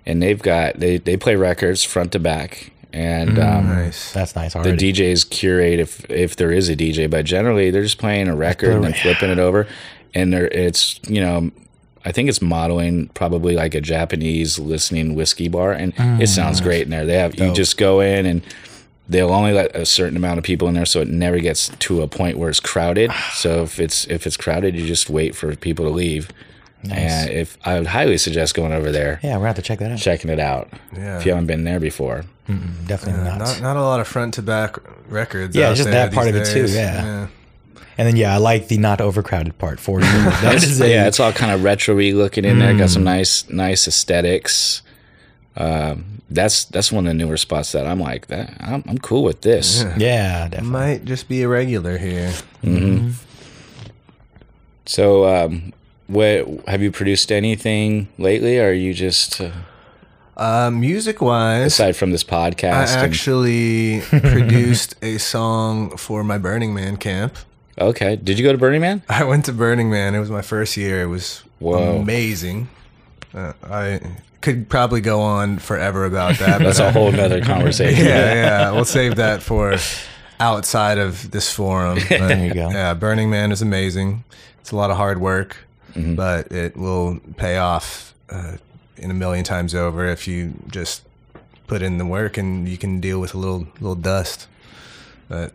and 0.07 0.23
they've 0.23 0.41
got 0.41 0.79
they 0.79 0.99
they 0.99 1.17
play 1.17 1.35
records 1.35 1.83
front 1.83 2.13
to 2.13 2.21
back, 2.21 2.71
and 2.93 3.37
um, 3.41 3.67
nice. 3.67 4.13
That's 4.13 4.37
nice. 4.37 4.53
the 4.53 4.61
Already. 4.61 4.93
DJs 4.93 5.29
curate 5.31 5.81
if 5.81 6.09
if 6.09 6.37
there 6.37 6.53
is 6.53 6.69
a 6.69 6.77
DJ, 6.77 7.11
but 7.11 7.25
generally 7.25 7.73
they're 7.73 7.83
just 7.83 7.99
playing 7.99 8.29
a 8.29 8.37
record 8.37 8.75
and 8.75 8.85
then 8.85 8.93
Yeah. 8.93 9.03
flipping 9.03 9.31
it 9.31 9.41
over, 9.41 9.67
and 10.15 10.33
they're 10.33 10.47
it's 10.49 11.01
you 11.09 11.21
know. 11.21 11.51
I 12.03 12.13
think 12.13 12.31
it's 12.31 12.41
modeling 12.41 13.09
probably 13.09 13.55
like 13.57 13.75
a 13.75 13.81
Japanese 13.83 14.59
listening 14.59 15.15
whiskey 15.15 15.49
bar, 15.49 15.73
and 15.73 15.93
it 15.99 16.29
sounds 16.29 16.63
great 16.63 16.83
in 16.83 16.91
there. 16.91 17.05
They 17.05 17.19
have 17.19 17.35
you 17.39 17.53
just 17.53 17.77
go 17.77 18.01
in 18.01 18.25
and 18.25 18.41
they'll 19.11 19.33
only 19.33 19.53
let 19.53 19.75
a 19.77 19.85
certain 19.85 20.17
amount 20.17 20.39
of 20.39 20.45
people 20.45 20.69
in 20.69 20.75
there, 20.75 20.87
so 20.87 21.01
it 21.01 21.09
never 21.09 21.39
gets 21.41 21.69
to 21.69 22.01
a 22.03 22.09
point 22.09 22.39
where 22.39 22.49
it's 22.49 22.61
crowded. 22.61 23.11
So 23.35 23.63
if 23.63 23.79
it's 23.81 24.07
if 24.07 24.27
it's 24.27 24.37
crowded, 24.37 24.75
you 24.77 24.87
just 24.87 25.11
wait 25.11 25.35
for 25.35 25.55
people 25.57 25.85
to 25.85 25.91
leave. 25.91 26.31
And 26.91 27.31
if 27.31 27.59
I 27.65 27.79
would 27.79 27.89
highly 27.89 28.17
suggest 28.17 28.55
going 28.55 28.73
over 28.73 28.91
there, 28.91 29.21
yeah, 29.23 29.33
we're 29.33 29.41
gonna 29.41 29.47
have 29.49 29.57
to 29.57 29.63
check 29.63 29.79
that 29.81 29.93
out. 29.93 29.99
checking 29.99 30.31
it 30.31 30.41
out. 30.41 30.69
Yeah. 30.97 31.19
If 31.19 31.27
you 31.27 31.33
haven't 31.33 31.47
been 31.47 31.65
there 31.65 31.79
before, 31.81 32.25
Definitely 32.87 33.23
not. 33.25 33.39
Not 33.39 33.61
not 33.61 33.77
a 33.77 33.83
lot 33.83 34.01
of 34.01 34.09
front 34.09 34.35
to 34.35 34.43
back 34.43 34.77
records. 35.09 35.55
Yeah, 35.55 35.69
out 35.69 35.77
just 35.77 35.91
there 35.91 36.07
that 36.09 36.15
part 36.15 36.27
these 36.27 36.37
of 36.37 36.43
it 36.43 36.53
too, 36.53 36.63
days. 36.63 36.75
yeah. 36.75 37.27
And 37.99 38.09
then 38.09 38.17
yeah, 38.17 38.35
I 38.35 38.39
like 38.39 38.69
the 38.69 38.79
not 38.79 39.01
overcrowded 39.01 39.59
part 39.59 39.79
for 39.79 40.01
you. 40.01 40.07
That 40.43 40.55
is 40.57 40.81
a, 40.81 40.89
yeah, 40.89 41.07
it's 41.07 41.21
all 41.21 41.33
kind 41.33 41.53
of 41.53 41.63
retro-y 41.63 42.13
looking 42.13 42.45
in 42.47 42.59
there. 42.59 42.75
Got 42.77 42.89
some 42.91 43.05
nice, 43.05 43.49
nice 43.51 43.87
aesthetics. 43.87 44.83
Um, 45.57 46.20
that's 46.31 46.65
that's 46.65 46.93
one 46.93 47.07
of 47.07 47.11
the 47.11 47.15
newer 47.15 47.37
spots 47.37 47.73
that 47.73 47.87
I'm 47.87 48.01
like 48.01 48.29
that. 48.29 48.57
I'm, 48.61 48.83
I'm 48.89 48.99
cool 48.99 49.23
with 49.25 49.41
this. 49.43 49.83
yeah, 49.99 50.49
definitely. 50.49 50.71
Might 50.71 51.05
just 51.05 51.29
be 51.29 51.43
a 51.43 51.49
regular 51.49 51.99
here. 51.99 52.33
So, 54.87 55.27
um, 55.27 55.73
what 56.07 56.47
have 56.67 56.83
you 56.83 56.91
produced 56.91 57.31
anything 57.31 58.09
lately? 58.19 58.59
Or 58.59 58.69
are 58.71 58.73
you 58.73 58.93
just 58.95 59.41
uh, 59.41 59.51
Uh, 60.37 60.71
music 60.71 61.21
wise, 61.21 61.67
aside 61.73 61.97
from 61.97 62.11
this 62.13 62.25
I 62.29 62.33
podcast? 62.51 62.95
and- 62.97 63.01
actually 63.07 64.01
produced 64.11 64.97
a 65.03 65.19
song 65.19 65.97
for 65.97 66.25
my 66.25 66.39
Burning 66.39 66.75
Man 66.75 66.97
camp. 66.97 67.37
okay, 67.79 68.17
did 68.17 68.39
you 68.39 68.45
go 68.45 68.53
to 68.53 68.59
Burning 68.59 68.81
Man? 68.81 69.03
I 69.09 69.25
went 69.25 69.45
to 69.47 69.53
Burning 69.53 69.91
Man. 69.91 70.15
It 70.15 70.21
was 70.21 70.31
my 70.31 70.43
first 70.43 70.77
year. 70.77 71.03
It 71.03 71.07
was 71.07 71.43
Whoa. 71.61 71.99
amazing. 72.01 72.69
Uh, 73.33 73.53
I 73.63 74.01
could 74.41 74.69
probably 74.69 75.01
go 75.01 75.21
on 75.21 75.59
forever 75.59 76.05
about 76.05 76.39
that. 76.39 76.59
That's 76.63 76.79
a 76.79 76.91
whole 76.93 77.13
nother 77.13 77.41
conversation. 77.43 78.05
yeah, 78.07 78.35
yeah. 78.35 78.71
We'll 78.73 78.85
save 78.85 79.17
that 79.17 79.43
for 79.43 79.77
outside 80.39 80.99
of 80.99 81.31
this 81.31 81.53
forum. 81.53 81.99
But, 82.09 82.09
There 82.29 82.47
you 82.47 82.55
go. 82.55 82.71
Yeah, 82.71 82.95
Burning 82.95 83.29
Man 83.31 83.53
is 83.53 83.61
amazing. 83.63 84.25
It's 84.61 84.71
a 84.73 84.77
lot 84.77 84.91
of 84.91 84.97
hard 84.97 85.21
work, 85.21 85.57
Mm-hmm. 85.95 86.15
but 86.15 86.53
it 86.53 86.77
will 86.77 87.19
pay 87.37 87.57
off 87.59 88.15
uh, 88.31 88.57
in 88.97 89.11
a 89.11 89.15
million 89.15 89.45
times 89.45 89.75
over 89.75 90.07
if 90.07 90.29
you 90.29 90.55
just 90.69 91.03
put 91.67 91.83
in 91.83 91.99
the 91.99 92.07
work 92.07 92.37
and 92.39 92.69
you 92.69 92.79
can 92.79 93.01
deal 93.01 93.21
with 93.21 93.35
a 93.35 93.39
little 93.39 93.67
little 93.81 93.97
dust. 93.97 94.47
But 95.29 95.53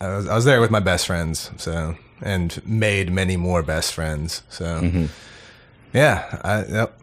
I 0.00 0.08
was 0.16 0.26
I 0.26 0.34
was 0.34 0.46
there 0.46 0.60
with 0.62 0.70
my 0.70 0.80
best 0.80 1.06
friends, 1.06 1.50
so 1.58 1.96
and 2.22 2.60
made 2.66 3.12
many 3.12 3.36
more 3.36 3.62
best 3.62 3.92
friends. 3.92 4.42
So 4.48 4.64
Mm-hmm. 4.80 5.06
yeah, 5.92 6.40
I, 6.42 6.64
yep. 6.64 6.97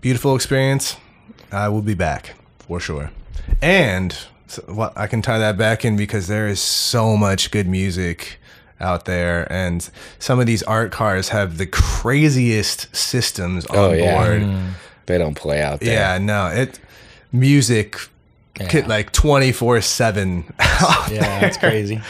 Beautiful 0.00 0.34
experience. 0.34 0.96
I 1.52 1.68
will 1.68 1.82
be 1.82 1.94
back 1.94 2.34
for 2.58 2.80
sure. 2.80 3.10
And 3.60 4.16
so, 4.46 4.62
what 4.62 4.96
I 4.96 5.06
can 5.06 5.22
tie 5.22 5.38
that 5.38 5.56
back 5.56 5.84
in 5.84 5.96
because 5.96 6.28
there 6.28 6.46
is 6.48 6.60
so 6.60 7.16
much 7.16 7.50
good 7.50 7.66
music 7.66 8.38
out 8.80 9.04
there, 9.04 9.50
and 9.52 9.88
some 10.18 10.40
of 10.40 10.46
these 10.46 10.62
art 10.62 10.90
cars 10.92 11.28
have 11.30 11.58
the 11.58 11.66
craziest 11.66 12.94
systems 12.94 13.66
oh, 13.70 13.84
on 13.86 13.90
Oh, 13.90 13.94
yeah. 13.94 14.14
board. 14.24 14.42
Mm. 14.42 14.70
They 15.06 15.18
don't 15.18 15.34
play 15.34 15.60
out 15.60 15.80
there. 15.80 15.92
Yeah, 15.94 16.18
no, 16.18 16.46
it 16.46 16.78
music 17.32 17.96
kit 18.68 18.86
like 18.88 19.12
twenty 19.12 19.52
four 19.52 19.80
seven. 19.80 20.44
Yeah, 21.10 21.40
that's 21.40 21.56
crazy. 21.56 22.00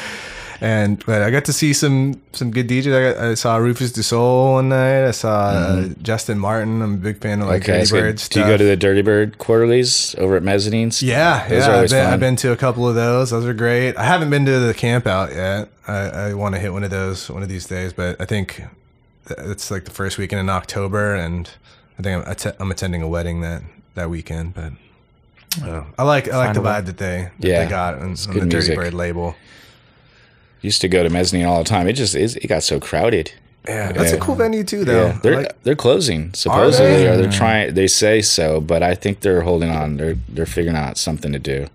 And 0.63 1.03
but 1.07 1.23
I 1.23 1.31
got 1.31 1.47
to 1.47 1.55
see 1.55 1.73
some 1.73 2.21
some 2.33 2.51
good 2.51 2.69
DJs. 2.69 2.95
I, 2.95 3.13
got, 3.15 3.25
I 3.31 3.35
saw 3.35 3.57
Rufus 3.57 3.93
Du 3.93 4.03
Sol 4.03 4.53
one 4.55 4.69
night. 4.69 5.07
I 5.09 5.11
saw 5.11 5.47
uh, 5.49 5.89
Justin 6.03 6.39
Martin. 6.39 6.83
I'm 6.83 6.95
a 6.95 6.97
big 6.99 7.19
fan 7.19 7.41
of 7.41 7.49
like 7.49 7.63
Mm-hmm. 7.63 7.71
Okay. 7.73 7.85
Dirty 7.85 8.01
Bird 8.01 8.17
do 8.31 8.41
you 8.41 8.47
go 8.47 8.57
to 8.59 8.65
the 8.65 8.77
Dirtybird 8.77 9.39
quarterlies 9.39 10.15
over 10.19 10.37
at 10.37 10.43
Mezzanines? 10.43 11.01
Yeah, 11.01 11.49
Those 11.49 11.67
yeah. 11.67 11.77
I've 11.79 11.89
been. 11.91 12.07
I've 12.07 12.21
been 12.21 12.37
to 12.37 12.53
a 12.53 12.57
couple 12.57 12.87
of 12.87 12.95
those. 12.95 13.31
Those 13.31 13.47
are 13.47 13.55
great. 13.55 13.97
I 13.97 14.05
haven't 14.05 14.29
been 14.29 14.45
to 14.45 14.59
the 14.59 14.75
camp 14.75 15.07
out 15.07 15.33
yet. 15.33 15.71
I, 15.89 15.95
I 15.95 16.35
want 16.35 16.55
to 16.57 16.61
hit 16.61 16.73
one 16.75 16.85
of 16.85 16.91
those 16.91 17.31
one 17.31 17.43
of 17.43 17.49
these 17.49 17.67
days. 17.67 17.95
But 17.95 18.21
I 18.21 18.27
think 18.27 18.63
it's 19.31 19.71
like 19.71 19.85
the 19.87 19.91
first 19.91 20.19
weekend 20.19 20.41
in 20.41 20.51
October, 20.51 21.15
and 21.15 21.49
I 21.99 22.03
think 22.03 22.23
I'm, 22.27 22.31
att- 22.31 22.57
I'm 22.61 22.71
attending 22.71 23.01
a 23.01 23.09
wedding 23.09 23.41
that 23.41 23.63
that 23.95 24.11
weekend. 24.11 24.53
But 24.53 24.73
uh, 25.65 25.85
I 25.99 26.03
like 26.03 26.29
I 26.29 26.37
like 26.37 26.55
Find 26.55 26.57
the 26.57 26.69
vibe 26.69 26.85
that 26.87 26.99
they 26.99 27.31
that 27.39 27.49
Yeah, 27.49 27.65
they 27.65 27.71
got 27.71 27.95
on, 27.95 28.03
on 28.03 28.15
the 28.15 28.41
Dirty 28.41 28.47
music. 28.47 28.77
Bird 28.77 28.93
label. 28.95 29.37
Used 30.63 30.81
to 30.83 30.89
go 30.89 31.03
to 31.03 31.09
Mezzanine 31.11 31.47
all 31.47 31.59
the 31.59 31.69
time. 31.69 31.89
It 31.89 31.95
just 31.95 32.15
is, 32.15 32.37
it 32.37 32.47
got 32.49 32.63
so 32.63 32.79
crowded. 32.81 33.33
Yeah, 33.69 33.93
that's 33.93 34.13
a 34.13 34.19
cool 34.19 34.35
venue 34.37 34.65
too, 34.65 34.85
though. 34.85 35.07
Yeah, 35.07 35.19
they're 35.23 35.37
like- 35.43 35.63
they're 35.63 35.77
closing 35.77 36.33
supposedly, 36.35 36.93
they? 37.05 37.09
or 37.09 37.17
they're 37.17 37.31
trying. 37.31 37.75
They 37.75 37.87
say 37.89 38.23
so, 38.23 38.61
but 38.61 38.83
I 38.83 38.95
think 38.95 39.21
they're 39.21 39.43
holding 39.43 39.71
on. 39.71 39.97
They're 39.99 40.17
they're 40.29 40.47
figuring 40.47 40.77
out 40.77 40.97
something 40.97 41.33
to 41.33 41.39
do. 41.39 41.67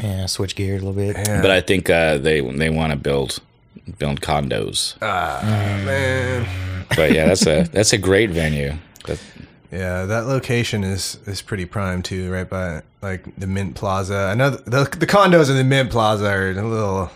Yeah, 0.00 0.26
switch 0.26 0.54
gears 0.54 0.82
a 0.82 0.86
little 0.86 1.00
bit. 1.00 1.16
yeah. 1.28 1.42
But 1.42 1.50
I 1.50 1.60
think 1.60 1.90
uh, 1.90 2.18
they 2.18 2.40
they 2.40 2.70
want 2.70 2.92
to 2.92 2.96
build 2.96 3.40
build 3.98 4.20
condos. 4.20 4.94
Uh 5.02 5.42
man. 5.84 6.46
But 6.96 7.12
yeah, 7.12 7.26
that's 7.26 7.46
a 7.46 7.62
that's 7.72 7.92
a 7.92 7.98
great 7.98 8.30
venue. 8.30 8.74
That, 9.06 9.18
Yeah, 9.72 10.04
that 10.06 10.26
location 10.26 10.84
is 10.84 11.18
is 11.26 11.42
pretty 11.42 11.64
prime 11.64 12.02
too, 12.02 12.30
right 12.30 12.48
by 12.48 12.82
like 13.02 13.24
the 13.36 13.46
Mint 13.48 13.74
Plaza. 13.74 14.28
I 14.30 14.34
know 14.34 14.50
the 14.50 14.70
the, 14.70 14.96
the 14.96 15.06
condos 15.08 15.50
in 15.50 15.56
the 15.56 15.64
Mint 15.64 15.90
Plaza 15.90 16.26
are 16.30 16.50
a 16.50 16.54
little 16.62 17.10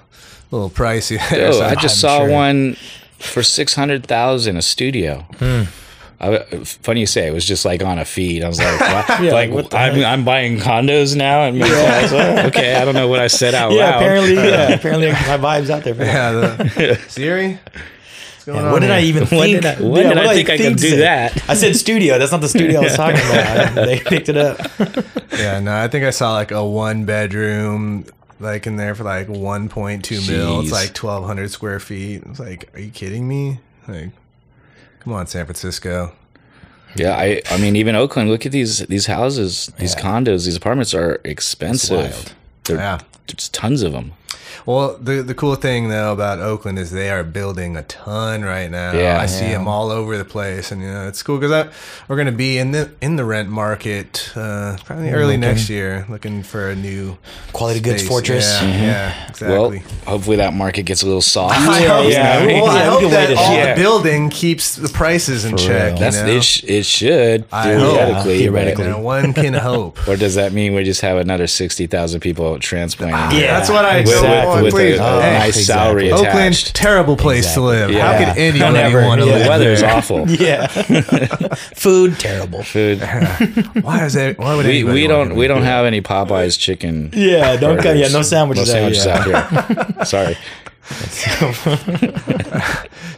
little 0.51 0.71
pricey. 0.71 1.19
there, 1.31 1.49
oh, 1.49 1.53
so- 1.53 1.65
I 1.65 1.75
just 1.75 1.97
I'm 2.05 2.09
saw 2.11 2.19
sure. 2.21 2.31
one 2.31 2.77
for 3.19 3.43
six 3.43 3.75
hundred 3.75 4.07
thousand 4.07 4.57
a 4.57 4.63
studio. 4.63 5.27
Hmm. 5.39 5.63
I, 6.19 6.39
funny 6.65 7.01
you 7.01 7.07
say 7.07 7.27
it 7.29 7.33
was 7.35 7.45
just 7.45 7.67
like 7.67 7.83
on 7.83 7.99
a 7.99 8.05
feed. 8.07 8.43
I 8.43 8.49
was 8.49 8.59
like, 8.59 8.81
what? 9.21 9.21
like 9.33 9.51
what 9.51 9.75
I'm, 9.75 10.03
I'm 10.03 10.25
buying 10.25 10.57
condos 10.57 11.15
now 11.15 11.43
and 11.43 11.63
oh, 11.63 12.47
okay, 12.47 12.75
I 12.75 12.87
don't 12.87 12.95
know 12.95 13.07
what 13.09 13.21
I 13.21 13.27
said 13.27 13.55
out 13.55 13.73
Yeah, 13.73 13.91
loud. 13.91 13.95
apparently, 14.03 14.35
yeah, 14.35 14.69
apparently 14.73 15.09
my 15.11 15.17
vibe's 15.37 15.69
out 15.69 15.85
there. 15.85 15.95
Yeah, 15.95 16.33
the, 16.33 16.99
Siri. 17.09 17.59
Yeah, 18.47 18.71
what 18.73 18.81
did 18.81 18.93
I 18.93 19.01
here? 19.01 19.09
even 19.11 19.23
When 19.25 19.41
think? 19.51 19.63
did 19.63 19.67
I- 19.67 19.83
when 19.83 20.03
Yeah, 20.05 20.09
did 20.15 20.19
I 20.19 20.25
what 20.27 20.37
think 20.37 20.49
I 20.51 20.57
could 20.57 20.77
do 20.77 20.89
say? 20.91 20.97
that? 21.01 21.51
I 21.51 21.55
said 21.55 21.77
studio. 21.77 22.19
That's 22.19 22.33
not 22.33 22.41
the 22.41 22.49
studio 22.49 22.81
I 22.81 22.85
was 22.85 22.95
talking 22.97 23.21
about. 23.21 23.75
they 23.75 24.01
picked 24.01 24.31
it 24.31 24.39
up. 24.39 24.59
Yeah, 25.37 25.61
no, 25.61 25.77
I 25.77 25.89
think 25.89 26.05
I 26.07 26.11
saw 26.11 26.33
like 26.33 26.51
a 26.51 26.65
one 26.65 27.05
bedroom 27.05 28.07
like 28.41 28.67
in 28.67 28.77
there 28.77 28.95
for 28.95 29.05
like 29.05 29.29
1.2 29.29 30.29
mil. 30.29 30.61
It's 30.61 30.73
like 30.73 30.89
1200 30.97 31.51
square 31.51 31.81
feet. 31.81 32.23
It's 32.27 32.39
like, 32.41 32.69
are 32.75 32.81
you 32.81 32.91
kidding 32.91 33.27
me? 33.27 33.61
Like, 33.89 34.11
come 35.01 35.13
on, 35.13 35.27
San 35.27 35.45
Francisco. 35.47 36.13
Yeah, 36.95 37.15
I 37.17 37.43
I 37.51 37.59
mean 37.59 37.77
even 37.77 37.95
Oakland, 37.95 38.31
look 38.31 38.47
at 38.47 38.53
these 38.53 38.79
these 38.87 39.07
houses, 39.07 39.71
these 39.79 39.95
Yeah. 39.95 40.03
condos, 40.03 40.45
these 40.47 40.57
apartments 40.57 40.95
are 40.95 41.21
expensive. 41.25 42.35
There- 42.65 42.77
Yeah. 42.77 42.99
There's 43.27 43.49
tons 43.49 43.83
of 43.83 43.93
them. 43.93 44.13
Well, 44.67 44.97
the 45.01 45.23
the 45.23 45.35
cool 45.35 45.55
thing 45.55 45.89
though 45.89 46.13
about 46.13 46.41
Oakland 46.41 46.79
is 46.79 46.91
they 46.91 47.09
are 47.09 47.23
building 47.25 47.77
a 47.77 47.83
ton 47.85 48.43
right 48.45 48.71
now. 48.71 48.93
Yeah. 48.93 49.21
I 49.21 49.27
see 49.27 49.45
Yeah. 49.47 49.53
them 49.59 49.69
all 49.69 49.91
over 49.91 50.19
the 50.19 50.25
place, 50.25 50.73
and 50.73 50.83
you 50.83 50.89
know 50.89 51.07
it's 51.07 51.23
cool 51.23 51.39
because 51.39 51.69
we're 52.09 52.17
going 52.17 52.27
to 52.27 52.33
be 52.33 52.59
in 52.59 52.73
the 52.73 52.91
in 53.01 53.15
the 53.17 53.25
rent 53.25 53.49
market 53.49 54.33
uh, 54.35 54.77
probably 54.85 55.11
early 55.11 55.37
next 55.37 55.71
year, 55.71 56.05
looking 56.09 56.43
for 56.43 56.69
a 56.71 56.75
new 56.75 57.17
Quality 57.53 57.81
goods 57.81 58.07
fortress. 58.07 58.61
Yeah, 58.61 58.69
yeah, 58.69 59.29
exactly. 59.29 59.79
Well, 59.79 60.15
hopefully 60.17 60.37
that 60.37 60.53
market 60.53 60.83
gets 60.83 61.03
a 61.03 61.07
little 61.07 61.23
soft. 61.23 61.55
I 61.59 61.81
Yeah, 61.83 62.03
hope, 62.03 62.13
yeah. 62.13 62.47
Well, 62.61 62.67
I 62.67 62.85
hope 62.85 63.11
that 63.11 63.37
all 63.37 63.55
yeah. 63.55 63.75
the 63.75 63.81
building 63.81 64.31
keeps 64.31 64.75
the 64.77 64.89
prices 64.89 65.45
in 65.45 65.57
check. 65.57 65.93
real. 65.93 65.99
That's 66.01 66.17
you 66.19 66.23
know? 66.27 66.33
it, 66.39 66.43
sh- 66.45 66.65
it 66.65 66.85
should 66.87 67.45
I 67.53 67.65
theoretically, 67.77 68.35
Yeah, 68.35 68.39
theoretically. 68.41 68.85
You 68.85 68.91
know, 68.91 68.99
one 69.01 69.33
can 69.33 69.55
hope. 69.71 69.97
But, 70.05 70.09
or 70.09 70.17
does 70.17 70.35
that 70.35 70.53
mean 70.53 70.75
we 70.75 70.83
just 70.85 71.01
have 71.03 71.17
another 71.19 71.47
sixty 71.47 71.87
thousand 71.87 72.21
people 72.21 72.59
transplanting? 72.59 73.39
Yeah. 73.41 73.57
That's 73.59 73.71
what 73.71 73.85
I 73.85 73.99
With 74.01 74.07
don't 74.07 74.17
Exactly. 74.25 74.56
With, 74.65 74.75
with 74.75 74.75
Please. 74.75 74.99
a, 74.99 75.03
Oh, 75.07 75.19
nice 75.21 75.57
exactly. 75.59 75.63
salary 75.65 76.13
Oakland, 76.13 76.55
attached. 76.55 76.75
terrible 76.75 77.17
place 77.17 77.55
to 77.55 77.61
live. 77.61 77.91
Yeah. 77.91 78.13
How 78.13 78.19
could 78.33 78.39
anybody 78.39 78.73
Never. 78.75 79.03
want 79.03 79.21
to 79.21 79.27
Yeah. 79.27 79.33
live 79.35 79.43
the 79.45 79.49
weather 79.49 79.71
is 79.71 79.83
awful. 79.83 80.29
Yeah. 80.31 80.67
Food 81.77 82.19
terrible. 82.19 82.63
Food. 82.63 83.01
Why 83.83 84.05
is 84.05 84.17
it? 84.17 84.39
Why 84.39 84.55
would 84.57 84.67
We, 84.67 84.73
anybody 84.79 85.03
we 85.03 85.07
don't 85.07 85.35
we 85.35 85.47
don't 85.47 85.63
have 85.63 85.85
any 85.87 86.01
Popeyes 86.03 86.59
chicken. 86.59 87.11
Yeah, 87.15 87.57
don't 87.57 87.79
cut. 87.81 87.97
Yeah, 87.97 88.09
no 88.09 88.23
sandwiches. 88.23 88.69
No 88.69 88.73
sandwiches 88.75 89.07
yeah. 89.07 89.49
out 89.49 89.95
here. 89.95 90.05
Sorry. 90.05 90.37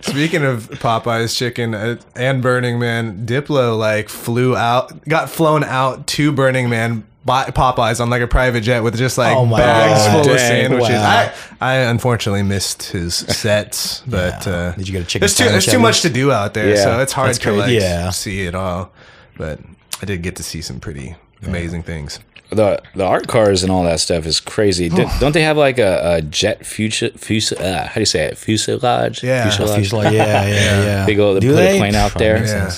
Speaking 0.01 0.43
of 0.45 0.69
Popeye's 0.71 1.35
chicken 1.35 1.75
uh, 1.75 1.97
and 2.17 2.43
Burning 2.43 2.79
Man, 2.79 3.27
Diplo 3.27 3.79
like 3.79 4.09
flew 4.09 4.57
out, 4.57 5.07
got 5.09 5.29
flown 5.29 5.65
out 5.65 6.07
to 6.09 6.33
Burning 6.33 6.69
Man 6.71 7.05
by 7.25 7.45
Popeyes 7.47 8.01
on 8.01 8.09
like 8.11 8.23
a 8.23 8.27
private 8.27 8.63
jet 8.63 8.81
with 8.83 8.97
just 8.97 9.19
like 9.19 9.37
Oh 9.37 9.45
bags 9.47 10.07
God. 10.07 10.25
full 10.25 10.33
of 10.35 10.41
sandwiches. 10.41 10.89
Wow. 10.91 11.33
I, 11.61 11.73
I 11.73 11.75
unfortunately 11.91 12.43
missed 12.43 12.85
his 12.85 13.15
sets, 13.17 14.03
but 14.07 14.47
Yeah. 14.47 14.53
uh, 14.53 14.73
Did 14.73 14.89
you 14.89 14.93
get 14.93 15.03
a 15.03 15.07
chicken 15.07 15.21
There's 15.21 15.37
too, 15.37 15.45
sandwich 15.45 15.67
there's 15.67 15.75
too 15.77 15.81
much 15.81 16.01
to 16.03 16.11
do 16.11 16.33
out 16.33 16.55
there, 16.55 16.71
Yeah, 16.71 16.83
so 16.85 17.01
it's 17.01 17.13
hard 17.13 17.29
that's 17.29 17.39
to 17.41 17.53
like. 17.53 17.71
Yeah. 17.71 18.11
see 18.11 18.43
it 18.47 18.55
all. 18.55 18.93
But 19.37 19.61
I 20.01 20.07
did 20.07 20.23
get 20.23 20.37
to 20.37 20.43
see 20.43 20.63
some 20.63 20.81
pretty 20.81 21.17
amazing 21.43 21.83
things. 21.83 22.21
The 22.51 22.81
the 22.95 23.05
art 23.05 23.29
cars 23.29 23.63
and 23.63 23.71
all 23.71 23.85
that 23.85 24.01
stuff 24.01 24.25
is 24.25 24.41
crazy. 24.41 24.89
Don't, 24.89 25.11
don't 25.21 25.33
they 25.33 25.43
have 25.43 25.59
like 25.59 25.79
a, 25.79 26.15
a 26.17 26.23
jet 26.23 26.65
future 26.65 27.11
fuse? 27.11 27.53
Uh, 27.53 27.87
how 27.89 27.95
do 27.95 28.01
you 28.01 28.07
say 28.07 28.25
it? 28.25 28.39
Fuselage. 28.39 29.23
Yeah. 29.23 29.51
Fuselage, 29.51 29.93
yeah, 29.93 30.47
yeah, 30.47 30.47
yeah. 30.85 31.07
Big 31.07 31.19
old 31.19 31.43
Do 31.43 31.49
put 31.51 31.57
they? 31.57 31.77
a 31.77 31.79
plane 31.81 31.95
out 31.95 32.15
there. 32.15 32.43
Yeah. 32.43 32.73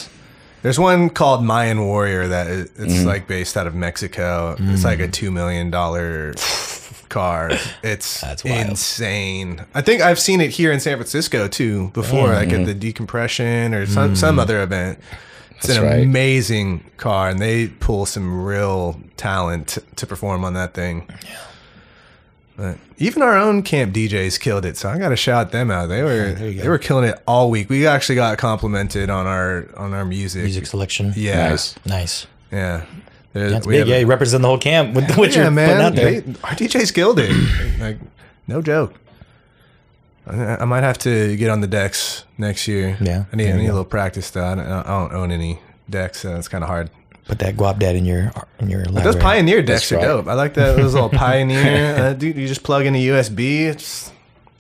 There's 0.63 0.79
one 0.79 1.11
called 1.11 1.43
Mayan 1.43 1.87
Warrior 1.87 2.29
that 2.29 2.47
is, 2.47 2.65
it's 2.77 2.95
Mm-hmm. 2.95 3.07
like 3.07 3.27
based 3.27 3.57
out 3.57 3.67
of 3.67 3.75
Mexico. 3.75 4.57
It's 4.59 4.85
like 4.85 5.01
a 5.01 5.09
mm. 5.09 5.13
two 5.13 5.31
million 5.31 5.71
dollar 5.71 6.35
car. 7.09 7.51
It's 7.83 8.23
insane. 8.45 9.65
I 9.75 9.81
think 9.81 10.03
I've 10.03 10.19
seen 10.19 10.41
it 10.41 10.51
here 10.51 10.73
in 10.73 10.81
San 10.81 10.97
Francisco 10.97 11.49
too 11.49 11.89
before, 11.89 12.29
like 12.29 12.49
at 12.49 12.55
mm-hmm. 12.55 12.65
the 12.65 12.75
decompression 12.75 13.75
or 13.75 13.87
some 13.87 14.13
mm. 14.13 14.17
some 14.17 14.39
other 14.39 14.63
event. 14.63 14.99
It's 15.57 15.67
That's 15.67 15.79
an 15.79 15.85
right. 15.85 16.03
amazing 16.03 16.85
car, 16.97 17.29
and 17.29 17.39
they 17.39 17.69
pull 17.69 18.07
some 18.07 18.45
real 18.45 18.99
talent 19.19 19.69
to, 19.69 19.81
to 19.97 20.07
perform 20.07 20.43
on 20.43 20.55
that 20.55 20.73
thing. 20.73 21.07
But 22.61 22.77
even 22.99 23.23
our 23.23 23.39
own 23.39 23.63
camp 23.63 23.95
DJs 23.95 24.39
killed 24.39 24.67
it, 24.67 24.77
so 24.77 24.91
I 24.91 24.99
got 24.99 25.09
to 25.09 25.17
shout 25.17 25.51
them 25.51 25.71
out. 25.71 25.87
They 25.87 26.03
were 26.03 26.33
there 26.35 26.53
they 26.53 26.69
were 26.69 26.77
killing 26.77 27.09
it 27.09 27.19
all 27.27 27.49
week. 27.49 27.71
We 27.71 27.87
actually 27.87 28.17
got 28.17 28.37
complimented 28.37 29.09
on 29.09 29.27
our 29.27 29.67
on 29.79 29.95
our 29.95 30.05
music. 30.05 30.43
Music 30.43 30.67
selection. 30.67 31.15
Yeah, 31.17 31.49
Nice. 31.49 31.75
Nice. 31.87 32.27
yeah. 32.53 32.85
There- 33.33 33.49
That's 33.49 33.67
we 33.67 33.73
big. 33.75 33.79
have- 33.79 33.89
Yeah, 33.89 33.99
you 34.01 34.07
represent 34.07 34.43
the 34.43 34.49
whole 34.49 34.59
camp 34.59 34.95
with 34.95 35.17
what 35.17 35.35
yeah, 35.35 35.45
you're 35.45 35.51
man. 35.53 35.69
putting 35.69 35.83
out 35.87 35.95
there. 35.95 36.21
They, 36.21 36.41
our 36.45 36.51
DJs 36.51 36.93
killed 36.93 37.19
it. 37.19 37.31
like, 37.81 37.99
no 38.47 38.61
joke. 38.61 38.93
I, 40.27 40.57
I 40.57 40.65
might 40.67 40.83
have 40.83 40.99
to 40.99 41.37
get 41.37 41.49
on 41.49 41.63
the 41.63 41.67
decks 41.67 42.25
next 42.37 42.69
year. 42.69 42.99
Yeah, 43.01 43.25
I 43.33 43.37
need, 43.37 43.45
there 43.45 43.55
I 43.55 43.57
you 43.57 43.63
need 43.63 43.69
a 43.69 43.73
little 43.73 43.85
practice 43.87 44.29
though. 44.31 44.45
I 44.45 44.55
don't, 44.55 44.67
I 44.67 44.83
don't 44.83 45.13
own 45.15 45.31
any 45.33 45.61
decks, 45.89 46.21
so 46.21 46.37
it's 46.37 46.49
kind 46.49 46.63
of 46.63 46.69
hard. 46.69 46.91
Put 47.27 47.39
that 47.41 47.57
Guapdad 47.57 47.95
in 47.97 48.05
your 48.05 48.33
in 48.59 48.69
your 48.71 48.85
Those. 48.85 49.17
Pioneer 49.17 49.63
decks 49.63 49.89
That's 49.89 49.93
are 49.93 49.97
right. 49.97 50.05
dope. 50.05 50.27
I 50.27 50.35
like 50.35 50.55
that. 50.55 50.77
Those 50.77 50.95
little 50.95 51.09
Pioneer. 51.11 51.97
Uh, 51.97 52.13
dude, 52.19 52.37
you 52.37 52.49
just 52.49 52.63
plug 52.65 52.87
in 52.87 52.95
a 52.97 53.07
USB. 53.09 53.67
It's 53.67 54.11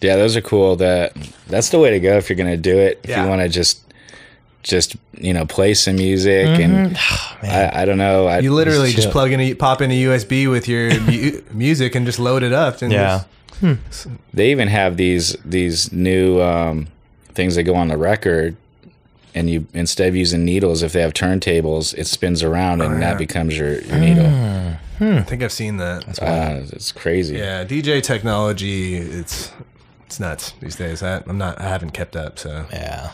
Yeah, 0.00 0.16
those 0.16 0.36
are 0.36 0.40
cool. 0.40 0.76
That 0.76 1.16
that's 1.48 1.70
the 1.70 1.78
way 1.78 1.90
to 1.90 2.00
go 2.00 2.16
if 2.16 2.28
you're 2.30 2.36
gonna 2.36 2.56
do 2.56 2.78
it. 2.78 3.00
If 3.02 3.10
Yeah. 3.10 3.24
you 3.24 3.28
want 3.28 3.42
to 3.42 3.48
just 3.48 3.82
just 4.62 4.94
you 5.18 5.32
know 5.32 5.46
play 5.46 5.72
some 5.74 5.96
music 5.96 6.46
and 6.46 6.96
I, 7.42 7.70
I 7.82 7.84
don't 7.86 7.98
know. 7.98 8.26
I, 8.26 8.38
you 8.40 8.52
literally 8.54 8.90
just 8.92 9.04
chill. 9.04 9.12
plug 9.12 9.32
in, 9.32 9.40
a, 9.40 9.54
pop 9.54 9.80
in 9.80 9.90
a 9.90 10.02
USB 10.02 10.48
with 10.50 10.68
your 10.68 11.00
mu- 11.00 11.40
music 11.52 11.94
and 11.94 12.04
just 12.06 12.18
load 12.18 12.42
it 12.42 12.52
up. 12.52 12.82
And 12.82 12.92
Yeah. 12.92 13.24
just- 13.62 14.06
they 14.32 14.50
even 14.52 14.68
have 14.68 14.96
these 14.96 15.36
these 15.44 15.90
new 15.92 16.40
um, 16.40 16.86
things 17.34 17.56
that 17.56 17.64
go 17.64 17.74
on 17.74 17.88
the 17.88 17.96
record 17.96 18.56
and 19.34 19.48
you 19.50 19.66
instead 19.74 20.08
of 20.08 20.16
using 20.16 20.44
needles 20.44 20.82
if 20.82 20.92
they 20.92 21.00
have 21.00 21.12
turntables 21.14 21.94
it 21.96 22.06
spins 22.06 22.42
around 22.42 22.80
and 22.80 22.94
Oh, 22.94 22.98
yeah. 22.98 23.10
that 23.10 23.18
becomes 23.18 23.56
your, 23.56 23.80
your 23.82 23.98
needle 23.98 24.26
I 25.02 25.22
think 25.22 25.42
I've 25.42 25.52
seen 25.52 25.78
that. 25.78 26.18
uh, 26.20 26.60
it's 26.72 26.92
crazy 26.92 27.36
Yeah, 27.38 27.64
DJ 27.64 28.02
technology. 28.02 28.96
It's 28.96 29.50
it's 30.06 30.18
nuts 30.20 30.52
these 30.60 30.74
days. 30.76 31.02
I, 31.04 31.22
I'm 31.26 31.38
not. 31.38 31.58
I 31.60 31.68
haven't 31.68 31.90
kept 31.92 32.16
up. 32.16 32.38
So. 32.38 32.66
Yeah. 32.72 33.12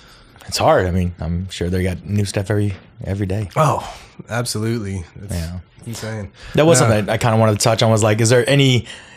It's 0.49 0.57
hard. 0.59 0.87
I 0.87 0.91
mean, 0.91 1.15
I'm 1.21 1.49
sure 1.51 1.69
they 1.69 1.83
got 1.83 2.05
new 2.07 2.25
stuff 2.25 2.51
every 2.51 2.75
every 3.05 3.27
day. 3.27 3.51
Oh, 3.55 3.87
absolutely. 4.31 5.05
It's 5.23 5.33
Yeah. 5.35 5.59
insane. 5.87 6.33
That 6.55 6.65
was 6.67 6.81
No. 6.81 6.89
something 6.89 7.09
I 7.11 7.19
kind 7.19 7.35
of 7.35 7.39
wanted 7.41 7.59
to 7.59 7.63
touch 7.65 7.83
on. 7.83 7.91
Was 7.91 8.03
like, 8.03 8.21
is 8.23 8.31
there 8.31 8.49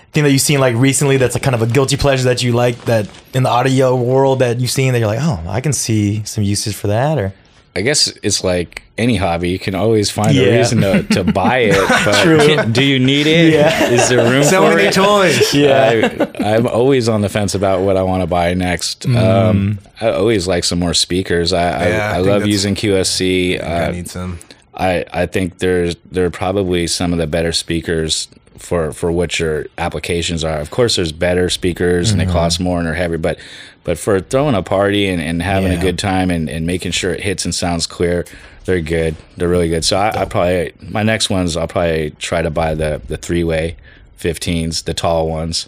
anything 0.10 0.24
that 0.24 0.32
you've 0.32 0.42
seen 0.42 0.60
like 0.60 0.76
recently 0.76 1.18
that's 1.18 1.36
like 1.36 1.44
kind 1.44 1.56
of 1.56 1.62
a 1.62 1.68
guilty 1.68 1.98
pleasure 1.98 2.24
that 2.26 2.42
you 2.44 2.52
like 2.52 2.86
that 2.86 3.08
in 3.34 3.44
the 3.44 3.50
audio 3.50 3.96
world 3.96 4.40
that 4.40 4.60
you've 4.60 4.72
seen 4.72 4.94
that 4.94 5.00
you're 5.00 5.08
like, 5.08 5.20
oh, 5.22 5.44
I 5.48 5.62
can 5.62 5.72
see 5.74 6.24
some 6.26 6.44
usage 6.44 6.76
for 6.76 6.88
that, 6.88 7.18
or 7.18 7.34
i 7.76 7.82
guess 7.82 8.08
it's 8.24 8.44
like 8.44 8.82
any 8.98 9.16
hobby 9.16 9.48
you 9.52 9.60
can 9.60 9.76
always 9.76 10.10
find 10.10 10.34
Yeah. 10.36 10.44
a 10.48 10.58
reason 10.58 10.82
to, 10.82 11.04
to 11.04 11.24
buy 11.42 11.60
it 11.60 11.88
but 12.04 12.24
True. 12.24 12.72
do 12.74 12.84
you 12.84 12.98
need 12.98 13.28
it? 13.28 13.54
Yeah. 13.54 13.90
is 13.92 14.10
there 14.10 14.28
room 14.28 14.44
So 14.44 14.64
for 14.68 14.76
many 14.76 14.88
it 14.88 14.94
toys. 14.94 15.54
I, 15.56 16.54
I'm 16.56 16.66
always 16.66 17.08
on 17.08 17.22
the 17.22 17.30
fence 17.30 17.54
about 17.54 17.82
what 17.82 17.96
I 17.96 18.02
want 18.02 18.22
to 18.24 18.28
buy 18.28 18.56
next. 18.56 19.06
Um, 19.06 19.80
I 20.02 20.10
always 20.10 20.48
like 20.48 20.64
some 20.64 20.80
more 20.80 20.96
speakers. 20.96 21.54
I, 21.54 21.60
Mm. 21.72 21.90
Yeah, 21.92 22.10
I 22.12 22.14
I, 22.14 22.16
I, 22.16 22.18
love 22.22 22.48
using 22.48 22.74
QSC. 22.74 23.64
I 23.64 23.86
Uh, 23.86 23.92
need 23.92 24.10
some. 24.10 24.40
I, 24.80 25.06
I 25.12 25.26
think 25.26 25.60
there's 25.60 25.98
there 26.10 26.26
are 26.26 26.32
probably 26.32 26.88
some 26.88 27.12
of 27.12 27.20
the 27.20 27.28
better 27.28 27.52
speakers 27.52 28.30
for 28.58 28.92
for 28.94 29.12
what 29.12 29.40
your 29.40 29.66
applications 29.78 30.44
are. 30.44 30.60
Of 30.60 30.72
course, 30.72 30.96
there's 30.96 31.12
better 31.12 31.50
speakers 31.50 32.12
and 32.12 32.20
they 32.20 32.24
mm-hmm. 32.24 32.34
cost 32.34 32.60
more 32.60 32.80
and 32.80 32.88
are 32.88 32.94
heavier, 32.94 33.18
but 33.18 33.38
but 33.84 33.98
for 33.98 34.20
throwing 34.22 34.56
a 34.56 34.64
party 34.64 35.08
and, 35.08 35.22
and 35.22 35.42
having 35.42 35.72
Yeah. 35.72 35.80
a 35.80 35.82
good 35.82 36.00
time 36.00 36.32
and, 36.32 36.50
and 36.50 36.66
making 36.66 36.92
sure 36.92 37.12
it 37.12 37.22
hits 37.22 37.44
and 37.44 37.54
sounds 37.54 37.88
clear, 37.88 38.26
they're 38.66 38.82
good. 38.82 39.16
They're 39.36 39.50
really 39.50 39.70
good. 39.70 39.84
So 39.84 39.98
I, 39.98 40.22
I 40.22 40.26
probably 40.26 40.74
my 40.82 41.04
next 41.04 41.30
ones 41.30 41.58
I'll 41.58 41.68
probably 41.68 42.12
try 42.12 42.42
to 42.42 42.50
buy 42.50 42.74
the 42.74 43.02
the 43.06 43.18
three 43.18 43.44
way 43.44 43.76
15s, 44.18 44.86
the 44.86 44.94
tall 44.94 45.28
ones. 45.30 45.68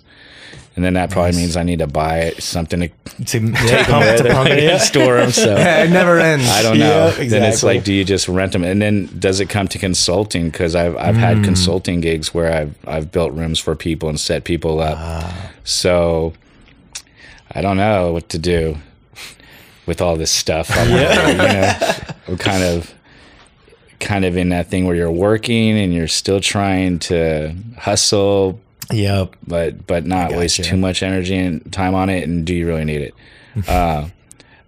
And 0.76 0.86
then 0.86 0.94
that 0.94 1.10
probably 1.10 1.36
means 1.36 1.58
I 1.58 1.64
need 1.64 1.80
to 1.80 1.88
buy 1.88 2.32
something 2.40 2.80
to 2.80 2.88
to, 3.26 3.40
yeah, 3.66 3.86
pump, 3.86 4.18
to 4.18 4.30
pump 4.32 4.50
it. 4.50 4.60
and 4.60 4.62
Yeah. 4.64 4.78
store 4.78 5.18
them. 5.18 5.32
So 5.32 5.56
Yeah, 5.58 5.84
it 5.84 5.90
never 5.90 6.18
ends. 6.20 6.48
I 6.50 6.62
don't 6.62 6.80
know. 6.80 7.14
Yeah, 7.20 7.28
Then 7.28 7.44
it's 7.44 7.62
like, 7.62 7.84
do 7.84 7.94
you 7.94 8.06
just 8.06 8.30
rent 8.30 8.54
them? 8.54 8.64
And 8.64 8.82
then 8.82 9.10
does 9.20 9.42
it 9.42 9.50
come 9.50 9.68
to 9.68 9.78
consulting? 9.78 10.50
Because 10.50 10.74
I've 10.76 10.96
I've 10.96 11.16
Mm. 11.16 11.20
had 11.20 11.44
consulting 11.44 12.00
gigs 12.00 12.34
where 12.34 12.54
I've 12.54 12.74
I've 12.88 13.12
built 13.12 13.34
rooms 13.34 13.60
for 13.60 13.76
people 13.76 14.08
and 14.08 14.18
set 14.20 14.46
people 14.46 14.80
up. 14.80 14.98
Ah. 14.98 15.52
So 15.66 16.34
I 17.54 17.62
don't 17.62 17.76
know 17.78 18.14
what 18.14 18.30
to 18.30 18.38
do 18.40 18.78
with 19.86 20.02
all 20.02 20.16
this 20.16 20.32
stuff. 20.32 20.72
I'm, 20.72 20.90
you 20.90 20.96
know, 21.38 21.90
I'm 22.30 22.38
kind 22.38 22.64
of 22.64 22.94
kind 24.00 24.24
of 24.26 24.38
in 24.38 24.50
that 24.50 24.68
thing 24.70 24.86
where 24.86 24.96
you're 24.96 25.12
working 25.12 25.78
and 25.78 25.94
you're 25.94 26.08
still 26.08 26.40
trying 26.40 26.98
to 27.00 27.54
hustle, 27.78 28.60
Yep. 28.92 29.36
but 29.48 29.88
but 29.88 30.06
not 30.06 30.32
waste 30.32 30.64
too 30.64 30.78
much 30.78 31.04
energy 31.04 31.38
and 31.38 31.72
time 31.72 31.96
on 31.96 32.10
it. 32.10 32.24
And 32.24 32.46
do 32.46 32.54
you 32.54 32.68
really 32.68 32.86
need 32.86 33.02
it? 33.02 33.14
uh, 33.68 34.08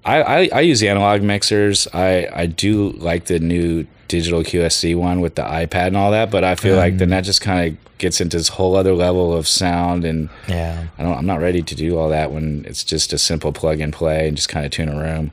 I, 0.06 0.22
I 0.22 0.50
I 0.54 0.62
use 0.62 0.80
the 0.80 0.90
analog 0.90 1.22
mixers. 1.22 1.88
I 1.94 2.28
I 2.34 2.46
do 2.46 2.92
like 2.92 3.26
the 3.26 3.40
new 3.40 3.86
digital 4.08 4.44
QSC 4.44 4.96
one 4.98 5.22
with 5.22 5.36
the 5.36 5.42
iPad 5.44 5.88
and 5.88 5.98
all 5.98 6.12
that, 6.12 6.30
but 6.30 6.44
I 6.44 6.56
feel 6.56 6.76
like 6.76 6.98
then 6.98 7.10
that 7.10 7.22
just 7.24 7.42
kind 7.42 7.70
of 7.72 7.98
gets 7.98 8.20
into 8.20 8.38
this 8.38 8.50
whole 8.50 8.76
other 8.76 8.94
level 8.94 9.34
of 9.34 9.48
sound 9.48 10.04
and. 10.06 10.30
Yeah. 10.48 10.88
I 10.98 11.04
don't, 11.04 11.18
I'm 11.18 11.26
not 11.26 11.40
ready 11.40 11.62
to 11.64 11.76
do 11.76 11.98
all 11.98 12.10
that 12.10 12.32
when 12.32 12.66
it's 12.68 12.84
just 12.84 13.14
a 13.14 13.18
simple 13.18 13.52
plug 13.54 13.80
and 13.80 13.94
play 13.94 14.28
and 14.28 14.36
just 14.36 14.50
kind 14.50 14.66
of 14.66 14.72
tune 14.72 14.90
a 14.90 15.00
room. 15.00 15.32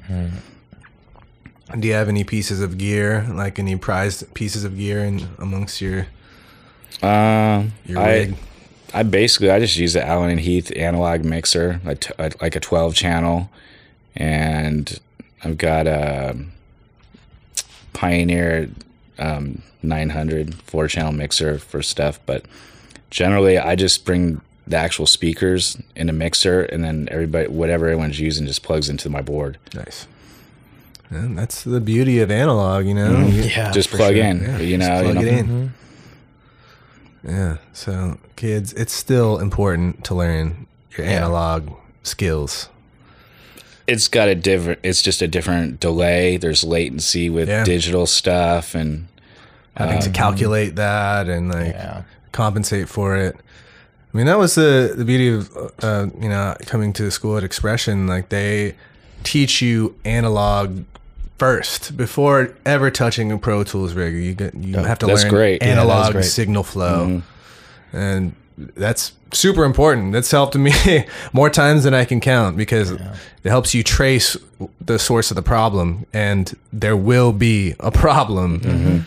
Do 1.78 1.86
you 1.86 1.94
have 1.94 2.08
any 2.08 2.24
pieces 2.24 2.60
of 2.60 2.78
gear, 2.78 3.26
like 3.32 3.58
any 3.58 3.76
prized 3.76 4.32
pieces 4.34 4.64
of 4.64 4.76
gear, 4.76 5.04
in 5.04 5.28
amongst 5.38 5.80
your 5.80 6.06
Um, 7.02 7.72
your 7.86 8.02
rig? 8.02 8.34
I 8.34 8.36
basically 9.04 9.50
I 9.50 9.58
just 9.60 9.76
use 9.76 9.92
the 9.92 10.06
Allen 10.06 10.30
and 10.30 10.40
Heath 10.40 10.72
analog 10.76 11.24
mixer, 11.24 11.80
a 11.84 11.94
t- 11.94 12.12
a- 12.18 12.32
like 12.40 12.56
a 12.56 12.60
12 12.60 12.94
channel, 12.94 13.50
and 14.16 14.98
I've 15.44 15.56
got 15.58 15.86
a 15.86 16.36
Pioneer 17.92 18.70
um, 19.18 19.62
900 19.82 20.54
four 20.54 20.88
channel 20.88 21.12
mixer 21.12 21.58
for 21.58 21.82
stuff. 21.82 22.18
But 22.26 22.44
generally, 23.10 23.58
I 23.58 23.74
just 23.76 24.04
bring 24.04 24.40
the 24.66 24.76
actual 24.76 25.06
speakers 25.06 25.76
in 25.96 26.08
a 26.08 26.12
mixer, 26.12 26.62
and 26.62 26.84
then 26.84 27.08
everybody 27.10 27.48
whatever 27.48 27.86
everyone's 27.86 28.20
using 28.20 28.46
just 28.46 28.62
plugs 28.62 28.88
into 28.88 29.10
my 29.10 29.20
board. 29.22 29.58
Nice. 29.74 30.06
And 31.10 31.36
that's 31.36 31.64
the 31.64 31.80
beauty 31.80 32.20
of 32.20 32.30
analog, 32.30 32.86
you 32.86 32.94
know. 32.94 33.10
Mm-hmm. 33.10 33.32
You 33.36 33.42
Yeah. 33.42 33.70
just 33.72 33.90
plug 33.90 34.14
sure. 34.14 34.24
in, 34.24 34.42
Yeah, 34.42 34.58
you 34.58 34.76
just 34.78 34.88
know. 34.88 35.02
plug 35.02 35.14
you 35.16 35.20
know? 35.22 35.26
it 35.28 35.38
in. 35.38 35.46
Mm-hmm. 35.46 35.66
Yeah. 37.26 37.58
So, 37.72 38.18
kids, 38.36 38.72
it's 38.72 38.92
still 38.92 39.38
important 39.38 40.04
to 40.04 40.14
learn 40.14 40.66
your 40.96 41.06
analog 41.06 41.70
skills. 42.02 42.68
it's 43.86 44.06
got 44.08 44.28
a 44.28 44.34
different 44.36 44.78
it's 44.84 45.02
just 45.02 45.20
a 45.20 45.26
different 45.26 45.80
delay 45.80 46.36
there's 46.36 46.62
latency 46.62 47.28
with 47.28 47.48
Yeah. 47.48 47.64
digital 47.64 48.06
stuff 48.06 48.74
and 48.74 49.08
Having 49.76 50.00
to 50.02 50.10
calculate 50.10 50.76
that 50.76 51.28
and 51.28 51.48
like 51.48 51.72
Yeah. 51.74 52.02
compensate 52.32 52.88
for 52.88 53.16
it. 53.16 53.34
I 53.36 54.16
mean, 54.16 54.26
that 54.26 54.38
was 54.38 54.54
the 54.54 54.92
the 54.96 55.04
beauty 55.04 55.28
of 55.34 55.50
uh, 55.82 56.06
you 56.20 56.28
know 56.28 56.54
coming 56.66 56.92
to 56.94 57.10
school 57.10 57.36
at 57.36 57.42
Expression. 57.44 58.06
Like 58.06 58.28
they 58.28 58.74
teach 59.24 59.60
you 59.62 59.94
analog 60.04 60.84
first 61.40 61.96
before 61.96 62.54
ever 62.66 62.90
touching 62.90 63.32
a 63.32 63.38
Pro 63.38 63.64
Tools 63.64 63.94
rig. 63.94 64.14
You 64.14 64.34
get 64.34 64.54
you 64.54 64.76
oh, 64.76 64.82
have 64.82 64.98
to 64.98 65.06
learn 65.06 65.28
great. 65.30 65.62
Yeah, 65.62 65.68
analog 65.68 66.12
great. 66.12 66.26
signal 66.26 66.62
flow, 66.62 67.06
mm-hmm. 67.06 67.96
and 67.96 68.34
that's 68.58 69.12
super 69.32 69.64
important. 69.64 70.12
That's 70.12 70.30
helped 70.30 70.54
me 70.54 70.72
more 71.32 71.48
times 71.48 71.84
than 71.84 71.94
I 71.94 72.04
can 72.04 72.20
count 72.20 72.58
because 72.58 72.90
it 72.90 73.00
helps 73.44 73.72
you 73.74 73.82
trace 73.82 74.36
the 74.82 74.98
source 74.98 75.30
of 75.30 75.34
the 75.34 75.42
problem, 75.42 76.04
and 76.12 76.54
there 76.74 76.96
will 76.96 77.32
be 77.32 77.74
a 77.80 77.90
problem. 77.90 78.60
Mm-hmm. 78.60 78.98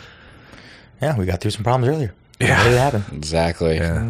Yeah, 1.03 1.17
we 1.17 1.25
got 1.25 1.39
through 1.39 1.51
some 1.51 1.63
problems 1.63 1.95
earlier. 1.95 2.15
Yeah. 2.39 2.57
What 2.57 2.69
did 2.69 2.77
happen? 2.77 3.03
Exactly. 3.15 3.75
Yeah. 3.75 4.07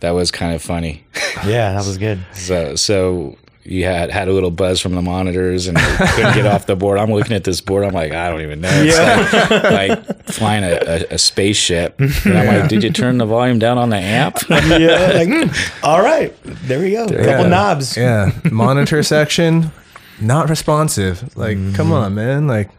That 0.00 0.10
was 0.10 0.32
kind 0.32 0.54
of 0.54 0.60
funny. 0.60 1.04
Yeah, 1.46 1.74
that 1.74 1.86
was 1.86 1.96
good. 1.96 2.18
So, 2.34 2.74
so 2.74 3.36
you 3.64 3.84
had 3.84 4.10
had 4.10 4.26
a 4.28 4.32
little 4.32 4.50
buzz 4.50 4.80
from 4.80 4.94
the 4.94 5.02
monitors 5.02 5.68
and 5.68 5.78
couldn't 5.78 6.34
get 6.34 6.46
off 6.46 6.66
the 6.66 6.74
board. 6.74 6.98
I'm 6.98 7.12
looking 7.12 7.36
at 7.36 7.44
this 7.44 7.60
board. 7.60 7.84
I'm 7.84 7.92
like, 7.94 8.12
I 8.12 8.28
don't 8.28 8.40
even 8.40 8.60
know. 8.60 8.68
It's 8.72 9.30
like, 9.50 9.62
like 9.64 10.24
flying 10.26 10.64
a, 10.64 10.72
a, 10.84 11.14
a 11.14 11.18
spaceship. 11.18 11.94
And 12.00 12.36
I'm 12.38 12.46
like, 12.60 12.68
did 12.68 12.82
you 12.82 12.90
turn 12.90 13.18
the 13.18 13.26
volume 13.26 13.58
down 13.60 13.78
on 13.78 13.90
the 13.90 13.96
amp? 13.98 14.38
Yeah, 14.50 15.12
like, 15.14 15.28
mm, 15.28 15.80
all 15.84 16.02
right, 16.02 16.34
there 16.44 16.80
we 16.80 16.90
go. 16.92 17.04
A 17.04 17.08
couple 17.08 17.24
Yeah. 17.26 17.46
knobs. 17.48 17.96
Yeah, 17.96 18.32
monitor 18.50 19.02
section, 19.02 19.70
not 20.20 20.48
responsive. 20.50 21.36
Like, 21.36 21.56
come 21.74 21.92
on, 21.92 22.14
man. 22.14 22.46
Like, 22.48 22.70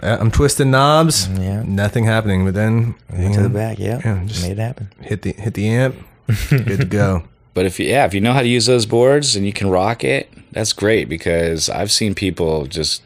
I- 0.00 0.16
I'm 0.16 0.30
twisting 0.30 0.70
knobs. 0.70 1.28
Yeah. 1.28 1.62
nothing 1.66 2.04
happening. 2.04 2.44
But 2.44 2.54
then 2.54 2.94
you 3.12 3.24
Went 3.24 3.34
to 3.34 3.42
the 3.42 3.48
back. 3.50 3.78
Yeah, 3.78 4.00
Yeah, 4.04 4.22
just- 4.24 4.42
made 4.42 4.52
it 4.52 4.58
happen. 4.58 4.90
hit 5.00 5.22
the 5.22 5.32
hit 5.32 5.54
the 5.54 5.68
amp. 5.68 5.96
Good 6.50 6.80
to 6.80 6.84
go. 6.86 7.24
But 7.56 7.64
if 7.64 7.80
you, 7.80 7.86
yeah, 7.86 8.04
if 8.04 8.12
you 8.12 8.20
know 8.20 8.34
how 8.34 8.42
to 8.42 8.48
use 8.48 8.66
those 8.66 8.84
boards 8.84 9.34
and 9.34 9.46
you 9.46 9.52
can 9.54 9.70
rock 9.70 10.04
it, 10.04 10.30
that's 10.52 10.74
great 10.74 11.08
because 11.08 11.70
I've 11.70 11.90
seen 11.90 12.14
people 12.14 12.66
just 12.66 13.02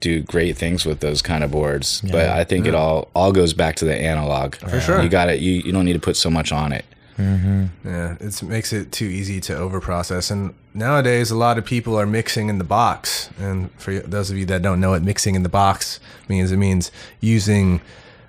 do 0.00 0.22
great 0.22 0.56
things 0.56 0.86
with 0.86 1.00
those 1.00 1.20
kind 1.20 1.44
of 1.44 1.50
boards. 1.50 2.00
but 2.00 2.30
I 2.30 2.42
think 2.42 2.64
it 2.64 2.74
all 2.74 3.10
all 3.14 3.32
goes 3.32 3.52
back 3.52 3.76
to 3.76 3.84
the 3.84 3.94
analog. 3.94 4.54
For 4.54 4.80
sure. 4.80 5.02
You 5.02 5.10
got 5.10 5.28
it. 5.28 5.40
You 5.40 5.52
you 5.52 5.72
don't 5.72 5.84
need 5.84 5.92
to 5.92 5.98
put 5.98 6.16
so 6.16 6.30
much 6.30 6.52
on 6.52 6.72
it. 6.72 6.86
Mm-hmm. 7.18 7.64
Yeah, 7.86 8.16
it 8.18 8.42
makes 8.42 8.72
it 8.72 8.92
too 8.92 9.04
easy 9.04 9.42
to 9.42 9.52
overprocess. 9.52 10.30
And 10.30 10.54
nowadays, 10.72 11.30
a 11.30 11.36
lot 11.36 11.58
of 11.58 11.66
people 11.66 12.00
are 12.00 12.06
mixing 12.06 12.48
in 12.48 12.56
the 12.56 12.64
box. 12.64 13.28
And 13.38 13.70
for 13.72 13.98
those 14.00 14.30
of 14.30 14.38
you 14.38 14.46
that 14.46 14.62
don't 14.62 14.80
know 14.80 14.92
what 14.92 15.02
mixing 15.02 15.34
in 15.34 15.42
the 15.42 15.50
box 15.50 16.00
means, 16.30 16.50
it 16.50 16.56
means 16.56 16.90
using 17.20 17.82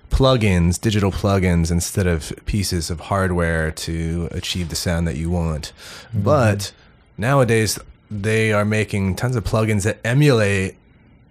plugins, 0.09 0.79
digital 0.79 1.11
plugins, 1.11 1.71
instead 1.71 2.07
of 2.07 2.33
pieces 2.45 2.89
of 2.89 2.99
hardware 3.01 3.71
to 3.71 4.27
achieve 4.31 4.69
the 4.69 4.75
sound 4.75 5.07
that 5.07 5.17
you 5.17 5.29
want. 5.29 5.73
Mm-hmm. 6.09 6.21
But 6.23 6.73
nowadays, 7.17 7.79
they 8.09 8.53
are 8.53 8.65
making 8.65 9.15
tons 9.15 9.35
of 9.35 9.43
plugins 9.43 9.83
that 9.83 9.99
emulate 10.03 10.75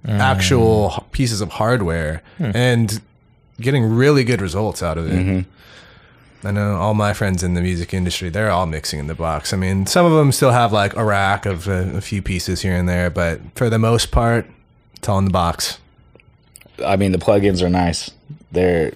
mm. 0.05 0.18
actual 0.18 0.93
h- 0.97 1.05
pieces 1.12 1.41
of 1.41 1.51
hardware 1.51 2.22
hmm. 2.39 2.51
and 2.55 3.01
getting 3.61 3.85
really 3.85 4.24
good 4.24 4.41
results 4.41 4.83
out 4.83 4.99
of 4.99 5.07
it. 5.07 5.14
Mm-hmm. 5.14 5.51
I 6.47 6.51
know 6.51 6.77
all 6.77 6.95
my 6.95 7.12
friends 7.12 7.43
in 7.43 7.55
the 7.55 7.62
music 7.62 7.95
industry, 7.95 8.29
they're 8.29 8.51
all 8.51 8.66
mixing 8.66 9.01
in 9.01 9.07
the 9.07 9.14
box. 9.14 9.53
I 9.53 9.57
mean, 9.57 9.87
some 9.87 10.07
of 10.07 10.12
them 10.12 10.31
still 10.33 10.53
have 10.53 10.72
like 10.72 10.95
a 10.95 11.05
rack 11.05 11.47
of 11.47 11.66
a, 11.66 11.97
a 11.97 12.01
few 12.01 12.22
pieces 12.22 12.61
here 12.62 12.74
and 12.74 12.89
there, 12.89 13.11
but 13.11 13.41
for 13.55 13.70
the 13.70 13.79
most 13.79 14.11
part, 14.11 14.47
it's 14.95 15.09
all 15.09 15.18
in 15.18 15.24
the 15.24 15.31
box. 15.31 15.79
I 16.85 16.97
mean, 16.97 17.12
the 17.12 17.18
plugins 17.18 17.62
are 17.62 17.70
nice. 17.70 18.11
They're 18.57 18.92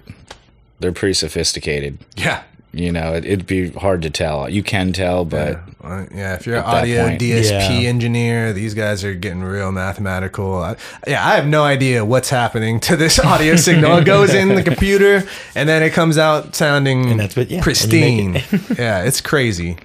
they're 0.79 0.91
pretty 0.91 1.13
sophisticated. 1.13 1.99
Yeah. 2.15 2.43
You 2.73 2.91
know, 2.93 3.13
it, 3.13 3.25
it'd 3.25 3.45
be 3.47 3.69
hard 3.71 4.01
to 4.03 4.09
tell. 4.09 4.49
You 4.49 4.63
can 4.63 4.93
tell, 4.93 5.25
but 5.25 5.59
Yeah, 5.83 6.05
yeah. 6.15 6.33
If 6.35 6.45
you're 6.47 6.55
an 6.55 6.63
audio 6.63 7.07
point. 7.09 7.21
DSP 7.21 7.81
Yeah. 7.83 7.89
engineer, 7.89 8.53
these 8.53 8.73
guys 8.73 9.03
are 9.03 9.13
getting 9.13 9.43
real 9.43 9.73
mathematical. 9.73 10.55
I, 10.63 10.77
yeah, 11.05 11.25
I 11.27 11.35
have 11.35 11.45
no 11.45 11.63
idea 11.63 12.05
what's 12.05 12.29
happening 12.29 12.79
to 12.81 12.95
this 12.95 13.19
audio 13.19 13.57
signal. 13.57 13.97
It 13.97 14.05
goes 14.05 14.33
in 14.33 14.55
the 14.55 14.63
computer 14.63 15.23
and 15.53 15.67
then 15.67 15.83
it 15.83 15.91
comes 15.91 16.17
out 16.17 16.55
sounding 16.55 17.11
And 17.11 17.19
that's 17.19 17.35
what- 17.35 17.51
yeah, 17.51 17.61
pristine. 17.61 18.33
make 18.33 18.51
yeah, 18.79 19.03
it's 19.03 19.19
crazy 19.19 19.75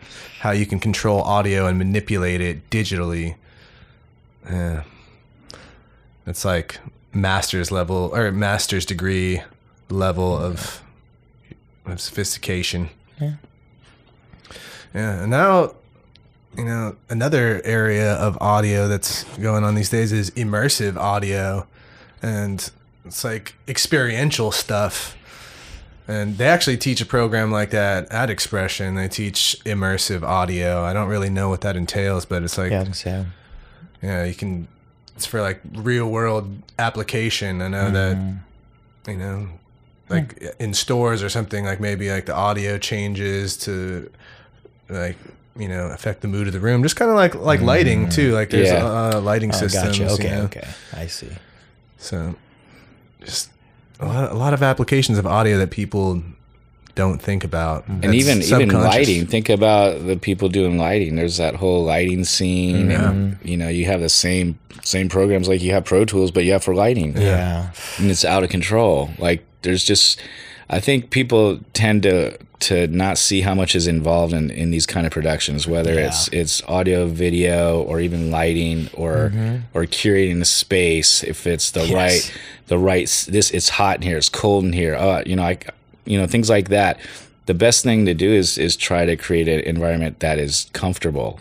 how 0.41 0.53
you 0.53 0.65
can 0.65 0.79
control 0.79 1.23
audio 1.23 1.67
and 1.67 1.77
manipulate 1.79 2.41
it 2.41 2.71
digitally. 2.71 3.35
Yeah, 4.49 4.85
it's 6.25 6.45
like 6.45 6.79
master's 7.13 7.73
level 7.73 8.11
or 8.15 8.31
master's 8.31 8.87
degree 8.87 9.43
level 9.89 10.37
of 10.37 10.83
of 11.85 12.01
sophistication. 12.01 12.91
Yeah. 13.21 13.35
Yeah, 14.95 15.23
and 15.23 15.31
now 15.31 15.75
you 16.57 16.65
know 16.65 16.97
another 17.09 17.61
area 17.65 18.15
of 18.15 18.39
audio 18.41 18.89
that's 18.89 19.25
going 19.39 19.63
on 19.65 19.75
these 19.75 19.91
days 19.91 20.13
is 20.13 20.31
immersive 20.33 20.97
audio, 20.97 21.67
and 22.23 22.71
it's 23.05 23.25
like 23.25 23.55
experiential 23.69 24.53
stuff. 24.53 25.17
And 26.09 26.39
they 26.39 26.47
actually 26.47 26.77
teach 26.77 27.01
a 27.01 27.07
program 27.07 27.51
like 27.51 27.71
that 27.71 28.11
at 28.13 28.31
Expression. 28.31 28.95
They 28.95 29.09
teach 29.09 29.57
immersive 29.65 30.23
audio. 30.23 30.85
I 30.85 30.93
don't 30.93 31.09
really 31.09 31.31
know 31.31 31.49
what 31.49 31.63
that 31.63 31.75
entails, 31.75 32.25
but 32.25 32.45
it's 32.45 32.57
like 32.57 32.71
Yeah, 32.71 32.77
I 32.77 32.81
was 32.81 33.03
gonna 33.03 33.25
say. 33.25 33.27
yeah, 34.03 34.25
you 34.25 34.35
can. 34.35 34.69
It's 35.17 35.27
for 35.27 35.41
like 35.41 35.61
real 35.75 36.09
world 36.09 36.63
application. 36.79 37.61
I 37.61 37.69
know 37.69 37.91
that 37.91 38.17
mm-hmm. 38.17 39.11
you 39.11 39.17
know, 39.17 39.49
like 40.09 40.43
in 40.59 40.75
stores 40.75 41.23
or 41.23 41.29
something. 41.29 41.65
Like 41.65 41.81
maybe 41.81 42.11
like 42.11 42.27
the 42.27 42.35
audio 42.35 42.79
changes 42.79 43.57
to 43.59 44.11
like 44.89 45.17
you 45.59 45.69
know 45.69 45.87
affect 45.87 46.21
the 46.21 46.29
mood 46.29 46.47
of 46.47 46.53
the 46.53 46.61
room. 46.61 46.83
Just 46.83 46.97
kind 46.97 47.11
of 47.11 47.17
like 47.17 47.35
like 47.35 47.61
lighting 47.61 48.09
too. 48.09 48.33
Like 48.33 48.51
there's 48.51 48.69
Yeah. 48.69 48.85
uh, 48.85 49.21
lighting 49.21 49.51
Oh, 49.55 49.57
systems. 49.59 49.99
gotcha. 49.99 50.03
you 50.05 50.11
Okay, 50.11 50.31
know? 50.37 50.43
okay. 50.45 50.69
I 50.93 51.07
see. 51.07 51.31
So 51.99 52.35
just 53.25 53.51
a 53.99 54.07
lot, 54.07 54.31
a 54.31 54.35
lot 54.35 54.53
of 54.55 54.63
applications 54.63 55.19
of 55.19 55.27
audio 55.27 55.57
that 55.59 55.71
people 55.71 56.23
don't 56.97 57.23
think 57.23 57.45
about. 57.45 57.87
and 57.87 58.03
That's 58.03 58.15
even 58.15 58.43
even 58.43 58.69
lighting. 58.71 59.27
Think 59.27 59.49
about 59.49 60.05
the 60.05 60.17
people 60.17 60.49
doing 60.49 60.77
lighting. 60.79 61.15
There's 61.15 61.37
that 61.37 61.55
whole 61.55 61.85
lighting 61.85 62.25
scene, 62.25 62.91
and 62.91 63.39
you 63.45 63.57
know 63.57 63.69
you 63.69 63.85
have 63.85 64.01
the 64.01 64.09
same 64.09 64.59
same 64.83 65.09
programs 65.09 65.47
like 65.49 65.63
you 65.63 65.71
have 65.73 65.85
Pro 65.85 66.05
Tools, 66.05 66.33
but 66.33 66.45
you 66.45 66.53
have 66.53 66.65
for 66.65 66.75
lighting. 66.75 67.17
Yeah. 67.17 67.71
and 67.99 68.11
it's 68.11 68.25
out 68.25 68.43
of 68.43 68.51
control. 68.51 69.11
Like 69.19 69.45
there's 69.63 69.85
just, 69.85 70.21
I 70.71 70.81
think 70.81 71.11
people 71.11 71.61
tend 71.73 72.03
to 72.03 72.39
to 72.59 72.87
not 72.87 73.19
see 73.19 73.43
how 73.43 73.55
much 73.55 73.77
is 73.77 73.87
involved 73.87 74.33
in, 74.33 74.49
in 74.51 74.71
these 74.71 74.87
kind 74.87 75.07
of 75.07 75.13
productions, 75.13 75.67
whether 75.67 75.93
Yeah. 75.95 76.07
it's 76.09 76.29
it's 76.29 76.63
audio, 76.67 77.07
video, 77.07 77.83
or 77.83 78.01
even 78.01 78.31
lighting, 78.31 78.89
or 78.95 79.33
or 79.75 79.85
curating 79.85 80.39
the 80.39 80.47
space. 80.47 81.23
If 81.23 81.47
it's 81.47 81.71
the 81.73 81.85
Yes. 81.87 81.93
right 81.93 82.39
the 82.69 82.79
right 82.79 83.07
this 83.29 83.51
it's 83.51 83.69
hot 83.69 83.97
in 83.97 84.03
here, 84.03 84.17
it's 84.17 84.31
cold 84.31 84.65
in 84.65 84.73
here. 84.73 84.95
Uh, 84.95 85.23
you 85.27 85.37
know, 85.37 85.43
I 85.43 85.59
you 86.07 86.19
know 86.19 86.27
things 86.27 86.49
like 86.49 86.69
that. 86.71 86.99
The 87.47 87.55
best 87.55 87.85
thing 87.85 88.07
to 88.07 88.15
do 88.15 88.33
is 88.33 88.59
is 88.59 88.77
try 88.77 89.05
to 89.05 89.17
create 89.17 89.47
an 89.49 89.61
environment 89.61 90.19
that 90.21 90.39
is 90.39 90.69
comfortable, 90.73 91.39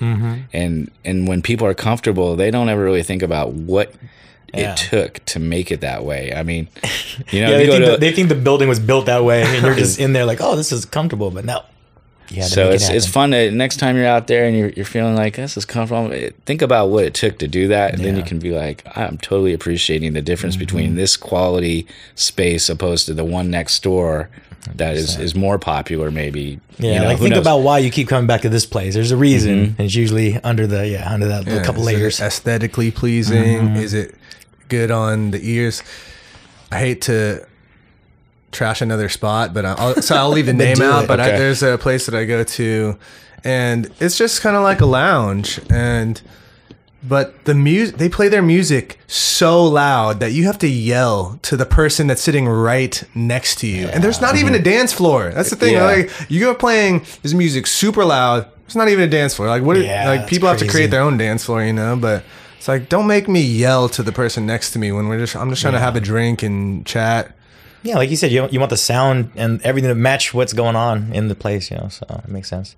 and 0.54 0.92
and 1.04 1.28
when 1.28 1.42
people 1.42 1.66
are 1.68 1.74
comfortable, 1.74 2.36
they 2.36 2.52
don't 2.52 2.70
ever 2.70 2.84
really 2.84 3.04
think 3.04 3.24
about 3.24 3.54
what 3.54 3.94
Yeah. 4.54 4.72
it 4.74 4.78
took 4.78 5.26
to 5.26 5.40
make 5.40 5.72
it 5.72 5.82
that 5.82 6.06
way. 6.06 6.32
I 6.34 6.44
mean, 6.44 6.68
you 7.32 7.42
know, 7.42 7.50
Yeah, 7.52 7.58
they 7.58 7.68
think, 7.68 7.84
to- 7.86 7.92
the, 7.92 7.98
they 7.98 8.12
think 8.14 8.30
the 8.30 8.36
building 8.36 8.70
was 8.70 8.80
built 8.80 9.06
that 9.08 9.24
way, 9.24 9.42
and 9.44 9.66
you're 9.66 9.76
just 9.76 10.00
in 10.06 10.14
there 10.14 10.26
like, 10.26 10.40
oh, 10.42 10.56
this 10.56 10.72
is 10.72 10.86
comfortable, 10.86 11.32
but 11.32 11.44
no. 11.46 11.62
To 12.30 12.42
so 12.42 12.64
make 12.66 12.72
it 12.72 12.76
it's 12.76 12.90
it's 12.90 13.06
fun 13.08 13.32
to 13.32 13.52
next 13.52 13.78
time 13.78 13.96
you're 13.96 14.08
out 14.08 14.26
there 14.28 14.46
and 14.46 14.58
you're 14.58 14.70
you're 14.70 14.86
feeling 14.86 15.16
like 15.16 15.36
this 15.36 15.58
is 15.58 15.66
comfortable. 15.66 16.12
eh, 16.12 16.32
Think 16.46 16.62
about 16.64 16.90
what 16.90 17.04
it 17.06 17.14
took 17.14 17.38
to 17.40 17.48
do 17.48 17.68
that, 17.68 17.94
and 17.94 18.04
then 18.04 18.16
you 18.16 18.24
can 18.24 18.40
be 18.40 18.50
like, 18.52 18.84
I'm 18.98 19.18
totally 19.20 19.54
appreciating 19.54 20.14
the 20.14 20.24
difference 20.24 20.56
between 20.58 20.96
this 20.96 21.18
quality 21.18 21.86
space 22.16 22.68
opposed 22.70 23.06
to 23.08 23.14
the 23.14 23.24
one 23.24 23.52
next 23.52 23.84
door 23.84 24.30
that 24.76 24.96
is 24.96 25.18
is 25.20 25.36
more 25.36 25.60
popular. 25.60 26.10
Maybe 26.12 26.60
Yeah, 26.80 26.94
you 26.94 27.00
know, 27.00 27.06
like 27.06 27.20
think 27.20 27.32
knows? 27.32 27.40
about 27.42 27.60
why 27.60 27.80
you 27.80 27.92
keep 27.92 28.08
coming 28.08 28.28
back 28.28 28.42
to 28.42 28.50
this 28.50 28.66
place. 28.66 28.94
There's 28.96 29.12
a 29.12 29.18
reason, 29.18 29.52
mm-hmm. 29.56 29.72
and 29.78 29.80
it's 29.82 29.96
usually 29.96 30.38
under 30.44 30.66
the 30.68 30.88
yeah 30.88 31.12
under 31.12 31.28
that 31.28 31.46
Yeah, 31.46 31.64
couple 31.64 31.82
is 31.88 31.94
it 31.94 31.98
layers. 31.98 32.20
aesthetically 32.20 32.92
pleasing? 32.92 33.44
Mm-hmm. 33.60 33.76
Is 33.78 33.94
it 33.94 34.16
good 34.70 34.92
on 34.92 35.32
the 35.32 35.40
ears? 35.50 35.84
I 36.72 36.80
hate 36.80 37.02
to 37.04 37.46
trash 38.52 38.82
another 38.82 39.10
spot, 39.10 39.54
but 39.54 39.66
I'll, 39.66 40.02
so 40.02 40.16
I'll 40.16 40.30
leave 40.30 40.46
the 40.48 40.54
name 40.68 40.82
out. 40.82 41.04
it. 41.04 41.08
But 41.08 41.20
I, 41.20 41.32
there's 41.38 41.62
a 41.62 41.78
place 41.78 42.06
that 42.08 42.16
I 42.16 42.26
go 42.26 42.44
to, 42.44 42.98
and 43.44 43.92
it's 44.00 44.18
just 44.18 44.42
kind 44.42 44.56
of 44.56 44.64
like 44.64 44.82
a 44.82 44.86
lounge, 44.86 45.60
and 45.70 46.22
but 47.08 47.46
the 47.46 47.54
music 47.54 47.98
they 47.98 48.10
play 48.10 48.30
their 48.30 48.42
music 48.42 49.00
so 49.08 49.64
loud 49.64 50.20
that 50.20 50.32
you 50.32 50.46
have 50.46 50.58
to 50.60 50.68
yell 50.68 51.40
to 51.44 51.58
the 51.58 51.66
person 51.66 52.08
that's 52.08 52.22
sitting 52.22 52.48
right 52.48 53.04
next 53.14 53.60
to 53.60 53.68
you, 53.68 53.88
and 53.88 54.04
there's 54.04 54.22
not 54.22 54.36
even 54.36 54.54
a 54.54 54.58
mm-hmm. 54.58 54.64
dance 54.64 54.94
floor. 54.94 55.32
That's 55.32 55.50
the 55.50 55.56
thing. 55.56 55.74
Yeah. 55.74 55.84
Like 55.84 56.12
you 56.30 56.50
are 56.50 56.56
playing 56.56 57.06
this 57.22 57.34
music 57.34 57.68
super 57.68 58.04
loud. 58.06 58.48
It's 58.66 58.76
not 58.76 58.90
even 58.90 59.04
a 59.04 59.10
dance 59.10 59.36
floor. 59.36 59.48
Like 59.48 59.64
what? 59.64 59.78
Yeah, 59.78 60.10
like 60.10 60.28
people 60.28 60.50
have 60.50 60.60
to 60.60 60.68
create 60.68 60.92
their 60.92 61.02
own 61.02 61.18
dance 61.18 61.46
floor, 61.46 61.64
you 61.64 61.74
know. 61.74 61.96
But 61.96 62.24
it's 62.58 62.68
like 62.68 62.90
don't 62.90 63.08
make 63.08 63.28
me 63.28 63.42
yell 63.42 63.90
to 63.90 64.04
the 64.04 64.12
person 64.12 64.46
next 64.46 64.72
to 64.72 64.80
me 64.80 64.92
when 64.92 65.08
we're 65.08 65.20
just 65.20 65.36
I'm 65.36 65.50
just 65.50 65.62
trying 65.62 65.74
to 65.74 65.80
have 65.80 65.96
a 65.96 66.02
drink 66.02 66.44
and 66.44 66.86
chat. 66.86 67.36
Yeah, 67.84 67.98
like 67.98 68.10
you 68.10 68.16
said, 68.16 68.32
you 68.32 68.48
you 68.50 68.60
want 68.60 68.72
the 68.72 68.78
sound 68.78 69.32
and 69.36 69.62
everything 69.62 69.90
to 69.90 69.96
match 69.96 70.34
what's 70.34 70.54
going 70.54 70.76
on 70.76 71.14
in 71.14 71.28
the 71.28 71.36
place. 71.36 71.70
You 71.70 71.78
know, 71.78 71.90
so 71.90 72.06
it 72.24 72.30
makes 72.30 72.50
sense. 72.50 72.76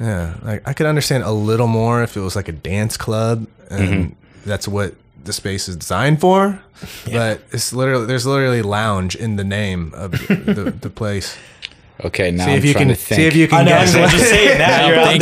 Yeah, 0.00 0.34
like 0.42 0.62
I 0.66 0.72
could 0.74 0.86
understand 0.86 1.24
a 1.24 1.32
little 1.32 1.66
more 1.66 2.02
if 2.02 2.16
it 2.16 2.20
was 2.20 2.36
like 2.36 2.48
a 2.48 2.52
dance 2.52 2.96
club 2.96 3.46
and 3.70 4.14
that's 4.46 4.68
what 4.68 4.94
the 5.24 5.32
space 5.32 5.68
is 5.68 5.76
designed 5.76 6.20
for. 6.20 6.60
But 7.10 7.40
it's 7.50 7.72
literally 7.72 8.06
there's 8.06 8.24
literally 8.26 8.62
lounge 8.62 9.16
in 9.16 9.36
the 9.36 9.44
name 9.44 9.92
of 9.94 10.12
the, 10.12 10.72
the 10.80 10.90
place. 10.94 11.36
Okay, 12.04 12.30
now 12.30 12.44
See 12.44 12.52
I'm 12.52 12.58
if 12.58 12.64
you 12.64 12.72
trying 12.74 12.86
can 12.86 12.94
to 12.96 13.00
think. 13.02 13.16
see 13.20 13.26
if 13.26 13.34
you 13.34 13.48
can 13.48 13.58
I 13.58 13.62
know. 13.64 13.70
guess. 13.70 13.94
I'm 13.96 14.08
just 14.08 14.30
saying 14.30 14.58
that 14.58 14.86
you're 14.86 14.98
out 15.00 15.18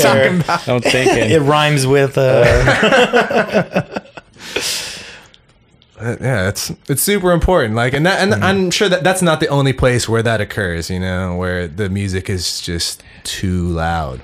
there. 0.67 0.75
I'm 0.75 0.81
thinking. 0.93 1.31
It 1.31 1.41
rhymes 1.41 1.87
with 1.87 2.19
uh, 2.19 2.45
yeah, 6.21 6.49
it's 6.49 6.71
it's 6.89 7.01
super 7.03 7.33
important. 7.33 7.75
Like, 7.75 7.95
and 7.95 8.05
that, 8.05 8.21
and 8.21 8.45
I'm 8.45 8.71
sure 8.71 8.89
that 8.91 9.03
that's 9.03 9.23
not 9.23 9.41
the 9.41 9.49
only 9.49 9.73
place 9.73 10.07
where 10.09 10.23
that 10.23 10.41
occurs. 10.43 10.91
You 10.91 11.01
know, 11.01 11.35
where 11.37 11.67
the 11.67 11.89
music 11.89 12.29
is 12.29 12.61
just 12.61 13.03
too 13.25 13.69
loud. 13.69 14.21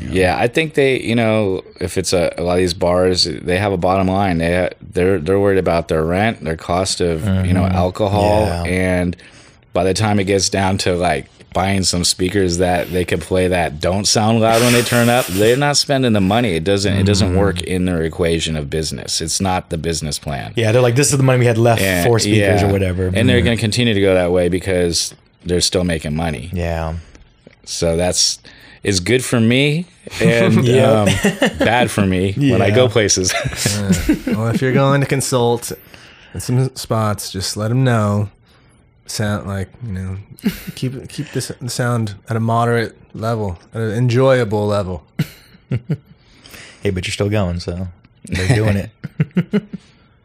Yeah, 0.00 0.36
I 0.38 0.48
think 0.48 0.74
they, 0.74 1.00
you 1.00 1.14
know, 1.14 1.62
if 1.80 1.96
it's 1.98 2.12
a, 2.12 2.32
a 2.36 2.42
lot 2.42 2.52
of 2.52 2.58
these 2.58 2.74
bars, 2.74 3.24
they 3.24 3.58
have 3.58 3.72
a 3.72 3.76
bottom 3.76 4.08
line. 4.08 4.38
They 4.38 4.70
they're 4.80 5.18
they're 5.18 5.40
worried 5.40 5.58
about 5.58 5.88
their 5.88 6.04
rent, 6.04 6.42
their 6.42 6.56
cost 6.56 7.00
of 7.00 7.24
you 7.24 7.52
know 7.52 7.62
mm-hmm. 7.62 7.76
alcohol, 7.76 8.42
Yeah. 8.46 8.64
and 8.64 9.16
by 9.72 9.84
the 9.84 9.94
time 9.94 10.20
it 10.20 10.24
gets 10.24 10.48
down 10.48 10.78
to 10.78 10.94
like 10.94 11.26
buying 11.52 11.84
some 11.84 12.02
speakers 12.02 12.58
that 12.58 12.90
they 12.90 13.04
can 13.04 13.20
play 13.20 13.46
that 13.46 13.80
don't 13.80 14.06
sound 14.06 14.40
loud 14.40 14.60
when 14.60 14.72
they 14.72 14.82
turn 14.82 15.08
up, 15.08 15.24
they're 15.26 15.56
not 15.56 15.76
spending 15.76 16.12
the 16.12 16.20
money. 16.20 16.54
It 16.56 16.64
doesn't 16.64 16.92
it 16.92 17.04
doesn't 17.04 17.36
work 17.36 17.56
mm-hmm. 17.56 17.68
in 17.68 17.84
their 17.84 18.02
equation 18.02 18.56
of 18.56 18.68
business. 18.68 19.20
It's 19.20 19.40
not 19.40 19.70
the 19.70 19.78
business 19.78 20.18
plan. 20.18 20.52
yeah. 20.56 20.72
They're 20.72 20.82
like, 20.82 20.96
this 20.96 21.12
is 21.12 21.16
the 21.16 21.22
money 21.22 21.38
we 21.38 21.46
had 21.46 21.58
left 21.58 21.80
And- 21.80 22.06
for 22.06 22.18
speakers 22.18 22.60
yeah. 22.60 22.68
or 22.68 22.72
whatever. 22.72 23.06
and 23.06 23.28
they're 23.28 23.38
mm-hmm. 23.38 23.44
going 23.46 23.56
to 23.56 23.60
continue 23.60 23.94
to 23.94 24.00
go 24.00 24.14
that 24.14 24.32
way 24.32 24.48
because 24.48 25.14
they're 25.44 25.60
still 25.60 25.84
making 25.84 26.16
money. 26.16 26.50
yeah, 26.52 26.96
So 27.64 27.96
that's 27.96 28.40
is 28.84 29.00
good 29.00 29.24
for 29.24 29.40
me 29.40 29.86
and 30.20 30.58
um, 30.78 31.06
bad 31.58 31.90
for 31.90 32.06
me 32.06 32.32
when 32.34 32.62
I 32.62 32.70
go 32.70 32.88
places. 32.88 33.32
well, 34.26 34.48
if 34.48 34.60
you're 34.62 34.74
going 34.74 35.00
to 35.00 35.06
consult 35.06 35.72
in 36.34 36.40
some 36.40 36.74
spots, 36.76 37.32
just 37.32 37.56
let 37.56 37.68
them 37.68 37.82
know. 37.82 38.30
Sound 39.06 39.46
like 39.46 39.68
you 39.84 39.92
know, 39.92 40.16
keep 40.74 41.08
keep 41.10 41.30
this 41.32 41.48
the 41.60 41.68
sound 41.68 42.14
at 42.28 42.36
a 42.36 42.40
moderate 42.40 42.96
level, 43.14 43.58
at 43.74 43.82
an 43.82 43.90
enjoyable 43.90 44.66
level. 44.66 45.04
hey, 46.82 46.90
but 46.90 47.06
you're 47.06 47.12
still 47.12 47.28
going, 47.28 47.60
so 47.60 47.88
they're 48.24 48.56
doing 48.56 48.76
it. 48.76 49.62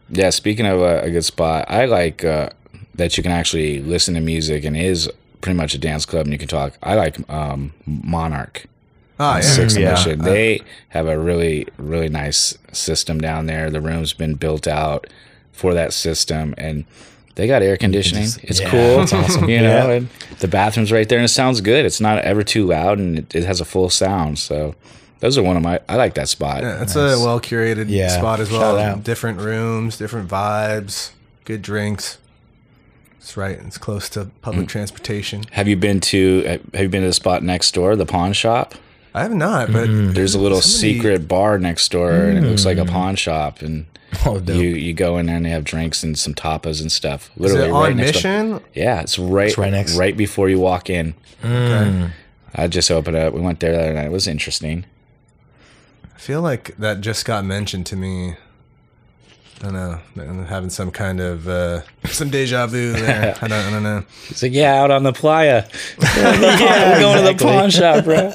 yeah, 0.09 0.29
speaking 0.29 0.65
of 0.65 0.79
a, 0.79 1.01
a 1.01 1.11
good 1.11 1.25
spot, 1.25 1.65
I 1.67 1.85
like 1.85 2.23
uh, 2.23 2.51
that 2.95 3.17
you 3.17 3.23
can 3.23 3.33
actually 3.33 3.81
listen 3.81 4.13
to 4.13 4.21
music 4.21 4.63
and 4.63 4.77
it 4.77 4.85
is 4.85 5.09
pretty 5.41 5.57
much 5.57 5.73
a 5.73 5.77
dance 5.77 6.05
club 6.05 6.25
and 6.25 6.33
you 6.33 6.39
can 6.39 6.47
talk. 6.47 6.73
I 6.83 6.95
like 6.95 7.17
um, 7.29 7.73
Monarch. 7.85 8.65
Ah, 9.19 9.35
yeah. 9.35 9.41
Sixth 9.41 9.77
Yeah. 9.77 9.91
Mission. 9.91 10.19
They 10.19 10.61
have 10.89 11.07
a 11.07 11.19
really, 11.19 11.67
really 11.77 12.09
nice 12.09 12.57
system 12.71 13.19
down 13.19 13.47
there. 13.47 13.69
The 13.69 13.81
room's 13.81 14.13
been 14.13 14.35
built 14.35 14.67
out 14.67 15.07
for 15.51 15.73
that 15.73 15.91
system, 15.91 16.53
and 16.57 16.85
they 17.35 17.45
got 17.45 17.61
air 17.61 17.75
conditioning. 17.75 18.23
it's 18.43 18.61
yeah, 18.61 18.69
cool. 18.69 19.01
It's 19.03 19.11
awesome. 19.11 19.49
You 19.49 19.57
know, 19.61 19.87
Yeah. 19.89 19.91
and 19.95 20.09
the 20.39 20.47
bathroom's 20.47 20.89
right 20.91 21.07
there, 21.09 21.17
and 21.17 21.25
it 21.25 21.29
sounds 21.29 21.59
good. 21.59 21.85
It's 21.85 21.99
not 21.99 22.19
ever 22.19 22.43
too 22.43 22.65
loud, 22.65 22.97
and 22.97 23.19
it, 23.19 23.35
it 23.35 23.43
has 23.43 23.59
a 23.59 23.65
full 23.65 23.89
sound. 23.89 24.39
So, 24.39 24.73
those 25.19 25.37
are 25.37 25.43
one 25.43 25.57
of 25.57 25.63
my. 25.63 25.81
I 25.89 25.97
like 25.97 26.13
that 26.13 26.29
spot. 26.29 26.63
Yeah, 26.63 26.81
it's 26.81 26.95
a 26.95 27.19
well 27.19 27.41
curated 27.41 27.87
Yeah, 27.89 28.07
spot 28.07 28.39
as 28.39 28.47
shout 28.49 28.59
well. 28.61 28.77
out. 28.79 29.03
Different 29.03 29.41
rooms, 29.41 29.97
different 29.97 30.29
vibes, 30.29 31.11
good 31.43 31.61
drinks. 31.61 32.19
It's 33.19 33.35
right. 33.37 33.59
It's 33.65 33.77
close 33.77 34.09
to 34.09 34.25
public 34.41 34.65
Mm. 34.67 34.69
transportation. 34.69 35.43
Have 35.51 35.67
you 35.67 35.75
been 35.75 35.99
to 36.01 36.43
Have 36.73 36.81
you 36.83 36.89
been 36.89 37.01
to 37.01 37.07
the 37.07 37.13
spot 37.13 37.43
next 37.43 37.73
door, 37.73 37.95
the 37.95 38.05
pawn 38.05 38.33
shop? 38.33 38.75
I 39.13 39.23
have 39.23 39.33
not, 39.33 39.71
but 39.71 39.87
Mm-hmm. 39.89 40.13
There's 40.13 40.35
a 40.35 40.39
little 40.39 40.61
Somebody- 40.61 40.93
secret 40.95 41.27
bar 41.27 41.57
next 41.59 41.91
door, 41.91 42.11
and 42.11 42.37
it 42.37 42.47
looks 42.47 42.65
like 42.65 42.77
a 42.77 42.85
pawn 42.85 43.15
shop. 43.15 43.61
And 43.61 43.85
Oh, 44.25 44.39
you 44.39 44.69
you 44.69 44.93
go 44.93 45.17
in 45.17 45.25
there 45.27 45.35
and 45.35 45.45
they 45.45 45.49
have 45.49 45.63
drinks 45.63 46.01
and 46.03 46.17
some 46.17 46.33
tapas 46.33 46.81
and 46.81 46.91
stuff. 46.91 47.29
is 47.35 47.41
Literally 47.41 47.69
it 47.69 47.71
right 47.73 47.91
on 47.91 47.97
next 47.97 48.21
door. 48.21 48.31
mission? 48.43 48.59
Yeah, 48.73 49.01
it's 49.01 49.19
right, 49.19 49.55
right 49.57 49.71
next. 49.71 49.95
right 49.97 50.15
before 50.15 50.47
you 50.49 50.59
walk 50.59 50.89
in. 50.89 51.13
Okay. 51.43 52.09
I 52.55 52.67
just 52.67 52.89
opened 52.89 53.17
it 53.17 53.23
up. 53.23 53.33
We 53.33 53.41
went 53.41 53.59
there 53.59 53.71
the 53.73 53.79
other 53.79 53.93
night. 53.93 54.05
It 54.05 54.11
was 54.11 54.27
interesting. 54.27 54.85
I 56.15 56.17
feel 56.19 56.41
like 56.41 56.75
that 56.77 57.01
just 57.01 57.25
got 57.25 57.45
mentioned 57.45 57.85
to 57.87 57.95
me. 57.95 58.35
I 59.59 59.63
don't 59.63 59.73
know. 59.73 59.99
I'm 60.15 60.45
having 60.45 60.69
some 60.69 60.89
kind 60.89 61.19
of 61.19 61.49
uh, 61.49 61.81
some 62.05 62.29
deja 62.29 62.65
vu 62.67 62.93
there. 62.93 63.35
I 63.41 63.47
don't, 63.47 63.51
I 63.51 63.69
don't 63.69 63.83
know. 63.83 64.03
It's 64.29 64.41
like, 64.41 64.53
yeah, 64.53 64.81
out 64.81 64.89
on 64.89 65.03
the 65.03 65.11
playa. 65.11 65.67
yeah, 66.01 66.39
we're 66.39 66.99
going 66.99 67.25
to 67.25 67.33
the 67.33 67.43
pawn 67.43 67.69
shop, 67.69 68.05
bro. 68.05 68.31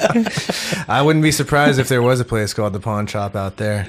I 0.95 1.01
wouldn't 1.01 1.23
be 1.23 1.33
surprised 1.33 1.79
if 1.79 1.89
there 1.89 2.03
was 2.03 2.21
a 2.21 2.27
place 2.27 2.53
called 2.53 2.75
the 2.75 2.81
Pawn 2.81 3.07
Shop 3.07 3.35
out 3.35 3.57
there. 3.57 3.89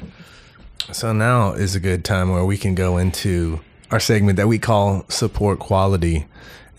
So 0.93 1.11
now 1.11 1.51
is 1.51 1.75
a 1.75 1.79
good 1.81 2.05
time 2.05 2.31
where 2.31 2.45
we 2.45 2.57
can 2.57 2.73
go 2.73 2.97
into 2.97 3.59
our 3.91 3.99
segment 3.99 4.37
that 4.37 4.47
we 4.47 4.57
call 4.57 5.05
support 5.09 5.59
quality. 5.59 6.27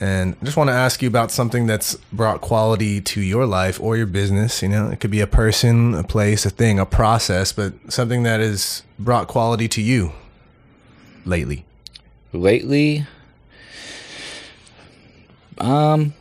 And 0.01 0.37
I 0.41 0.45
just 0.45 0.57
want 0.57 0.69
to 0.69 0.75
ask 0.75 1.03
you 1.03 1.09
about 1.09 1.31
something 1.31 1.67
that's 1.67 1.97
brought 2.13 2.41
quality 2.41 3.01
to 3.03 3.21
your 3.21 3.47
life 3.47 3.79
or 3.81 3.97
your 3.97 4.07
business. 4.07 4.63
You 4.63 4.69
know, 4.69 4.89
it 4.89 5.01
could 5.01 5.11
be 5.11 5.21
a 5.21 5.27
person, 5.27 5.95
a 5.95 6.03
place, 6.03 6.47
a 6.47 6.51
thing, 6.51 6.79
a 6.79 6.87
process, 6.87 7.53
but 7.53 7.75
something 7.89 8.23
that 8.23 8.41
has 8.41 8.83
brought 8.99 9.29
quality 9.29 9.69
to 9.69 9.83
you 9.83 10.13
lately. 11.27 11.65
Lately, 12.33 13.07
um, 15.59 16.15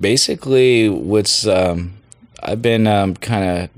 basically, 0.00 0.88
what's 0.88 1.46
um, 1.46 1.94
I've 2.42 2.62
been 2.62 2.86
um, 2.86 3.14
kind 3.14 3.44
of 3.44 3.70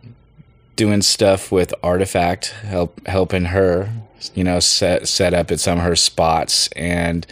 doing 0.77 1.03
stuff 1.03 1.53
with 1.53 1.75
Artifact, 1.83 2.51
help 2.63 3.07
helping 3.07 3.47
her, 3.47 3.93
you 4.35 4.45
know, 4.45 4.61
set 4.61 5.09
set 5.09 5.35
up 5.35 5.51
at 5.51 5.61
some 5.61 5.79
of 5.79 5.85
her 5.85 5.97
spots 5.97 6.69
and 6.77 7.27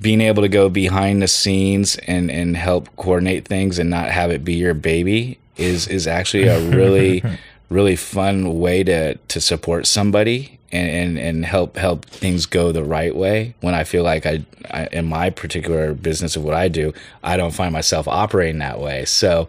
being 0.00 0.20
able 0.20 0.42
to 0.42 0.48
go 0.48 0.68
behind 0.68 1.20
the 1.20 1.28
scenes 1.28 1.96
and 2.06 2.30
and 2.30 2.56
help 2.56 2.94
coordinate 2.96 3.46
things 3.46 3.78
and 3.78 3.90
not 3.90 4.10
have 4.10 4.30
it 4.30 4.44
be 4.44 4.54
your 4.54 4.74
baby 4.74 5.38
is 5.56 5.86
is 5.88 6.06
actually 6.06 6.46
a 6.46 6.60
really 6.70 7.22
really 7.68 7.96
fun 7.96 8.58
way 8.58 8.84
to 8.84 9.14
to 9.14 9.40
support 9.40 9.86
somebody 9.86 10.58
and, 10.70 10.90
and 10.90 11.18
and 11.18 11.44
help 11.44 11.76
help 11.76 12.04
things 12.04 12.46
go 12.46 12.72
the 12.72 12.84
right 12.84 13.14
way. 13.14 13.54
When 13.60 13.74
I 13.74 13.84
feel 13.84 14.02
like 14.02 14.26
I, 14.26 14.44
I 14.70 14.86
in 14.86 15.06
my 15.06 15.30
particular 15.30 15.94
business 15.94 16.36
of 16.36 16.44
what 16.44 16.54
I 16.54 16.68
do 16.68 16.92
I 17.22 17.36
don't 17.36 17.52
find 17.52 17.72
myself 17.72 18.06
operating 18.08 18.58
that 18.58 18.80
way. 18.80 19.04
So 19.04 19.48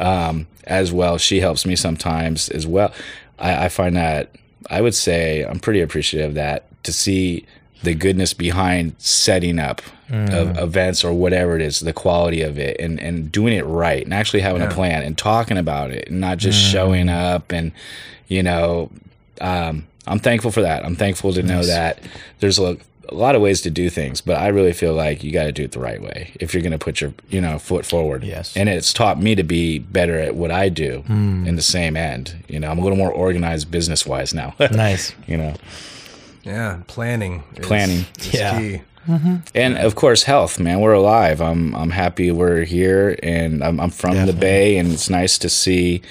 um, 0.00 0.46
as 0.64 0.92
well 0.92 1.18
she 1.18 1.40
helps 1.40 1.64
me 1.66 1.76
sometimes 1.76 2.48
as 2.48 2.66
well. 2.66 2.92
I, 3.38 3.66
I 3.66 3.68
find 3.68 3.96
that 3.96 4.34
I 4.70 4.80
would 4.80 4.94
say 4.94 5.44
I'm 5.44 5.60
pretty 5.60 5.80
appreciative 5.80 6.30
of 6.30 6.34
that 6.34 6.66
to 6.84 6.92
see 6.92 7.46
the 7.82 7.94
goodness 7.94 8.34
behind 8.34 8.94
setting 8.98 9.58
up 9.58 9.82
of 10.08 10.48
mm. 10.48 10.62
events 10.62 11.04
or 11.04 11.12
whatever 11.12 11.56
it 11.56 11.62
is, 11.62 11.80
the 11.80 11.92
quality 11.92 12.42
of 12.42 12.58
it, 12.58 12.76
and 12.80 13.00
and 13.00 13.32
doing 13.32 13.52
it 13.52 13.64
right, 13.64 14.04
and 14.04 14.14
actually 14.14 14.40
having 14.40 14.62
a 14.62 14.70
plan 14.70 15.02
and 15.02 15.18
talking 15.18 15.58
about 15.58 15.90
it, 15.90 16.08
and 16.08 16.20
not 16.20 16.38
just 16.38 16.64
mm. 16.64 16.72
showing 16.72 17.08
up 17.08 17.52
and 17.52 17.72
you 18.28 18.42
know. 18.42 18.90
Um, 19.40 19.86
I'm 20.08 20.20
thankful 20.20 20.52
for 20.52 20.62
that. 20.62 20.84
I'm 20.84 20.94
thankful 20.94 21.32
to 21.32 21.42
know 21.42 21.64
that 21.64 21.98
there's 22.38 22.60
a, 22.60 22.78
a 23.08 23.14
lot 23.14 23.34
of 23.34 23.42
ways 23.42 23.60
to 23.62 23.70
do 23.70 23.90
things, 23.90 24.20
but 24.20 24.38
I 24.38 24.48
really 24.48 24.72
feel 24.72 24.94
like 24.94 25.24
you 25.24 25.32
got 25.32 25.44
to 25.44 25.52
do 25.52 25.64
it 25.64 25.72
the 25.72 25.80
right 25.80 26.00
way 26.00 26.32
if 26.38 26.54
you're 26.54 26.62
going 26.62 26.72
to 26.72 26.78
put 26.78 27.00
your 27.00 27.12
you 27.28 27.40
know 27.40 27.58
foot 27.58 27.84
forward. 27.84 28.22
Yes. 28.22 28.56
and 28.56 28.68
it's 28.68 28.92
taught 28.92 29.20
me 29.20 29.34
to 29.34 29.42
be 29.42 29.78
better 29.78 30.18
at 30.18 30.36
what 30.36 30.50
I 30.50 30.68
do 30.68 31.02
hmm. 31.06 31.46
in 31.46 31.56
the 31.56 31.62
same 31.62 31.96
end. 31.96 32.44
You 32.48 32.60
know, 32.60 32.70
I'm 32.70 32.78
a 32.78 32.82
little 32.82 32.96
more 32.96 33.12
organized 33.12 33.70
business 33.70 34.06
wise 34.06 34.32
now. 34.32 34.54
nice. 34.70 35.14
you 35.26 35.36
know. 35.36 35.54
Yeah, 36.46 36.78
planning. 36.86 37.42
Is, 37.56 37.66
Planning. 37.66 38.06
is 38.18 38.32
Yeah. 38.34 38.58
key. 38.58 38.80
and 39.54 39.78
of 39.78 39.94
course 39.94 40.24
health 40.24 40.58
man 40.58 40.80
we're 40.80 40.92
alive 40.92 41.40
i'm 41.40 41.76
i'm 41.76 41.90
happy 41.90 42.32
we're 42.32 42.64
here 42.64 43.16
and 43.22 43.62
i'm, 43.62 43.78
I'm 43.78 43.90
from 43.90 44.26
the 44.26 44.32
bay 44.32 44.78
and 44.78 44.90
it's 44.92 45.08
nice 45.08 45.38
to 45.38 45.48
see 45.48 46.02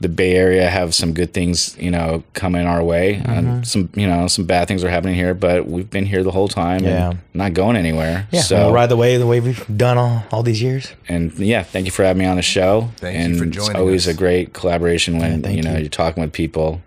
the 0.00 0.08
bay 0.08 0.34
area 0.36 0.70
have 0.70 0.94
some 0.94 1.14
good 1.14 1.34
things 1.34 1.76
you 1.80 1.90
know 1.90 2.22
coming 2.34 2.64
our 2.64 2.80
way 2.80 3.14
Mm-hmm. 3.16 3.30
and 3.32 3.66
some 3.66 3.88
you 3.96 4.06
know 4.06 4.28
some 4.28 4.44
bad 4.44 4.68
things 4.68 4.84
are 4.84 4.88
happening 4.88 5.16
here 5.16 5.34
but 5.34 5.66
we've 5.66 5.90
been 5.90 6.06
here 6.06 6.22
the 6.22 6.30
whole 6.30 6.46
time 6.46 6.84
Yeah. 6.84 7.10
and 7.10 7.18
not 7.34 7.54
going 7.54 7.74
anywhere 7.74 8.28
Yeah, 8.30 8.42
so 8.42 8.56
we'll 8.66 8.72
ride 8.72 8.86
the 8.90 8.96
way 8.96 9.16
the 9.16 9.26
way 9.26 9.40
we've 9.40 9.64
done 9.76 9.98
all, 9.98 10.22
all 10.30 10.44
these 10.44 10.62
years. 10.62 10.92
and 11.08 11.32
yeah 11.40 11.64
thank 11.64 11.86
you 11.86 11.90
for 11.90 12.04
having 12.04 12.20
me 12.20 12.26
on 12.26 12.36
the 12.36 12.42
show 12.42 12.88
Thank 12.98 13.18
you 13.18 13.24
and 13.24 13.36
for 13.38 13.44
it's 13.46 13.56
joining 13.56 13.76
always 13.76 14.06
us. 14.06 14.14
a 14.14 14.16
great 14.16 14.52
collaboration 14.52 15.18
when 15.18 15.42
thank 15.42 15.56
you 15.56 15.62
know 15.64 15.72
you. 15.72 15.80
you're 15.80 15.88
talking 15.88 16.20
with 16.22 16.32
people 16.32 16.80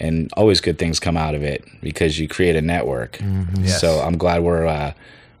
and 0.00 0.30
always 0.36 0.60
good 0.60 0.78
things 0.78 0.98
come 0.98 1.16
out 1.16 1.34
of 1.34 1.42
it 1.42 1.64
because 1.82 2.18
you 2.18 2.26
create 2.26 2.56
a 2.56 2.62
network 2.62 3.18
Mm-hmm. 3.18 3.64
Yes. 3.64 3.80
so 3.80 4.00
i'm 4.00 4.16
glad 4.18 4.42
we're 4.42 4.66
uh 4.66 4.92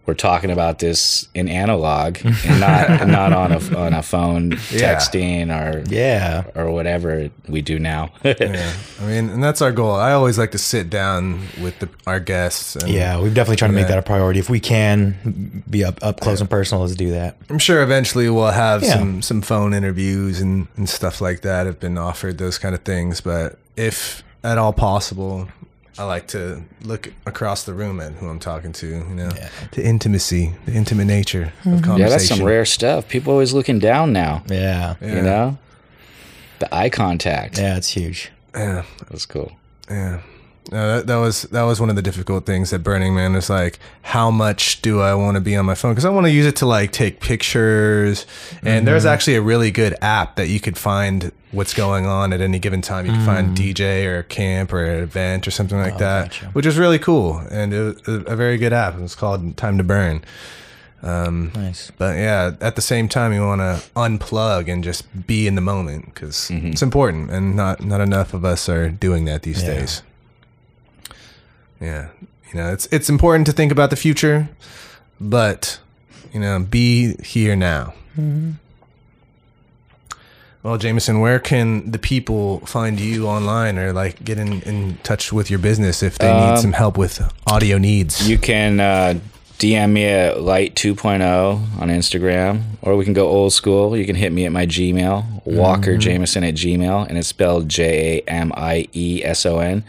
we're 0.06 0.14
talking 0.14 0.50
about 0.50 0.80
this 0.80 1.28
in 1.34 1.46
analog 1.46 2.18
and 2.24 2.58
not 2.66 3.06
not 3.06 3.32
on 3.32 3.52
a 3.52 3.76
on 3.78 3.92
a 3.94 4.02
phone 4.02 4.52
Yeah. 4.72 4.96
texting 4.96 5.50
or 5.54 5.84
Yeah. 5.88 6.44
or 6.56 6.70
whatever 6.72 7.30
we 7.48 7.60
do 7.62 7.78
now. 7.78 8.10
Yeah, 8.24 8.72
I 9.00 9.06
mean, 9.06 9.28
and 9.30 9.44
that's 9.44 9.62
our 9.62 9.70
goal. 9.70 9.92
I 9.94 10.12
always 10.12 10.36
like 10.36 10.50
to 10.52 10.58
sit 10.58 10.90
down 10.90 11.42
with 11.62 11.78
the, 11.78 11.88
our 12.08 12.18
guests. 12.18 12.74
And 12.76 12.88
Yeah, 12.88 13.20
we've 13.20 13.34
definitely 13.34 13.56
tried 13.56 13.68
to 13.68 13.74
make 13.74 13.86
that 13.88 13.98
a 13.98 14.02
priority. 14.02 14.40
If 14.40 14.50
we 14.50 14.58
can 14.58 15.62
be 15.70 15.84
up 15.84 16.02
up 16.02 16.18
close 16.18 16.40
and 16.40 16.50
personal, 16.50 16.82
let's 16.82 16.96
do 16.96 17.10
that. 17.12 17.36
I'm 17.48 17.58
sure 17.60 17.80
eventually 17.82 18.28
we'll 18.30 18.50
have 18.50 18.82
Yeah. 18.82 18.94
some 18.96 19.22
some 19.22 19.42
phone 19.42 19.74
interviews 19.74 20.40
and 20.40 20.66
and 20.76 20.88
stuff 20.88 21.20
like 21.20 21.42
that. 21.42 21.66
Have 21.66 21.78
been 21.78 21.98
offered 21.98 22.38
those 22.38 22.58
kind 22.58 22.74
of 22.74 22.82
things, 22.82 23.20
but 23.20 23.58
if 23.76 24.24
at 24.42 24.58
all 24.58 24.72
possible. 24.72 25.48
I 25.98 26.04
like 26.04 26.28
to 26.28 26.62
look 26.82 27.12
across 27.26 27.64
the 27.64 27.74
room 27.74 28.00
at 28.00 28.12
who 28.12 28.28
I'm 28.28 28.38
talking 28.38 28.72
to, 28.72 28.86
you 28.86 29.14
know, 29.14 29.30
the 29.72 29.84
intimacy, 29.84 30.54
the 30.64 30.72
intimate 30.72 31.04
nature 31.04 31.52
of 31.66 31.82
conversation. 31.82 31.98
yeah, 31.98 32.08
that's 32.08 32.28
some 32.28 32.42
rare 32.42 32.64
stuff. 32.64 33.08
People 33.08 33.32
always 33.32 33.52
looking 33.52 33.78
down 33.78 34.12
now. 34.12 34.42
Yeah. 34.48 34.96
Yeah, 35.00 35.14
You 35.16 35.22
know, 35.22 35.58
the 36.58 36.74
eye 36.74 36.88
contact. 36.88 37.58
Yeah, 37.58 37.76
it's 37.76 37.88
huge. 37.88 38.30
Yeah, 38.54 38.84
that's 39.10 39.26
cool. 39.26 39.52
Yeah. 39.90 40.20
No, 40.70 40.96
that, 40.96 41.06
that 41.08 41.16
was 41.16 41.42
that 41.42 41.62
was 41.62 41.80
one 41.80 41.90
of 41.90 41.96
the 41.96 42.02
difficult 42.02 42.46
things 42.46 42.72
at 42.72 42.82
Burning 42.82 43.14
Man 43.14 43.32
was 43.32 43.50
like 43.50 43.78
how 44.02 44.30
much 44.30 44.80
do 44.82 45.00
I 45.00 45.14
want 45.14 45.34
to 45.34 45.40
be 45.40 45.56
on 45.56 45.66
my 45.66 45.74
phone 45.74 45.92
because 45.92 46.04
I 46.04 46.10
want 46.10 46.26
to 46.26 46.30
use 46.30 46.46
it 46.46 46.56
to 46.56 46.66
like 46.66 46.92
take 46.92 47.20
pictures 47.20 48.24
and 48.62 48.86
there's 48.86 49.02
mm-hmm. 49.02 49.12
actually 49.12 49.34
a 49.34 49.42
really 49.42 49.72
good 49.72 49.96
app 50.00 50.36
that 50.36 50.48
you 50.48 50.60
could 50.60 50.78
find 50.78 51.32
what's 51.52 51.74
going 51.74 52.06
on 52.06 52.32
at 52.32 52.40
any 52.40 52.58
given 52.58 52.80
time. 52.80 53.06
You 53.06 53.12
can 53.12 53.24
find 53.26 53.48
hmm. 53.48 53.54
DJ 53.54 54.06
or 54.06 54.18
a 54.18 54.24
camp 54.24 54.72
or 54.72 54.84
an 54.84 55.02
event 55.02 55.48
or 55.48 55.50
something 55.50 55.78
like 55.78 55.94
oh, 55.94 55.98
that 55.98 56.30
gotcha. 56.30 56.46
which 56.46 56.66
is 56.66 56.78
really 56.78 56.98
cool. 56.98 57.38
And 57.50 57.72
it 57.72 58.06
was 58.06 58.24
a, 58.26 58.36
very 58.36 58.56
good 58.56 58.72
app. 58.72 58.98
It's 58.98 59.14
called 59.14 59.56
Time 59.56 59.78
to 59.78 59.84
Burn. 59.84 60.22
Um, 61.02 61.50
nice. 61.54 61.90
but 61.96 62.18
yeah 62.18 62.52
at 62.60 62.76
the 62.76 62.82
same 62.82 63.08
time 63.08 63.32
you 63.32 63.40
want 63.40 63.62
to 63.62 63.82
unplug 63.96 64.70
and 64.70 64.84
just 64.84 65.26
be 65.26 65.46
in 65.46 65.54
the 65.54 65.62
moment 65.62 66.04
because 66.04 66.50
mm-hmm. 66.50 66.66
it's 66.66 66.82
important 66.82 67.30
and 67.30 67.56
not 67.56 67.82
not 67.82 68.02
enough 68.02 68.34
of 68.34 68.44
us 68.44 68.68
are 68.68 68.90
doing 68.90 69.24
that 69.24 69.42
these 69.42 69.62
Yeah. 69.62 69.74
days. 69.74 70.02
Yeah. 71.80 72.08
You 72.52 72.60
know 72.60 72.70
it's 72.70 72.86
it's 72.92 73.08
important 73.08 73.46
to 73.46 73.52
think 73.52 73.72
about 73.72 73.88
the 73.88 73.96
future 73.96 74.50
but 75.18 75.80
you 76.34 76.40
know 76.40 76.60
be 76.60 77.14
here 77.22 77.56
now 77.56 77.94
mm-hmm. 78.18 78.52
Well 80.62 80.76
jamieson 80.76 81.20
where 81.20 81.38
can 81.38 81.90
the 81.90 81.98
people 81.98 82.60
find 82.66 83.00
you 83.00 83.26
online 83.26 83.78
or 83.78 83.92
like 83.94 84.22
get 84.22 84.38
in, 84.38 84.60
in 84.62 84.98
touch 85.02 85.32
with 85.32 85.48
your 85.48 85.58
business 85.58 86.02
if 86.02 86.18
they 86.18 86.28
need 86.32 86.58
some 86.58 86.72
help 86.72 86.98
with 86.98 87.22
audio 87.46 87.78
needs 87.78 88.28
You 88.28 88.36
can 88.36 88.78
uh, 88.78 89.20
DM 89.58 89.92
me 89.92 90.04
at 90.06 90.40
Light 90.40 90.74
2.0 90.74 91.20
on 91.80 91.88
Instagram, 91.88 92.62
or 92.80 92.96
we 92.96 93.04
can 93.04 93.12
go 93.12 93.28
old 93.28 93.52
school. 93.52 93.94
You 93.94 94.06
can 94.06 94.16
hit 94.16 94.32
me 94.32 94.46
at 94.46 94.52
my 94.52 94.64
Gmail, 94.66 95.44
Walker 95.44 95.98
Jamieson 95.98 96.44
at 96.44 96.54
Gmail, 96.54 97.06
and 97.06 97.18
it's 97.18 97.28
spelled 97.28 97.68
J 97.68 98.22
A 98.26 98.30
M 98.30 98.52
I 98.56 98.88
E 98.94 99.22
S 99.22 99.44
O 99.44 99.58
N. 99.58 99.84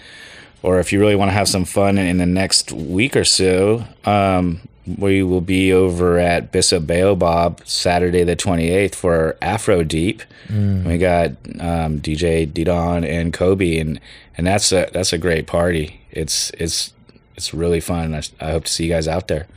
Or 0.61 0.79
if 0.81 0.91
you 0.91 0.99
really 0.99 1.15
want 1.15 1.29
to 1.29 1.33
have 1.33 1.47
some 1.47 1.63
fun 1.63 1.97
in 1.97 2.17
the 2.17 2.25
next 2.25 2.73
week 2.73 3.15
or 3.15 3.23
so, 3.23 3.85
um, 4.03 4.59
we 4.97 5.21
will 5.23 5.41
be 5.41 5.71
over 5.71 6.17
at 6.17 6.51
Bissap 6.51 6.87
Baobab 6.87 7.61
Saturday 7.65 8.23
the 8.23 8.35
28th 8.35 8.95
for 8.95 9.37
Afro 9.41 9.83
Deep. 9.83 10.23
We 10.49 10.97
got 10.97 11.29
um, 11.59 11.99
DJ 12.01 12.51
Didon 12.51 13.05
and 13.07 13.31
Kobe, 13.31 13.77
and 13.77 13.99
and 14.37 14.47
that's 14.47 14.71
a 14.71 14.89
that's 14.91 15.13
a 15.13 15.17
great 15.17 15.47
party. 15.47 16.01
It's 16.11 16.51
it's 16.59 16.93
it's 17.35 17.53
really 17.53 17.79
fun. 17.79 18.13
I, 18.15 18.21
I 18.41 18.51
hope 18.51 18.65
to 18.65 18.71
see 18.71 18.85
you 18.85 18.89
guys 18.91 19.07
out 19.07 19.27
there. 19.29 19.47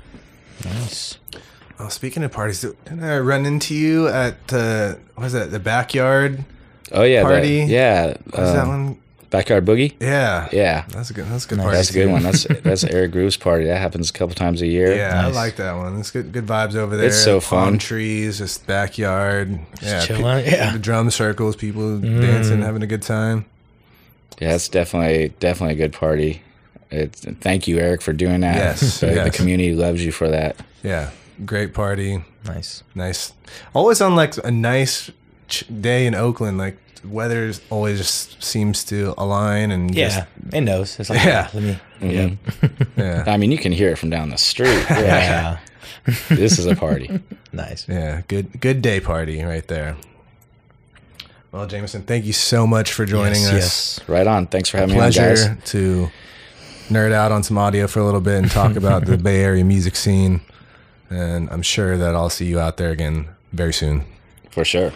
Nice. 0.64 1.18
Oh, 1.80 1.88
speaking 1.88 2.22
of 2.22 2.30
parties, 2.30 2.60
didn't 2.60 3.02
I 3.02 3.18
run 3.18 3.44
into 3.46 3.74
you 3.74 4.06
at 4.06 4.52
uh, 4.52 4.94
what 5.14 5.24
was 5.24 5.32
that 5.32 5.50
the 5.50 5.58
backyard? 5.58 6.44
Oh 6.92 7.02
yeah, 7.02 7.22
that- 7.24 7.28
Party? 7.30 7.64
yeah, 7.66 8.06
What 8.30 8.38
was 8.38 8.52
that 8.52 8.62
um, 8.64 8.68
one? 8.68 8.98
Backyard 9.34 9.64
boogie. 9.64 9.94
Yeah, 10.00 10.48
Yeah, 10.52 10.84
That's 10.90 11.10
a 11.10 11.14
good. 11.14 11.26
That's 11.26 11.44
a 11.44 11.48
good 11.48 11.58
party. 11.58 11.76
that's 11.76 11.90
a 11.90 11.92
good 11.92 12.06
too. 12.06 12.12
one. 12.12 12.22
That's 12.22 12.44
that's 12.62 12.84
Eric 12.84 13.10
Groove's 13.10 13.36
party. 13.36 13.64
That 13.66 13.78
happens 13.78 14.10
a 14.10 14.12
couple 14.12 14.34
times 14.36 14.62
a 14.62 14.66
year. 14.66 14.94
Yeah, 14.94 15.10
Nice. 15.10 15.24
I 15.24 15.28
like 15.28 15.56
that 15.56 15.76
one. 15.76 15.98
It's 15.98 16.12
good. 16.12 16.30
Good 16.30 16.46
vibes 16.46 16.76
over 16.76 16.96
there. 16.96 17.06
It's 17.06 17.22
so 17.22 17.40
Palm 17.40 17.72
fun. 17.72 17.78
trees, 17.78 18.38
just 18.38 18.66
backyard. 18.66 19.58
yeah, 19.82 20.04
chilling, 20.04 20.44
yeah. 20.46 20.72
The 20.72 20.78
drum 20.78 21.10
circles, 21.10 21.56
people 21.56 21.82
mm. 21.82 22.20
dancing, 22.20 22.62
having 22.62 22.82
a 22.82 22.86
good 22.86 23.02
time. 23.02 23.46
Yeah, 24.40 24.54
it's 24.54 24.68
definitely 24.68 25.34
definitely 25.40 25.74
a 25.74 25.78
good 25.78 25.92
party. 25.92 26.42
It's, 26.90 27.22
thank 27.40 27.66
you, 27.66 27.78
Eric, 27.78 28.02
for 28.02 28.12
doing 28.12 28.42
that. 28.42 28.56
Yes, 28.56 29.00
the, 29.00 29.06
the 29.06 29.30
community 29.30 29.74
loves 29.74 30.04
you 30.04 30.12
for 30.12 30.28
that. 30.28 30.56
Yeah, 30.84 31.10
great 31.44 31.74
party. 31.74 32.22
Nice. 32.44 32.84
Nice. 32.94 33.32
Always 33.74 34.00
on 34.00 34.14
like 34.14 34.36
a 34.44 34.50
nice 34.50 35.10
ch- 35.48 35.64
day 35.80 36.06
in 36.06 36.14
Oakland. 36.14 36.58
Like 36.58 36.78
weather 37.04 37.52
always 37.70 37.98
just 37.98 38.42
seems 38.42 38.84
to 38.84 39.14
align 39.18 39.70
and 39.70 39.94
Yeah. 39.94 40.26
It 40.52 40.62
knows. 40.62 40.98
It's 40.98 41.10
like, 41.10 41.24
Yeah. 41.24 41.26
yeah. 41.26 41.48
Let 41.54 41.62
me. 41.62 41.78
Mhm. 42.00 42.38
Just, 42.44 42.90
yeah, 42.96 43.24
I 43.26 43.36
mean, 43.36 43.50
you 43.52 43.58
can 43.58 43.72
hear 43.72 43.90
it 43.90 43.98
from 43.98 44.10
down 44.10 44.30
the 44.30 44.38
street. 44.38 44.84
Yeah. 44.90 45.58
this 46.28 46.58
is 46.58 46.66
a 46.66 46.74
party. 46.76 47.20
nice. 47.52 47.86
yeah. 47.88 48.22
Good 48.28 48.60
good 48.60 48.82
day 48.82 49.00
party 49.00 49.42
right 49.42 49.66
there. 49.68 49.96
Well, 51.52 51.66
Jamieson, 51.66 52.02
thank 52.02 52.24
you 52.24 52.32
so 52.32 52.66
much 52.66 52.92
for 52.92 53.04
joining 53.06 53.40
yes, 53.42 53.52
us. 53.52 53.98
Yes. 54.00 54.08
Right 54.08 54.26
on. 54.26 54.48
Thanks 54.48 54.68
for 54.68 54.78
having 54.78 54.96
me 54.96 55.00
on, 55.00 55.12
guys. 55.12 55.14
pleasure 55.46 55.58
to 55.66 56.10
nerd 56.88 57.12
out 57.12 57.30
on 57.30 57.42
some 57.44 57.56
audio 57.58 57.86
for 57.86 58.00
a 58.00 58.04
little 58.04 58.20
bit 58.20 58.42
and 58.42 58.50
talk 58.50 58.74
about 58.76 59.06
the 59.06 59.16
Bay 59.16 59.40
Area 59.42 59.64
music 59.64 59.94
scene. 59.94 60.40
And 61.10 61.48
I'm 61.50 61.62
sure 61.62 61.96
that 61.96 62.14
I'll 62.16 62.28
see 62.30 62.46
you 62.46 62.58
out 62.58 62.76
there 62.76 62.90
again 62.90 63.28
very 63.52 63.72
soon. 63.72 64.04
For 64.50 64.64
sure. 64.64 64.92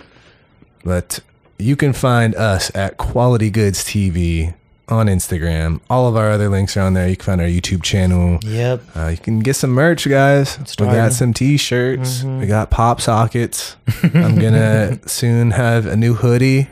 But 0.84 1.20
you 1.58 1.76
can 1.76 1.92
find 1.92 2.34
us 2.36 2.74
at 2.74 2.96
Quality 2.96 3.50
Goods 3.50 3.84
TV 3.84 4.54
on 4.88 5.06
Instagram. 5.06 5.80
All 5.90 6.08
of 6.08 6.16
our 6.16 6.30
other 6.30 6.48
links 6.48 6.76
are 6.76 6.80
on 6.80 6.94
there. 6.94 7.08
You 7.08 7.16
can 7.16 7.24
find 7.26 7.40
our 7.40 7.46
YouTube 7.46 7.82
channel. 7.82 8.38
Yep. 8.42 8.82
Uh, 8.96 9.06
you 9.08 9.16
can 9.18 9.40
get 9.40 9.54
some 9.56 9.70
merch, 9.70 10.08
guys. 10.08 10.58
We 10.58 10.64
Starting. 10.66 10.94
got 10.96 11.12
some 11.12 11.34
T-shirts. 11.34 12.22
We 12.24 12.46
got 12.46 12.70
pop 12.70 13.00
sockets. 13.00 13.76
I'm 14.02 14.38
gonna 14.38 14.98
soon 15.08 15.50
have 15.50 15.86
a 15.86 15.96
new 15.96 16.14
hoodie 16.14 16.68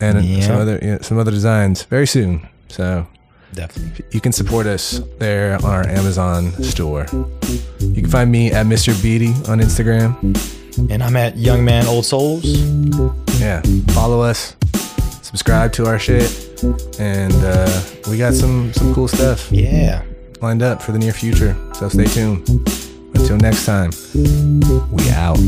and 0.00 0.18
some 0.18 0.26
Yeah. 0.56 0.58
other 0.58 0.78
yeah, 0.82 0.98
some 1.02 1.18
other 1.18 1.30
designs 1.30 1.84
very 1.84 2.06
soon. 2.08 2.48
So 2.68 3.06
Definitely. 3.52 4.04
you 4.10 4.20
can 4.20 4.32
support 4.32 4.66
us 4.66 5.00
there 5.20 5.54
on 5.56 5.64
our 5.64 5.86
Amazon 5.86 6.50
store. 6.62 7.06
You 7.78 8.02
can 8.02 8.08
find 8.10 8.32
me 8.32 8.50
at 8.50 8.66
Mr. 8.66 9.00
Beatty 9.00 9.28
on 9.48 9.60
Instagram. 9.60 10.16
And 10.90 11.02
I'm 11.02 11.16
at 11.16 11.36
Young 11.36 11.64
Man 11.64 11.86
Old 11.86 12.04
Souls. 12.04 12.44
Yeah, 13.40 13.62
follow 13.88 14.20
us, 14.22 14.56
subscribe 15.22 15.72
to 15.74 15.86
our 15.86 15.98
shit, 15.98 16.30
and 16.98 17.32
uh, 17.34 17.82
we 18.10 18.18
got 18.18 18.34
some 18.34 18.72
some 18.72 18.94
cool 18.94 19.08
stuff 19.08 19.50
Yeah. 19.52 20.02
lined 20.40 20.62
up 20.62 20.82
for 20.82 20.92
the 20.92 20.98
near 20.98 21.12
future. 21.12 21.56
So 21.74 21.88
stay 21.88 22.06
tuned. 22.06 22.48
Until 23.14 23.36
next 23.36 23.64
time, 23.64 23.90
we 24.90 25.08
out. 25.10 25.38